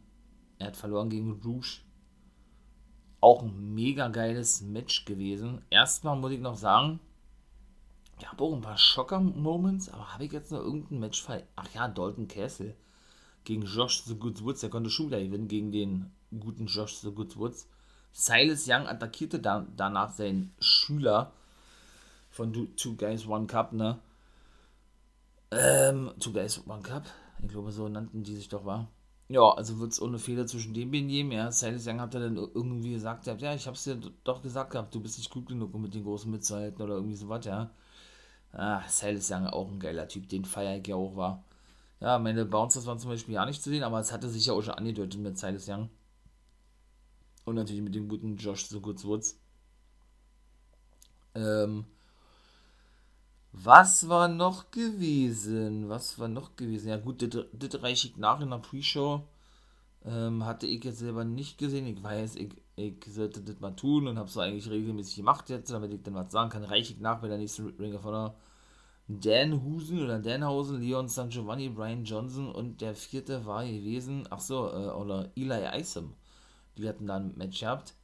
er 0.58 0.68
hat 0.68 0.76
verloren 0.76 1.08
gegen 1.08 1.40
Rouge. 1.42 1.80
Auch 3.20 3.42
ein 3.42 3.74
mega 3.74 4.08
geiles 4.08 4.60
Match 4.60 5.04
gewesen. 5.06 5.62
Erstmal 5.70 6.16
muss 6.16 6.32
ich 6.32 6.40
noch 6.40 6.56
sagen, 6.56 7.00
ich 8.18 8.30
habe 8.30 8.44
auch 8.44 8.54
ein 8.54 8.60
paar 8.60 8.78
Schocker-Moments, 8.78 9.88
aber 9.88 10.12
habe 10.12 10.24
ich 10.26 10.32
jetzt 10.32 10.52
noch 10.52 10.60
irgendein 10.60 11.00
Match 11.00 11.22
fall? 11.22 11.46
Ach 11.56 11.68
ja, 11.74 11.88
Dalton 11.88 12.28
Castle 12.28 12.76
gegen 13.44 13.62
Josh 13.62 14.02
The 14.04 14.14
Good 14.14 14.44
Woods. 14.44 14.60
Der 14.60 14.70
konnte 14.70 14.90
schon 14.90 15.06
wieder 15.06 15.22
gewinnen 15.22 15.48
gegen 15.48 15.72
den 15.72 16.12
guten 16.40 16.66
Josh 16.66 16.96
The 16.96 17.12
Good 17.12 17.36
Woods. 17.36 17.68
Silas 18.12 18.66
Young 18.68 18.86
attackierte 18.86 19.40
da, 19.40 19.66
danach 19.76 20.10
seinen 20.10 20.54
Schüler 20.60 21.32
von 22.30 22.52
Two 22.76 22.96
Guys 22.96 23.26
One 23.26 23.46
Cup, 23.46 23.72
ne? 23.72 23.98
Ähm, 25.50 26.12
Two 26.18 26.32
Guys 26.32 26.62
One 26.66 26.82
Cup, 26.82 27.04
ich 27.42 27.48
glaube, 27.48 27.72
so 27.72 27.88
nannten 27.88 28.22
die 28.22 28.34
sich 28.34 28.48
doch, 28.48 28.64
war. 28.64 28.88
Ja, 29.28 29.50
also 29.50 29.78
wird 29.78 29.92
es 29.92 30.02
ohne 30.02 30.18
Fehler 30.18 30.46
zwischen 30.46 30.74
dem 30.74 30.90
beiden 30.90 31.08
geben. 31.08 31.32
Ja, 31.32 31.50
Silas 31.50 31.86
Young 31.86 32.00
hat 32.00 32.14
dann 32.14 32.36
irgendwie 32.36 32.92
gesagt, 32.92 33.26
ja, 33.26 33.54
ich 33.54 33.66
hab's 33.66 33.84
dir 33.84 33.98
doch 34.24 34.42
gesagt 34.42 34.72
gehabt, 34.72 34.94
du 34.94 35.00
bist 35.00 35.16
nicht 35.16 35.30
gut 35.30 35.46
genug, 35.48 35.72
um 35.74 35.82
mit 35.82 35.94
den 35.94 36.04
Großen 36.04 36.30
mitzuhalten 36.30 36.82
oder 36.82 36.96
irgendwie 36.96 37.16
sowas, 37.16 37.44
ja. 37.46 37.70
Ah, 38.52 38.82
Silas 38.88 39.30
Young 39.30 39.46
auch 39.46 39.70
ein 39.70 39.80
geiler 39.80 40.06
Typ, 40.06 40.28
den 40.28 40.44
feier 40.44 40.76
ich 40.76 40.86
ja 40.86 40.96
auch 40.96 41.16
war. 41.16 41.44
Ja, 42.00 42.18
meine 42.18 42.44
Bouncers 42.44 42.84
waren 42.84 42.98
zum 42.98 43.10
Beispiel 43.10 43.34
ja 43.34 43.46
nicht 43.46 43.62
zu 43.62 43.70
sehen, 43.70 43.84
aber 43.84 44.00
es 44.00 44.12
hatte 44.12 44.28
sich 44.28 44.46
ja 44.46 44.52
auch 44.52 44.62
schon 44.62 44.74
angedeutet 44.74 45.20
mit 45.20 45.38
Silas 45.38 45.68
Young. 45.68 45.88
Und 47.44 47.56
natürlich 47.56 47.82
mit 47.82 47.94
dem 47.94 48.08
guten 48.08 48.36
Josh 48.36 48.66
so 48.66 48.80
gut 48.80 49.04
Woods. 49.04 49.38
Ähm, 51.34 51.84
was 53.52 54.08
war 54.08 54.28
noch 54.28 54.70
gewesen? 54.70 55.88
Was 55.88 56.18
war 56.18 56.28
noch 56.28 56.56
gewesen? 56.56 56.88
Ja 56.88 56.96
gut, 56.96 57.22
das 57.22 57.82
reiche 57.82 58.08
ich 58.08 58.16
nach 58.16 58.40
in 58.40 58.50
der 58.50 58.58
Pre-Show. 58.58 59.22
Ähm, 60.04 60.44
hatte 60.44 60.66
ich 60.66 60.82
jetzt 60.84 60.98
selber 60.98 61.24
nicht 61.24 61.58
gesehen. 61.58 61.86
Ich 61.86 62.02
weiß, 62.02 62.36
ich, 62.36 62.50
ich 62.76 62.94
sollte 63.08 63.42
das 63.42 63.60
mal 63.60 63.72
tun 63.72 64.08
und 64.08 64.18
habe 64.18 64.28
es 64.28 64.38
eigentlich 64.38 64.70
regelmäßig 64.70 65.16
gemacht 65.16 65.50
jetzt, 65.50 65.70
damit 65.70 65.92
ich 65.92 66.02
dann 66.02 66.14
was 66.14 66.32
sagen 66.32 66.50
kann. 66.50 66.64
Reiche 66.64 66.94
ich 66.94 67.00
nach 67.00 67.20
bei 67.20 67.28
der 67.28 67.38
nächsten 67.38 67.68
Ringer 67.78 68.00
von 68.00 68.12
der 68.12 68.34
Dan 69.08 69.62
Husen 69.62 70.02
oder 70.02 70.18
Danhausen, 70.18 70.80
Leon 70.80 71.08
San 71.08 71.28
Giovanni, 71.28 71.68
Brian 71.68 72.04
Johnson 72.04 72.50
und 72.50 72.80
der 72.80 72.94
vierte 72.94 73.44
war 73.44 73.64
gewesen, 73.64 74.26
ach 74.30 74.40
so, 74.40 74.68
äh, 74.68 74.90
oder 74.90 75.30
Eli 75.36 75.78
Isom. 75.78 76.14
Die 76.76 76.88
hatten 76.88 77.06
da 77.06 77.16
ein 77.16 77.36
Match 77.36 77.60
gehabt. 77.60 77.94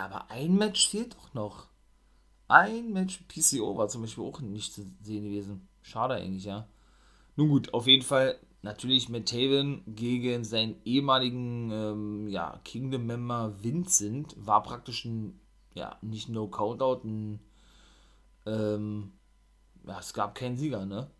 Aber 0.00 0.30
ein 0.30 0.54
Match 0.56 0.88
fehlt 0.88 1.14
doch 1.14 1.34
noch. 1.34 1.66
Ein 2.48 2.92
Match 2.92 3.22
PCO 3.28 3.76
war 3.76 3.88
zum 3.88 4.02
Beispiel 4.02 4.24
auch 4.24 4.40
nicht 4.40 4.74
zu 4.74 4.82
sehen 5.02 5.24
gewesen. 5.24 5.68
Schade 5.82 6.14
eigentlich, 6.14 6.44
ja. 6.44 6.66
Nun 7.36 7.48
gut, 7.48 7.72
auf 7.72 7.86
jeden 7.86 8.02
Fall 8.02 8.38
natürlich 8.62 9.08
mit 9.08 9.28
Taven 9.28 9.82
gegen 9.86 10.44
seinen 10.44 10.76
ehemaligen 10.84 11.70
ähm, 11.70 12.28
ja, 12.28 12.60
Kingdom-Member 12.64 13.62
Vincent 13.62 14.34
war 14.36 14.62
praktisch 14.62 15.04
ein, 15.04 15.40
ja, 15.74 15.96
nicht 16.02 16.28
No 16.28 16.46
Countout, 16.46 17.04
ein, 17.04 17.40
ähm, 18.46 19.12
ja, 19.86 19.98
es 19.98 20.12
gab 20.12 20.34
keinen 20.34 20.56
Sieger, 20.56 20.86
ne? 20.86 21.10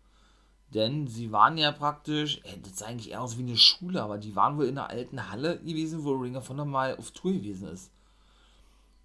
Denn 0.73 1.07
sie 1.07 1.31
waren 1.31 1.57
ja 1.57 1.71
praktisch, 1.71 2.41
ey, 2.43 2.59
das 2.61 2.79
sah 2.79 2.87
eigentlich 2.87 3.11
eher 3.11 3.21
aus 3.21 3.37
wie 3.37 3.43
eine 3.43 3.57
Schule, 3.57 4.01
aber 4.01 4.17
die 4.17 4.35
waren 4.35 4.57
wohl 4.57 4.65
in 4.65 4.77
einer 4.77 4.89
alten 4.89 5.29
Halle 5.29 5.59
gewesen, 5.59 6.03
wo 6.03 6.13
Ringer 6.13 6.41
von 6.41 6.57
der 6.57 6.65
mal 6.65 6.97
auf 6.97 7.11
Tour 7.11 7.33
gewesen 7.33 7.67
ist. 7.67 7.91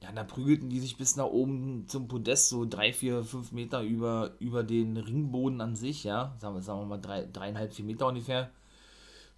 ja, 0.03 0.13
da 0.13 0.23
prügelten 0.25 0.71
die 0.71 0.81
sich 0.81 0.97
bis 0.97 1.17
nach 1.17 1.27
oben 1.27 1.87
zum 1.89 2.07
Podest, 2.09 2.49
so 2.49 2.65
drei, 2.65 2.93
vier, 2.93 3.25
fünf 3.25 3.53
Meter 3.53 3.83
über, 3.83 4.33
über 4.39 4.63
den 4.63 4.97
Ringboden 4.97 5.61
an 5.61 5.75
sich, 5.77 6.05
ja, 6.05 6.37
sagen 6.39 6.55
wir, 6.55 6.63
sagen 6.63 6.81
wir 6.81 6.87
mal 6.87 7.01
drei, 7.01 7.27
dreieinhalb, 7.27 7.75
vier 7.75 7.85
Meter 7.85 8.07
ungefähr, 8.07 8.51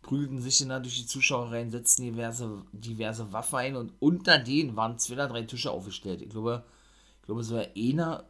prügelten 0.02 0.40
sich 0.40 0.58
dann 0.58 0.68
da 0.68 0.80
durch 0.80 0.98
die 1.00 1.06
Zuschauer 1.06 1.50
rein, 1.50 1.70
setzten 1.70 2.02
diverse, 2.02 2.62
diverse 2.72 3.32
Waffen 3.32 3.58
ein 3.58 3.76
und 3.76 3.92
unter 4.00 4.38
denen 4.38 4.76
waren 4.76 4.98
zwei 4.98 5.14
oder 5.14 5.28
drei 5.28 5.42
Tische 5.42 5.70
aufgestellt. 5.70 6.22
Ich 6.22 6.30
glaube, 6.30 6.64
ich 7.20 7.26
glaube, 7.26 7.42
so 7.42 7.56
einer, 7.56 8.24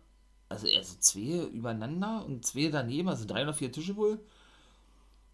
also 0.51 0.67
eher 0.67 0.85
so 0.85 0.97
zwei 0.99 1.47
übereinander 1.47 2.27
und 2.27 2.45
zwei 2.45 2.69
daneben, 2.69 3.09
also 3.09 3.25
drei 3.25 3.43
oder 3.45 3.55
vier 3.55 3.73
Tische 3.73 3.97
wohl. 3.97 4.21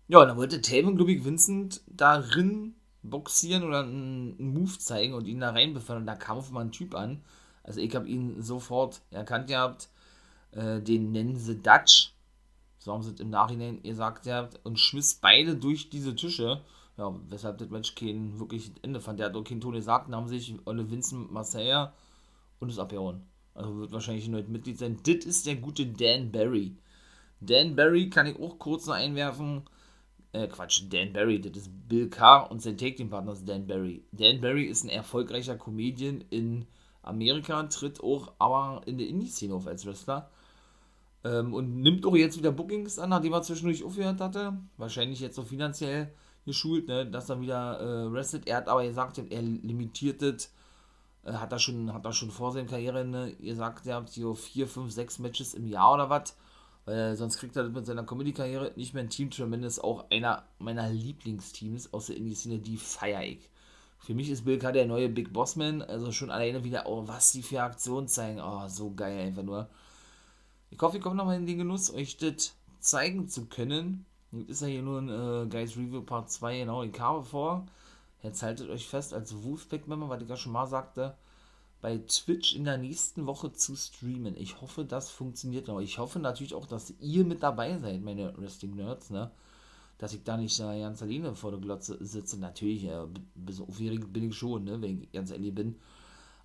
Ja, 0.08 0.20
und 0.20 0.28
dann 0.28 0.36
wollte 0.36 0.60
Taven, 0.60 0.96
glaube 0.96 1.12
ich, 1.12 1.24
Vincent 1.24 1.80
darin 1.88 2.74
boxieren 3.02 3.64
oder 3.64 3.80
einen, 3.80 4.36
Move 4.38 4.78
zeigen 4.78 5.14
und 5.14 5.26
ihn 5.26 5.40
da 5.40 5.50
reinbefördern. 5.50 6.02
Und 6.02 6.06
da 6.06 6.14
kam 6.14 6.38
auf 6.38 6.50
mal 6.50 6.60
ein 6.60 6.70
Typ 6.70 6.94
an. 6.94 7.22
Also 7.64 7.80
ich 7.80 7.94
habe 7.96 8.06
ihn 8.06 8.42
sofort 8.42 9.00
erkannt 9.10 9.48
gehabt. 9.48 9.88
Äh, 10.52 10.80
den 10.82 11.12
nennen 11.12 11.36
sie 11.36 11.56
Dutch. 11.56 12.12
So 12.78 12.92
haben 12.92 13.02
sie 13.02 13.12
es 13.12 13.20
im 13.20 13.30
Nachhinein 13.30 13.82
gesagt 13.82 14.24
gehabt. 14.24 14.60
Und 14.64 14.78
schmiss 14.78 15.14
beide 15.14 15.56
durch 15.56 15.88
diese 15.88 16.14
Tische. 16.14 16.62
Ja, 16.98 17.14
weshalb 17.28 17.58
das 17.58 17.70
Match 17.70 17.94
kein 17.94 18.38
wirklich 18.38 18.70
Ende 18.82 19.00
fand. 19.00 19.18
Der 19.18 19.26
hat 19.26 19.36
auch 19.36 19.44
kein 19.44 19.60
Ton 19.60 19.72
gesagt. 19.72 20.08
Dann 20.08 20.16
haben 20.16 20.28
sich 20.28 20.54
Olle 20.66 20.90
Vincent 20.90 21.32
Marseille 21.32 21.90
und 22.60 22.70
es 22.70 22.78
abgehauen. 22.78 23.22
Also 23.56 23.76
wird 23.76 23.92
wahrscheinlich 23.92 24.26
ein 24.26 24.32
neues 24.32 24.48
Mitglied 24.48 24.78
sein. 24.78 24.98
Das 25.04 25.24
ist 25.24 25.46
der 25.46 25.56
gute 25.56 25.86
Dan 25.86 26.30
Barry. 26.30 26.76
Dan 27.40 27.74
Barry 27.74 28.10
kann 28.10 28.26
ich 28.26 28.38
auch 28.38 28.58
kurz 28.58 28.86
noch 28.86 28.94
einwerfen 28.94 29.62
äh, 30.36 30.48
Quatsch, 30.48 30.82
Dan 30.90 31.12
Barry, 31.12 31.40
das 31.40 31.56
ist 31.56 31.70
Bill 31.88 32.08
Carr 32.08 32.50
und 32.50 32.60
sein 32.60 32.76
Take-Team-Partner 32.76 33.32
ist 33.32 33.48
Dan 33.48 33.66
Barry. 33.66 34.04
Dan 34.12 34.40
Barry 34.40 34.64
ist 34.64 34.84
ein 34.84 34.90
erfolgreicher 34.90 35.56
Comedian 35.56 36.22
in 36.30 36.66
Amerika, 37.02 37.62
tritt 37.64 38.02
auch 38.02 38.32
aber 38.38 38.82
in 38.86 38.98
der 38.98 39.08
Indie-Szene 39.08 39.54
auf 39.54 39.66
als 39.66 39.86
Wrestler. 39.86 40.30
Ähm, 41.24 41.54
und 41.54 41.80
nimmt 41.80 42.04
auch 42.06 42.16
jetzt 42.16 42.38
wieder 42.38 42.52
Bookings 42.52 42.98
an, 42.98 43.10
nachdem 43.10 43.32
er 43.32 43.42
zwischendurch 43.42 43.82
aufgehört 43.84 44.20
hatte. 44.20 44.58
Wahrscheinlich 44.76 45.20
jetzt 45.20 45.36
so 45.36 45.42
finanziell 45.42 46.12
geschult, 46.44 46.88
ne, 46.88 47.06
dass 47.06 47.30
er 47.30 47.40
wieder 47.40 47.80
äh, 47.80 48.12
wrestelt. 48.12 48.46
Er 48.46 48.58
hat 48.58 48.68
aber 48.68 48.86
gesagt, 48.86 49.18
er 49.18 49.42
limitiert 49.42 50.22
das. 50.22 50.52
Äh, 51.26 51.32
hat 51.34 51.52
er 51.52 51.58
schon, 51.58 51.92
hat 51.92 52.06
er 52.06 52.12
schon 52.12 52.30
vor 52.30 52.52
seiner 52.52 52.68
Karriere, 52.68 53.04
ne, 53.04 53.30
ihr 53.40 53.56
er 53.58 53.96
hat 53.96 54.08
so 54.10 54.34
4, 54.34 54.66
5, 54.66 54.92
6 54.92 55.18
Matches 55.18 55.54
im 55.54 55.66
Jahr 55.66 55.94
oder 55.94 56.08
was 56.08 56.34
weil 56.86 57.16
sonst 57.16 57.38
kriegt 57.38 57.56
er 57.56 57.68
mit 57.68 57.84
seiner 57.84 58.04
Comedy-Karriere 58.04 58.72
nicht 58.76 58.94
mehr 58.94 59.02
ein 59.02 59.10
Team 59.10 59.30
Tremendous, 59.30 59.80
auch 59.80 60.08
einer 60.10 60.44
meiner 60.60 60.88
Lieblingsteams 60.88 61.92
aus 61.92 62.06
der 62.06 62.16
Indie-Szene, 62.16 62.60
die 62.60 62.76
feier 62.76 63.24
ich. 63.24 63.50
Für 63.98 64.14
mich 64.14 64.30
ist 64.30 64.44
Bill 64.44 64.58
K. 64.58 64.70
der 64.70 64.86
neue 64.86 65.08
Big 65.08 65.32
Bossman, 65.32 65.82
also 65.82 66.12
schon 66.12 66.30
alleine 66.30 66.62
wieder, 66.62 66.86
oh, 66.86 67.02
was 67.08 67.32
die 67.32 67.42
für 67.42 67.60
Aktionen 67.60 68.06
zeigen, 68.06 68.40
oh, 68.40 68.68
so 68.68 68.94
geil 68.94 69.18
einfach 69.18 69.42
nur. 69.42 69.68
Ich 70.70 70.80
hoffe, 70.80 70.98
ich 70.98 71.02
komme 71.02 71.16
nochmal 71.16 71.36
in 71.36 71.46
den 71.46 71.58
Genuss, 71.58 71.92
euch 71.92 72.18
das 72.18 72.54
zeigen 72.78 73.28
zu 73.28 73.46
können. 73.46 74.06
Jetzt 74.30 74.50
ist 74.50 74.62
ja 74.62 74.68
hier 74.68 74.82
nur 74.82 75.00
ein 75.00 75.08
äh, 75.08 75.48
Guys 75.48 75.76
Review 75.76 76.02
Part 76.02 76.30
2, 76.30 76.58
genau, 76.58 76.84
ich 76.84 76.98
habe 77.00 77.24
vor. 77.24 77.66
Jetzt 78.22 78.42
haltet 78.42 78.70
euch 78.70 78.88
fest, 78.88 79.14
als 79.14 79.42
Wolfpack-Member, 79.44 80.08
was 80.08 80.22
ich 80.22 80.28
ja 80.28 80.36
schon 80.36 80.52
mal 80.52 80.66
sagte, 80.66 81.16
bei 81.80 81.98
Twitch 81.98 82.56
in 82.56 82.64
der 82.64 82.78
nächsten 82.78 83.26
Woche 83.26 83.52
zu 83.52 83.76
streamen. 83.76 84.36
Ich 84.36 84.60
hoffe, 84.60 84.84
das 84.84 85.10
funktioniert 85.10 85.68
noch. 85.68 85.80
Ich 85.80 85.98
hoffe 85.98 86.18
natürlich 86.18 86.54
auch, 86.54 86.66
dass 86.66 86.94
ihr 87.00 87.24
mit 87.24 87.42
dabei 87.42 87.78
seid, 87.78 88.02
meine 88.02 88.36
Wrestling-Nerds, 88.36 89.10
ne? 89.10 89.30
Dass 89.98 90.12
ich 90.12 90.24
da 90.24 90.36
nicht 90.36 90.58
äh, 90.60 90.80
ganz 90.80 91.02
alleine 91.02 91.34
vor 91.34 91.52
der 91.52 91.60
Glotze 91.60 91.96
sitze. 92.04 92.38
Natürlich, 92.38 92.84
äh, 92.84 93.06
bisschen 93.34 93.68
aufgeregt 93.68 94.12
bin 94.12 94.30
ich 94.30 94.36
schon, 94.36 94.64
ne? 94.64 94.80
Wenn 94.80 95.02
ich 95.02 95.12
ganz 95.12 95.30
ehrlich 95.30 95.54
bin. 95.54 95.76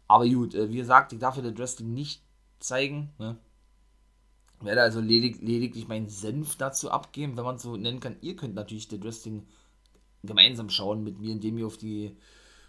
Aber 0.07 0.27
gut, 0.27 0.53
äh, 0.53 0.69
wie 0.69 0.77
gesagt, 0.77 1.13
ich 1.13 1.19
darf 1.19 1.41
das 1.41 1.57
Wrestling 1.57 1.93
nicht 1.93 2.21
zeigen, 2.59 3.09
ne? 3.17 3.37
Werde 4.59 4.81
also 4.81 4.99
ledig 4.99 5.41
lediglich 5.41 5.87
meinen 5.87 6.07
Senf 6.07 6.55
dazu 6.55 6.91
abgeben, 6.91 7.35
wenn 7.35 7.45
man 7.45 7.55
es 7.55 7.63
so 7.63 7.77
nennen 7.77 7.99
kann. 7.99 8.17
Ihr 8.21 8.35
könnt 8.35 8.53
natürlich 8.53 8.87
das 8.87 9.01
Wrestling 9.01 9.47
gemeinsam 10.23 10.69
schauen 10.69 11.03
mit 11.03 11.19
mir, 11.19 11.31
indem 11.31 11.57
ihr 11.57 11.67
auf 11.67 11.77
die 11.77 12.15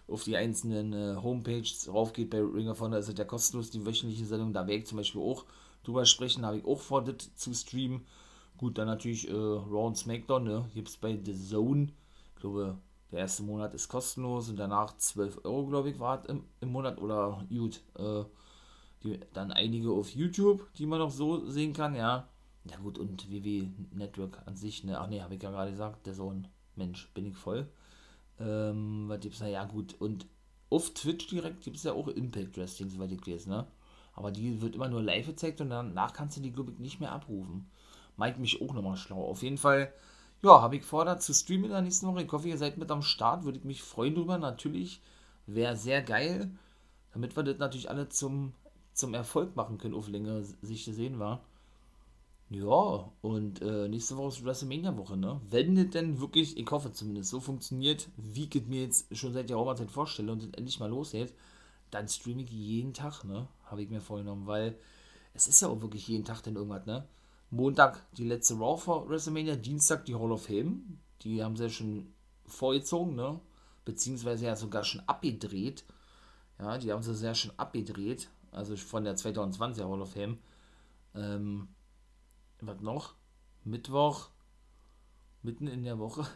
auf 0.09 0.24
die 0.24 0.36
einzelnen 0.36 0.92
äh, 0.92 1.16
Homepages 1.22 1.88
raufgeht 1.88 2.30
bei 2.30 2.40
Ring 2.40 2.68
of 2.68 2.80
Honor, 2.80 2.98
ist 2.98 3.09
es 3.09 3.18
ja 3.18 3.24
kostenlos, 3.24 3.70
die 3.70 3.86
wöchentliche 3.86 4.26
Sendung. 4.26 4.53
Da 4.53 4.66
werde 4.66 4.82
ich 4.82 4.86
zum 4.86 4.98
Beispiel 4.98 5.20
auch 5.20 5.44
drüber 5.84 6.05
sprechen, 6.07 6.44
habe 6.44 6.59
ich 6.59 6.64
auch 6.64 6.80
vor, 6.80 7.03
das 7.05 7.34
zu 7.36 7.55
streamen. 7.55 8.05
Gut, 8.59 8.78
dann 8.78 8.86
natürlich 8.86 9.28
äh, 9.28 9.32
Raw 9.32 9.86
und 9.86 9.96
SmackDown, 9.96 10.44
ne? 10.44 10.70
Gibt 10.74 10.88
es 10.88 10.96
bei 10.96 11.18
The 11.22 11.34
Zone. 11.34 11.88
Ich 12.34 12.40
glaube, 12.40 12.78
der 13.11 13.20
erste 13.20 13.42
Monat 13.42 13.74
ist 13.74 13.88
kostenlos 13.88 14.48
und 14.48 14.57
danach 14.57 14.96
12 14.96 15.44
Euro, 15.44 15.66
glaube 15.66 15.90
ich, 15.90 15.98
war 15.98 16.28
im, 16.28 16.44
im 16.61 16.70
Monat. 16.70 17.00
Oder 17.00 17.44
gut, 17.48 17.80
äh, 17.98 18.24
die, 19.03 19.20
dann 19.32 19.50
einige 19.50 19.90
auf 19.90 20.11
YouTube, 20.11 20.66
die 20.74 20.86
man 20.86 20.98
noch 20.98 21.11
so 21.11 21.48
sehen 21.48 21.72
kann, 21.72 21.94
ja. 21.94 22.28
Ja 22.64 22.76
gut, 22.76 22.98
und 22.98 23.30
WW 23.30 23.68
Network 23.92 24.42
an 24.46 24.57
sich, 24.57 24.84
ne? 24.84 25.00
Ach 25.00 25.09
ne, 25.09 25.22
habe 25.22 25.34
ich 25.34 25.42
ja 25.42 25.50
gerade 25.50 25.70
gesagt, 25.72 26.07
der 26.07 26.14
Sohn. 26.14 26.46
Mensch, 26.77 27.12
bin 27.14 27.27
ich 27.27 27.37
voll. 27.37 27.68
Ähm, 28.39 29.05
was 29.09 29.20
gibt's 29.20 29.39
da? 29.39 29.47
Ja, 29.47 29.64
gut. 29.64 29.95
Und 30.01 30.27
auf 30.70 30.95
Twitch 30.95 31.27
direkt 31.29 31.62
gibt 31.62 31.77
es 31.77 31.83
ja 31.83 31.93
auch 31.93 32.09
Impact 32.09 32.57
Wrestling, 32.57 32.91
soweit 32.91 33.12
ich 33.12 33.27
weiß, 33.27 33.47
ne? 33.47 33.66
Aber 34.14 34.31
die 34.31 34.61
wird 34.61 34.75
immer 34.75 34.89
nur 34.89 35.03
live 35.03 35.27
gezeigt 35.27 35.61
und 35.61 35.70
danach 35.70 36.12
kannst 36.12 36.37
du 36.37 36.41
die, 36.41 36.53
glaube 36.53 36.73
ich, 36.73 36.79
nicht 36.79 37.01
mehr 37.01 37.12
abrufen. 37.12 37.70
Meint 38.16 38.39
mich 38.39 38.61
auch 38.61 38.75
nochmal 38.75 38.97
schlau. 38.97 39.25
Auf 39.25 39.43
jeden 39.43 39.59
Fall, 39.59 39.93
ja, 40.43 40.61
habe 40.61 40.77
ich 40.77 40.85
vor, 40.85 41.05
da 41.05 41.18
zu 41.18 41.33
streamen 41.33 41.66
in 41.66 41.70
der 41.70 41.83
nächsten 41.83 42.07
Woche. 42.07 42.23
Ich 42.23 42.33
hoffe, 42.33 42.49
ihr 42.49 42.59
seid 42.59 42.77
mit 42.77 42.91
am 42.91 43.03
Start. 43.03 43.45
Würde 43.45 43.59
ich 43.59 43.64
mich 43.64 43.83
freuen 43.83 44.14
drüber. 44.14 44.39
Natürlich 44.39 45.01
wäre 45.47 45.77
sehr 45.77 46.03
geil, 46.03 46.51
damit 47.12 47.37
wir 47.37 47.43
das 47.43 47.59
natürlich 47.59 47.89
alle 47.89 48.09
zum, 48.09 48.53
zum 48.93 49.14
Erfolg 49.14 49.57
machen 49.57 49.79
können, 49.79 49.95
auf 49.95 50.09
längere 50.09 50.43
Sicht 50.43 50.85
gesehen 50.85 51.18
war. 51.18 51.43
Ja, 52.55 53.11
und 53.22 53.62
äh, 53.62 53.88
nächste 53.88 54.18
Woche 54.18 54.28
ist 54.28 54.44
WrestleMania-Woche, 54.44 55.16
ne? 55.16 55.40
Wenn 55.48 55.74
das 55.74 55.88
denn 55.88 56.20
wirklich, 56.20 56.59
ich 56.59 56.70
hoffe 56.70 56.92
zumindest, 56.92 57.30
so 57.30 57.40
funktioniert, 57.40 58.09
wie 58.18 58.44
ich 58.44 58.55
es 58.55 58.66
mir 58.66 58.82
jetzt 58.82 59.16
schon 59.16 59.32
seit 59.32 59.48
Jahren 59.48 59.74
Zeit 59.74 59.90
vorstelle 59.90 60.30
und 60.30 60.42
es 60.42 60.50
endlich 60.50 60.78
mal 60.78 60.90
losgeht, 60.90 61.32
dann 61.90 62.09
streame 62.09 62.42
ich 62.42 62.50
jeden 62.50 62.92
Tag, 62.92 63.24
ne? 63.24 63.48
Habe 63.64 63.82
ich 63.82 63.88
mir 63.88 64.03
vorgenommen, 64.03 64.46
weil 64.46 64.76
es 65.32 65.46
ist 65.46 65.62
ja 65.62 65.68
auch 65.68 65.80
wirklich 65.80 66.07
jeden 66.09 66.26
Tag 66.26 66.42
denn 66.42 66.57
irgendwas, 66.57 66.84
ne? 66.84 67.09
Montag 67.50 68.05
die 68.16 68.24
letzte 68.24 68.55
Raw 68.55 68.78
vor 68.78 69.09
WrestleMania, 69.09 69.57
Dienstag 69.57 70.05
die 70.05 70.14
Hall 70.14 70.32
of 70.32 70.44
Fame, 70.44 70.98
die 71.22 71.42
haben 71.42 71.57
sie 71.57 71.64
ja 71.64 71.70
schon 71.70 72.12
vorgezogen, 72.44 73.14
ne? 73.14 73.40
Beziehungsweise 73.86 74.44
ja 74.44 74.57
sogar 74.57 74.84
schon 74.84 75.00
abgedreht. 75.07 75.84
Ja, 76.59 76.76
die 76.76 76.92
haben 76.92 77.03
sie 77.03 77.14
sehr 77.14 77.34
schon 77.34 77.53
abgedreht, 77.57 78.28
also 78.50 78.76
von 78.76 79.05
der 79.05 79.16
2020er 79.16 79.88
Hall 79.88 80.03
of 80.03 80.12
Fame. 80.12 80.36
Ähm, 81.14 81.68
was 82.66 82.80
noch? 82.80 83.14
Mittwoch, 83.64 84.30
mitten 85.42 85.66
in 85.66 85.84
der 85.84 85.98
Woche, 85.98 86.26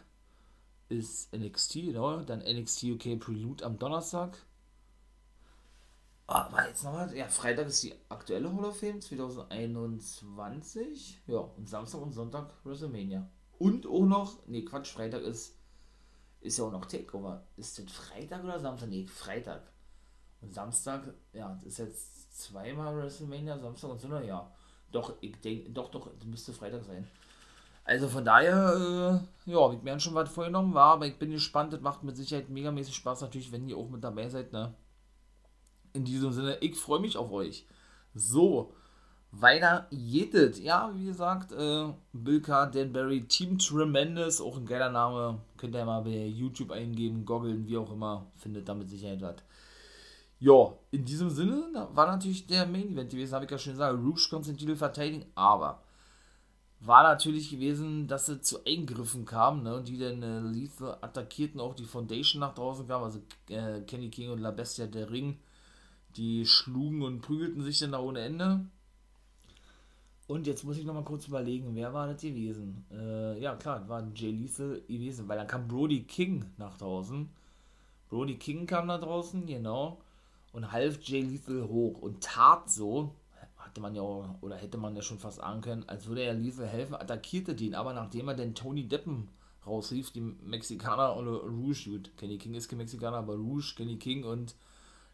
ist 0.89 1.33
NXT, 1.33 1.73
genau. 1.73 2.21
Dann 2.21 2.39
NXT 2.39 2.83
UK 2.83 3.19
Prelude 3.19 3.65
am 3.65 3.79
Donnerstag. 3.79 4.37
Ah, 6.27 6.51
war 6.51 6.67
jetzt 6.67 6.83
noch 6.83 6.93
was? 6.93 7.13
Ja, 7.13 7.27
Freitag 7.27 7.67
ist 7.67 7.83
die 7.83 7.95
aktuelle 8.09 8.53
Hall 8.53 8.65
of 8.65 8.77
Fame 8.77 9.01
2021. 9.01 11.21
Ja, 11.25 11.37
und 11.37 11.69
Samstag 11.69 12.01
und 12.01 12.11
Sonntag 12.11 12.53
WrestleMania. 12.65 13.29
Und 13.59 13.87
auch 13.87 14.05
noch, 14.05 14.45
nee, 14.45 14.63
Quatsch, 14.63 14.91
Freitag 14.91 15.21
ist, 15.21 15.57
ist 16.41 16.57
ja 16.57 16.65
auch 16.65 16.71
noch 16.71 16.85
Takeover. 16.85 17.47
Ist 17.55 17.79
das 17.79 17.91
Freitag 17.91 18.43
oder 18.43 18.59
Samstag? 18.59 18.89
Nee, 18.89 19.07
Freitag. 19.07 19.71
Und 20.41 20.53
Samstag, 20.53 21.13
ja, 21.31 21.55
das 21.55 21.63
ist 21.63 21.77
jetzt 21.79 22.41
zweimal 22.41 22.95
WrestleMania, 22.95 23.57
Samstag 23.57 23.91
und 23.91 24.01
Sonntag, 24.01 24.25
ja. 24.25 24.51
Doch, 24.91 25.13
ich 25.21 25.39
denke, 25.41 25.69
doch, 25.71 25.89
doch, 25.91 26.09
das 26.17 26.25
müsste 26.25 26.53
Freitag 26.53 26.83
sein. 26.83 27.07
Also 27.83 28.09
von 28.09 28.25
daher, 28.25 29.21
äh, 29.45 29.51
ja, 29.51 29.71
ich 29.71 29.81
mir 29.81 29.99
schon 29.99 30.13
was 30.13 30.29
vorgenommen 30.29 30.73
war, 30.73 30.93
aber 30.93 31.07
ich 31.07 31.17
bin 31.17 31.31
gespannt, 31.31 31.71
das 31.71 31.81
macht 31.81 32.03
mit 32.03 32.17
Sicherheit 32.17 32.49
megamäßig 32.49 32.95
Spaß 32.95 33.21
natürlich, 33.21 33.51
wenn 33.51 33.67
ihr 33.67 33.77
auch 33.77 33.89
mit 33.89 34.03
dabei 34.03 34.27
seid, 34.27 34.51
ne? 34.51 34.73
In 35.93 36.03
diesem 36.03 36.33
Sinne, 36.33 36.57
ich 36.59 36.75
freue 36.75 36.99
mich 36.99 37.15
auf 37.15 37.31
euch. 37.31 37.65
So, 38.13 38.73
weiter 39.31 39.87
jedet. 39.89 40.59
Ja, 40.59 40.91
wie 40.95 41.05
gesagt, 41.05 41.51
äh, 41.51 41.93
Bill 42.13 42.41
Carr, 42.41 42.69
Danbury, 42.69 43.23
Team 43.27 43.57
Tremendous, 43.57 44.41
auch 44.41 44.57
ein 44.57 44.65
geiler 44.65 44.89
Name. 44.89 45.41
Könnt 45.57 45.75
ihr 45.75 45.85
mal 45.85 46.01
bei 46.01 46.25
YouTube 46.25 46.71
eingeben, 46.71 47.25
goggeln, 47.25 47.67
wie 47.67 47.77
auch 47.77 47.91
immer, 47.91 48.27
findet 48.35 48.67
damit 48.67 48.89
Sicherheit 48.89 49.21
was. 49.21 49.35
Ja, 50.39 50.73
in 50.91 51.03
diesem 51.03 51.29
Sinne 51.29 51.87
war 51.93 52.07
natürlich 52.07 52.45
der 52.45 52.67
Main 52.67 52.91
Event 52.93 53.09
gewesen, 53.09 53.33
habe 53.33 53.45
ich 53.45 53.51
ja 53.51 53.57
schon 53.57 53.73
gesagt. 53.73 53.97
Rouge 53.97 54.27
konnte 54.29 54.49
den 54.49 54.57
Titel 54.57 54.75
verteidigen, 54.75 55.25
aber 55.33 55.81
war 56.79 57.03
natürlich 57.03 57.49
gewesen, 57.49 58.07
dass 58.07 58.27
es 58.27 58.43
zu 58.43 58.63
Eingriffen 58.65 59.25
kam, 59.25 59.63
ne, 59.63 59.83
die 59.83 59.97
dann 59.97 60.21
äh, 60.21 60.39
Lethal 60.39 60.97
attackierten, 61.01 61.59
auch 61.59 61.73
die 61.73 61.85
Foundation 61.85 62.39
nach 62.39 62.53
draußen 62.53 62.87
kam, 62.87 63.03
also 63.03 63.19
äh, 63.49 63.81
Kenny 63.81 64.09
King 64.09 64.29
und 64.29 64.39
La 64.39 64.51
Bestia 64.51 64.85
der 64.85 65.09
Ring, 65.09 65.37
die 66.15 66.45
schlugen 66.45 67.01
und 67.01 67.21
prügelten 67.21 67.63
sich 67.63 67.79
dann 67.79 67.93
da 67.93 67.99
ohne 67.99 68.21
Ende. 68.21 68.65
Und 70.27 70.45
jetzt 70.45 70.65
muss 70.65 70.77
ich 70.77 70.85
nochmal 70.85 71.05
kurz 71.05 71.27
überlegen, 71.27 71.73
wer 71.73 71.93
war 71.93 72.07
das 72.07 72.21
gewesen? 72.21 72.85
Äh, 72.91 73.39
ja, 73.39 73.55
klar, 73.55 73.79
das 73.79 73.89
war 73.89 74.05
Jay 74.13 74.31
Lethal 74.31 74.81
gewesen, 74.87 75.27
weil 75.27 75.37
dann 75.37 75.47
kam 75.47 75.67
Brody 75.67 76.03
King 76.03 76.45
nach 76.57 76.77
draußen. 76.77 77.29
Brody 78.09 78.35
King 78.35 78.67
kam 78.67 78.89
da 78.89 78.97
draußen, 78.97 79.45
genau. 79.45 79.99
Und 80.57 80.71
half 80.71 80.99
Jay 81.03 81.21
Lethal 81.21 81.67
hoch 81.67 81.99
und 81.99 82.23
tat 82.23 82.69
so, 82.69 83.13
hatte 83.57 83.79
man 83.79 83.93
ja 83.93 84.01
oder 84.41 84.55
hätte 84.55 84.79
man 84.79 84.95
ja 84.95 85.03
schon 85.03 85.19
fast 85.19 85.39
ahnen 85.39 85.61
können, 85.61 85.87
als 85.87 86.07
würde 86.07 86.23
er 86.23 86.33
Lethal 86.33 86.65
helfen, 86.65 86.95
attackierte 86.95 87.53
den, 87.53 87.75
aber 87.75 87.93
nachdem 87.93 88.27
er 88.27 88.33
den 88.33 88.55
Tony 88.55 88.87
Deppen 88.87 89.29
rausrief, 89.67 90.09
die 90.11 90.21
Mexikaner 90.21 91.15
oder 91.15 91.41
Rouge, 91.41 91.91
gut, 91.91 92.17
Kenny 92.17 92.39
King 92.39 92.55
ist 92.55 92.69
kein 92.69 92.77
Mexikaner, 92.79 93.17
aber 93.17 93.35
Rouge, 93.35 93.75
Kenny 93.77 93.97
King 93.97 94.23
und 94.23 94.55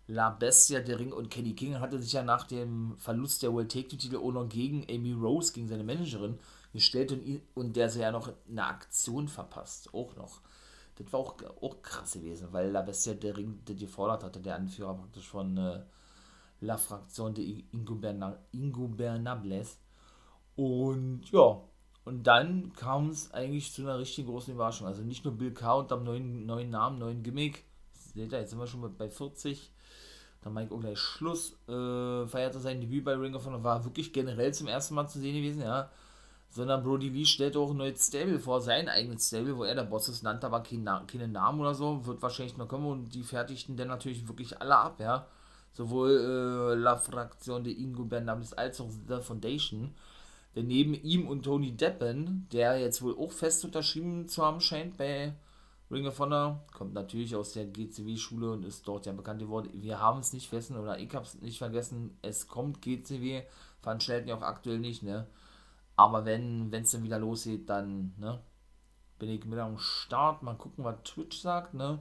La 0.08 0.30
Bestia 0.30 0.80
der 0.80 0.98
Ring 0.98 1.12
und 1.12 1.30
Kenny 1.30 1.54
King 1.54 1.82
hatte 1.82 2.02
sich 2.02 2.14
ja 2.14 2.24
nach 2.24 2.46
dem 2.46 2.96
Verlust 2.98 3.44
der 3.44 3.52
World 3.52 3.70
Take 3.70 3.89
Titel 3.89 4.16
auch 4.16 4.32
noch 4.32 4.48
gegen 4.48 4.86
Amy 4.89 5.12
Rose, 5.12 5.52
gegen 5.52 5.68
seine 5.68 5.84
Managerin, 5.84 6.39
gestellt 6.72 7.12
und, 7.12 7.41
und 7.54 7.76
der 7.76 7.89
sie 7.89 8.00
ja 8.00 8.12
noch 8.14 8.32
eine 8.50 8.66
Aktion 8.66 9.28
verpasst, 9.28 9.94
auch 9.94 10.16
noch. 10.16 10.39
Das 10.96 11.12
war 11.12 11.20
auch, 11.20 11.36
auch 11.62 11.82
krass 11.82 12.14
gewesen, 12.14 12.48
weil 12.52 12.70
La 12.70 12.82
Bestia 12.82 13.14
der 13.14 13.36
Ring 13.36 13.60
der 13.68 13.76
gefordert 13.76 14.24
hatte, 14.24 14.39
der 14.39 14.56
Anführer 14.56 14.94
praktisch 14.94 15.28
von 15.28 15.58
äh, 15.58 15.82
La 16.62 16.78
Fraktion 16.78 17.34
de 17.34 17.64
Ingobernables. 17.72 19.80
Und 20.56 21.24
ja, 21.32 21.60
und 22.06 22.28
dann 22.28 22.74
kam 22.74 23.10
es 23.10 23.34
eigentlich 23.34 23.72
zu 23.72 23.84
einer 23.84 24.00
richtig 24.00 24.26
großen 24.26 24.54
Überraschung. 24.54 24.88
Also 24.88 25.04
nicht 25.04 25.24
nur 25.24 25.34
Bill 25.34 25.54
Carr 25.54 25.78
und 25.78 25.91
am 25.91 26.04
neuen, 26.04 26.46
neuen 26.46 26.70
Namen, 26.70 27.00
neuen 27.00 27.24
Gimmick. 27.24 27.64
Seht 28.14 28.32
ihr, 28.32 28.39
jetzt 28.39 28.52
sind 28.52 28.60
wir 28.60 28.68
schon 28.68 28.96
bei 28.98 29.10
40. 29.10 29.72
Dann 30.41 30.58
auch 30.58 30.80
gleich 30.80 31.00
Schluss. 31.00 31.54
Äh, 31.68 32.28
feierte 32.28 32.60
sein 32.60 32.82
Debüt 32.82 33.06
bei 33.06 33.16
Ring 33.16 33.36
of 33.36 33.46
Honor. 33.46 33.64
War 33.64 33.86
wirklich 33.86 34.12
generell 34.12 34.54
zum 34.54 34.68
ersten 34.68 34.96
Mal 34.96 35.08
zu 35.08 35.20
sehen 35.20 35.36
gewesen, 35.36 35.62
ja. 35.62 35.89
Sondern 36.54 36.84
Brody 36.84 37.10
Lee 37.10 37.26
stellte 37.26 37.58
auch 37.58 37.72
ein 37.72 37.78
neues 37.78 38.06
Stable 38.06 38.39
vor, 38.39 38.62
sein 38.62 38.88
eigenes 38.88 39.28
Stable, 39.28 39.58
wo 39.58 39.64
er 39.64 39.74
der 39.74 39.86
Boss 39.86 40.08
ist, 40.08 40.22
nannte 40.22 40.45
aber 40.45 40.62
keinen, 40.62 40.84
Na 40.84 41.28
Namen 41.28 41.60
oder 41.60 41.74
so. 41.74 42.06
Wird 42.06 42.22
wahrscheinlich 42.22 42.58
noch 42.58 42.68
kommen 42.68 42.86
und 42.86 43.10
die 43.16 43.24
fertigten 43.24 43.76
dann 43.76 43.88
natürlich 43.88 44.28
wirklich 44.28 44.62
alle 44.62 44.78
ab, 44.78 44.99
ja. 44.99 45.26
Sowohl 45.72 46.12
äh, 46.12 46.76
La 46.76 46.95
Fraktion 46.95 47.64
de 47.64 47.74
Ingo 47.74 48.04
Bernabes 48.04 48.54
als 48.54 48.80
auch 48.80 48.89
The 49.08 49.22
Foundation. 49.22 49.95
Denn 50.56 50.68
neben 50.68 50.93
ihm 50.93 51.28
und 51.28 51.41
Tony 51.41 51.72
Deppen, 51.72 52.47
der 52.51 52.80
jetzt 52.80 53.01
wohl 53.01 53.18
auch 53.18 53.32
fest 53.32 53.66
unterschrieben 53.66 54.28
zu 54.28 54.43
haben 54.45 54.62
scheint 54.62 54.95
bei 54.97 55.34
Ring 55.89 56.06
of 56.06 56.20
Honor, 56.20 56.64
kommt 56.72 56.93
natürlich 56.93 57.36
aus 57.36 57.54
der 57.54 57.66
GCW-Schule 57.66 58.51
und 58.51 58.64
ist 58.64 58.88
dort 58.88 59.08
ja 59.08 59.14
bekannt 59.14 59.39
geworden. 59.39 59.72
Wir 59.74 59.99
haben 59.99 60.20
es 60.20 60.34
nicht 60.34 60.49
vergessen, 60.49 60.78
oder 60.78 60.99
ich 60.99 61.14
habe 61.16 61.26
es 61.26 61.41
nicht 61.41 61.58
vergessen, 61.58 62.16
es 62.22 62.47
kommt 62.47 62.84
GCW, 62.84 63.41
veranstalten 63.82 64.30
ja 64.30 64.36
auch 64.36 64.43
aktuell 64.43 64.78
nicht, 64.78 65.01
ne? 65.01 65.26
Aber 65.96 66.26
wenn 66.26 66.74
es 66.74 66.91
dann 66.91 67.04
wieder 67.04 67.20
losgeht, 67.20 67.70
dann, 67.70 68.14
ne? 68.18 68.39
Bin 69.20 69.30
ich 69.30 69.46
mit 69.46 69.60
am 69.60 69.78
Start, 69.78 70.44
mal 70.44 70.56
gucken, 70.56 70.84
was 70.84 71.04
Twitch 71.04 71.39
sagt, 71.39 71.74
ne? 71.74 72.00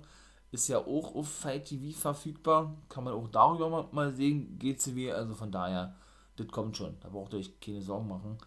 Ist 0.51 0.68
ja 0.68 0.78
auch 0.78 1.14
auf 1.14 1.28
Fight 1.28 1.66
TV 1.66 1.99
verfügbar, 1.99 2.76
kann 2.88 3.05
man 3.05 3.14
auch 3.14 3.28
darüber 3.28 3.68
mal, 3.68 3.88
mal 3.93 4.14
sehen, 4.14 4.59
GCW, 4.59 5.12
also 5.12 5.34
von 5.34 5.51
daher 5.53 5.95
das 6.36 6.49
kommt 6.49 6.76
schon. 6.76 6.97
Da 7.01 7.09
braucht 7.09 7.32
ihr 7.32 7.38
euch 7.38 7.61
keine 7.61 7.82
Sorgen 7.82 8.09
machen. 8.09 8.38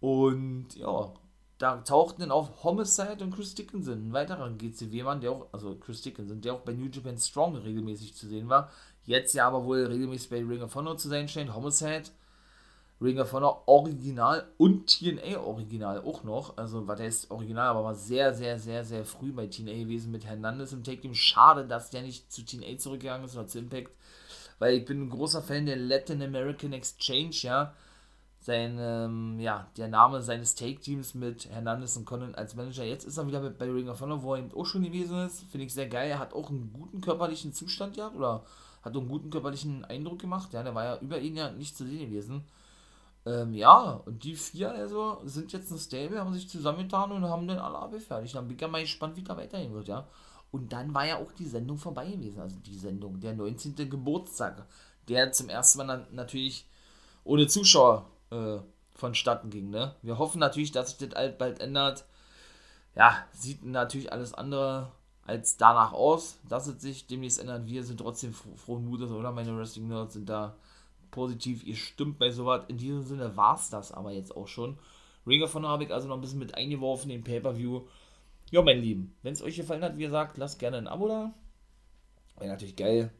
Und 0.00 0.74
ja, 0.74 1.12
da 1.58 1.76
tauchten 1.78 2.20
dann 2.20 2.30
auch 2.30 2.62
Homicide 2.62 3.22
und 3.24 3.34
Chris 3.34 3.54
Dickinson, 3.54 4.08
ein 4.08 4.12
weiterer 4.12 4.48
GCW-Mann, 4.50 5.20
der 5.20 5.32
auch, 5.32 5.46
also 5.52 5.76
Chris 5.76 6.02
Dickinson, 6.02 6.40
der 6.40 6.54
auch 6.54 6.60
bei 6.60 6.72
New 6.72 6.88
Japan 6.88 7.18
Strong 7.18 7.56
regelmäßig 7.56 8.14
zu 8.14 8.28
sehen 8.28 8.48
war. 8.48 8.70
Jetzt 9.04 9.34
ja 9.34 9.46
aber 9.46 9.64
wohl 9.64 9.84
regelmäßig 9.84 10.30
bei 10.30 10.38
Ring 10.38 10.62
of 10.62 10.74
Honor 10.74 10.96
zu 10.96 11.08
sein 11.08 11.28
scheint. 11.28 11.54
Homicide, 11.54 12.10
Ring 13.00 13.20
of 13.20 13.32
Honor 13.32 13.62
Original 13.66 14.48
und 14.56 14.86
TNA 14.86 15.40
Original 15.40 16.02
auch 16.02 16.24
noch. 16.24 16.56
Also, 16.56 16.86
was 16.88 17.00
heißt 17.00 17.30
Original, 17.30 17.68
aber 17.68 17.84
war 17.84 17.94
sehr, 17.94 18.34
sehr, 18.34 18.58
sehr, 18.58 18.84
sehr 18.84 19.04
früh 19.04 19.32
bei 19.32 19.46
TNA 19.46 19.72
gewesen 19.72 20.10
mit 20.10 20.24
Hernandez 20.24 20.72
im 20.72 20.82
Take 20.82 21.00
Team. 21.00 21.14
Schade, 21.14 21.66
dass 21.66 21.90
der 21.90 22.02
nicht 22.02 22.32
zu 22.32 22.44
TNA 22.44 22.78
zurückgegangen 22.78 23.24
ist 23.26 23.36
oder 23.36 23.46
zu 23.46 23.58
Impact 23.58 23.92
weil 24.58 24.74
ich 24.74 24.84
bin 24.84 25.02
ein 25.02 25.10
großer 25.10 25.42
Fan 25.42 25.66
der 25.66 25.76
Latin 25.76 26.22
American 26.22 26.72
Exchange, 26.72 27.36
ja. 27.42 27.74
Sein, 28.40 28.78
ähm, 28.80 29.38
ja, 29.40 29.68
der 29.76 29.88
Name 29.88 30.22
seines 30.22 30.54
Take-Teams 30.54 31.14
mit 31.14 31.50
Hernandez 31.50 31.96
und 31.96 32.04
Conan 32.04 32.34
als 32.36 32.54
Manager. 32.54 32.84
Jetzt 32.84 33.04
ist 33.04 33.18
er 33.18 33.26
wieder 33.26 33.40
bei 33.50 33.66
Ring 33.66 33.88
of 33.88 34.00
Honor, 34.00 34.22
wo 34.22 34.34
er 34.34 34.40
eben 34.40 34.54
auch 34.54 34.64
schon 34.64 34.84
gewesen 34.84 35.18
ist. 35.26 35.40
Finde 35.50 35.66
ich 35.66 35.74
sehr 35.74 35.88
geil. 35.88 36.08
Er 36.08 36.20
hat 36.20 36.32
auch 36.32 36.48
einen 36.48 36.72
guten 36.72 37.00
körperlichen 37.00 37.52
Zustand 37.52 37.96
gehabt 37.96 38.16
oder 38.16 38.44
hat 38.82 38.96
einen 38.96 39.08
guten 39.08 39.30
körperlichen 39.30 39.84
Eindruck 39.84 40.20
gemacht. 40.20 40.52
Ja, 40.52 40.62
der 40.62 40.74
war 40.74 40.84
ja 40.84 40.98
über 41.00 41.18
ihn 41.18 41.36
ja 41.36 41.50
nicht 41.50 41.76
zu 41.76 41.84
sehen 41.84 42.08
gewesen. 42.08 42.44
Ähm, 43.28 43.52
ja, 43.52 44.00
und 44.06 44.24
die 44.24 44.34
vier 44.34 44.72
also 44.72 45.20
sind 45.24 45.52
jetzt 45.52 45.70
ein 45.70 45.78
Stable, 45.78 46.18
haben 46.18 46.32
sich 46.32 46.48
zusammengetan 46.48 47.12
und 47.12 47.24
haben 47.24 47.46
den 47.46 47.58
alle 47.58 47.78
abgefertigt. 47.78 48.34
Dann 48.34 48.46
bin 48.48 48.56
ich 48.56 48.62
ja 48.62 48.68
mal 48.68 48.80
gespannt, 48.80 49.16
wie 49.16 49.22
da 49.22 49.36
weitergehen 49.36 49.74
wird, 49.74 49.88
ja. 49.88 50.06
Und 50.50 50.72
dann 50.72 50.94
war 50.94 51.06
ja 51.06 51.18
auch 51.18 51.30
die 51.32 51.46
Sendung 51.46 51.76
vorbei 51.76 52.10
gewesen. 52.10 52.40
Also 52.40 52.56
die 52.56 52.78
Sendung, 52.78 53.20
der 53.20 53.34
19. 53.34 53.76
Geburtstag, 53.90 54.66
der 55.08 55.30
zum 55.32 55.50
ersten 55.50 55.78
Mal 55.78 56.06
natürlich 56.10 56.66
ohne 57.22 57.46
Zuschauer 57.46 58.06
äh, 58.30 58.58
vonstatten 58.94 59.50
ging. 59.50 59.68
Ne? 59.68 59.94
Wir 60.00 60.16
hoffen 60.16 60.38
natürlich, 60.38 60.72
dass 60.72 60.90
sich 60.90 61.08
das 61.10 61.36
bald 61.36 61.60
ändert. 61.60 62.06
Ja, 62.94 63.26
sieht 63.32 63.62
natürlich 63.62 64.10
alles 64.10 64.32
andere 64.32 64.90
als 65.26 65.58
danach 65.58 65.92
aus, 65.92 66.38
dass 66.48 66.66
es 66.66 66.80
sich 66.80 67.06
demnächst 67.06 67.38
ändert. 67.38 67.66
Wir 67.66 67.84
sind 67.84 68.00
trotzdem 68.00 68.32
frohen 68.32 68.86
Mutes, 68.86 69.10
oder? 69.10 69.30
Meine 69.32 69.54
Wrestling-Nerds 69.54 70.14
sind 70.14 70.30
da 70.30 70.56
positiv 71.10 71.64
Ihr 71.64 71.76
stimmt 71.76 72.18
bei 72.18 72.30
sowas. 72.30 72.64
In 72.68 72.78
diesem 72.78 73.02
Sinne 73.02 73.36
war 73.36 73.56
es 73.56 73.70
das 73.70 73.92
aber 73.92 74.12
jetzt 74.12 74.36
auch 74.36 74.48
schon. 74.48 74.78
Ring 75.26 75.42
of 75.42 75.54
Honor 75.54 75.70
habe 75.70 75.84
ich 75.84 75.92
also 75.92 76.08
noch 76.08 76.16
ein 76.16 76.20
bisschen 76.20 76.38
mit 76.38 76.54
eingeworfen, 76.54 77.10
den 77.10 77.24
Pay-Per-View. 77.24 77.82
Ja, 78.50 78.62
mein 78.62 78.80
Lieben, 78.80 79.14
wenn 79.22 79.34
es 79.34 79.42
euch 79.42 79.56
gefallen 79.56 79.84
hat, 79.84 79.98
wie 79.98 80.04
gesagt, 80.04 80.38
lasst 80.38 80.58
gerne 80.58 80.78
ein 80.78 80.88
Abo 80.88 81.06
da. 81.08 81.34
Wäre 82.38 82.50
natürlich 82.50 82.76
geil, 82.76 83.10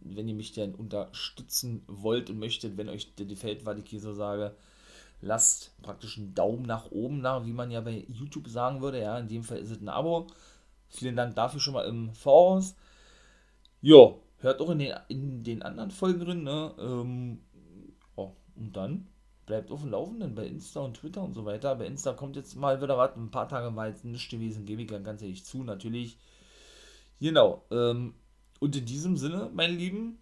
wenn 0.00 0.28
ihr 0.28 0.34
mich 0.34 0.52
dann 0.52 0.74
unterstützen 0.74 1.84
wollt 1.86 2.30
und 2.30 2.38
möchtet, 2.38 2.76
wenn 2.76 2.88
euch 2.88 3.14
der 3.14 3.26
gefällt, 3.26 3.64
was 3.64 3.78
ich 3.78 3.88
hier 3.88 4.00
so 4.00 4.12
sage. 4.12 4.56
Lasst 5.20 5.80
praktisch 5.82 6.18
einen 6.18 6.34
Daumen 6.34 6.62
nach 6.62 6.90
oben 6.90 7.22
da, 7.22 7.46
wie 7.46 7.52
man 7.52 7.70
ja 7.70 7.80
bei 7.80 8.04
YouTube 8.08 8.48
sagen 8.48 8.80
würde. 8.80 9.00
Ja, 9.00 9.18
in 9.18 9.28
dem 9.28 9.44
Fall 9.44 9.58
ist 9.58 9.70
es 9.70 9.80
ein 9.80 9.88
Abo. 9.88 10.26
Vielen 10.88 11.14
Dank 11.14 11.36
dafür 11.36 11.60
schon 11.60 11.74
mal 11.74 11.86
im 11.86 12.12
Voraus. 12.12 12.74
Jo, 13.80 14.20
hört 14.42 14.60
auch 14.60 14.70
in 14.70 14.78
den, 14.78 14.94
in 15.08 15.44
den 15.44 15.62
anderen 15.62 15.90
Folgen 15.90 16.20
drin. 16.20 16.42
Ne? 16.42 16.74
Ähm, 16.78 17.40
oh, 18.16 18.32
und 18.56 18.76
dann 18.76 19.08
bleibt 19.46 19.70
auf 19.70 19.80
dem 19.80 19.90
Laufenden 19.90 20.34
bei 20.34 20.46
Insta 20.46 20.80
und 20.80 20.94
Twitter 20.94 21.22
und 21.22 21.34
so 21.34 21.44
weiter. 21.44 21.74
Bei 21.74 21.86
Insta 21.86 22.12
kommt 22.12 22.36
jetzt 22.36 22.54
mal 22.56 22.80
wieder 22.80 22.98
was. 22.98 23.16
Ein 23.16 23.30
paar 23.30 23.48
Tage 23.48 23.74
war 23.74 23.88
jetzt 23.88 24.04
nicht 24.04 24.30
gewesen, 24.30 24.66
gebe 24.66 24.82
ich 24.82 24.88
ganz 24.88 25.22
ehrlich 25.22 25.44
zu, 25.44 25.62
natürlich. 25.64 26.18
Genau. 27.20 27.64
Ähm, 27.70 28.14
und 28.60 28.76
in 28.76 28.84
diesem 28.84 29.16
Sinne, 29.16 29.50
meine 29.52 29.74
Lieben, 29.74 30.18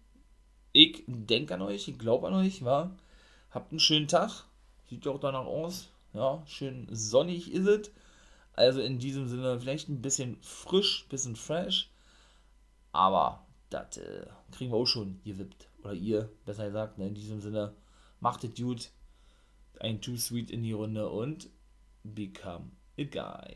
ich 0.73 1.03
denke 1.07 1.53
an 1.53 1.61
euch, 1.61 1.87
ich 1.87 1.99
glaube 1.99 2.27
an 2.27 2.33
euch, 2.33 2.63
war. 2.63 2.95
Habt 3.51 3.71
einen 3.71 3.79
schönen 3.79 4.07
Tag. 4.07 4.45
Sieht 4.89 5.05
ja 5.05 5.11
auch 5.11 5.19
danach 5.19 5.45
aus. 5.45 5.89
Ja, 6.13 6.43
schön 6.45 6.87
sonnig 6.91 7.51
ist 7.51 7.67
es. 7.67 7.91
Also 8.53 8.81
in 8.81 8.99
diesem 8.99 9.27
Sinne, 9.27 9.59
vielleicht 9.59 9.89
ein 9.89 10.01
bisschen 10.01 10.37
frisch, 10.41 11.07
bisschen 11.09 11.35
fresh. 11.35 11.89
Aber 12.91 13.45
das 13.71 13.97
äh, 13.97 14.27
kriegen 14.51 14.71
wir 14.71 14.77
auch 14.77 14.85
schon 14.85 15.21
gewippt. 15.23 15.67
Oder 15.83 15.93
ihr, 15.93 16.29
besser 16.45 16.67
gesagt. 16.67 16.97
Ne? 16.97 17.07
In 17.07 17.15
diesem 17.15 17.41
Sinne, 17.41 17.73
macht 18.19 18.43
es 18.43 18.53
gut 18.53 18.91
ein 19.79 20.01
Too 20.01 20.17
Sweet 20.17 20.51
in 20.51 20.61
die 20.61 20.73
Runde 20.73 21.09
und 21.09 21.49
Become 22.03 22.71
a 22.99 23.03
Guy. 23.03 23.55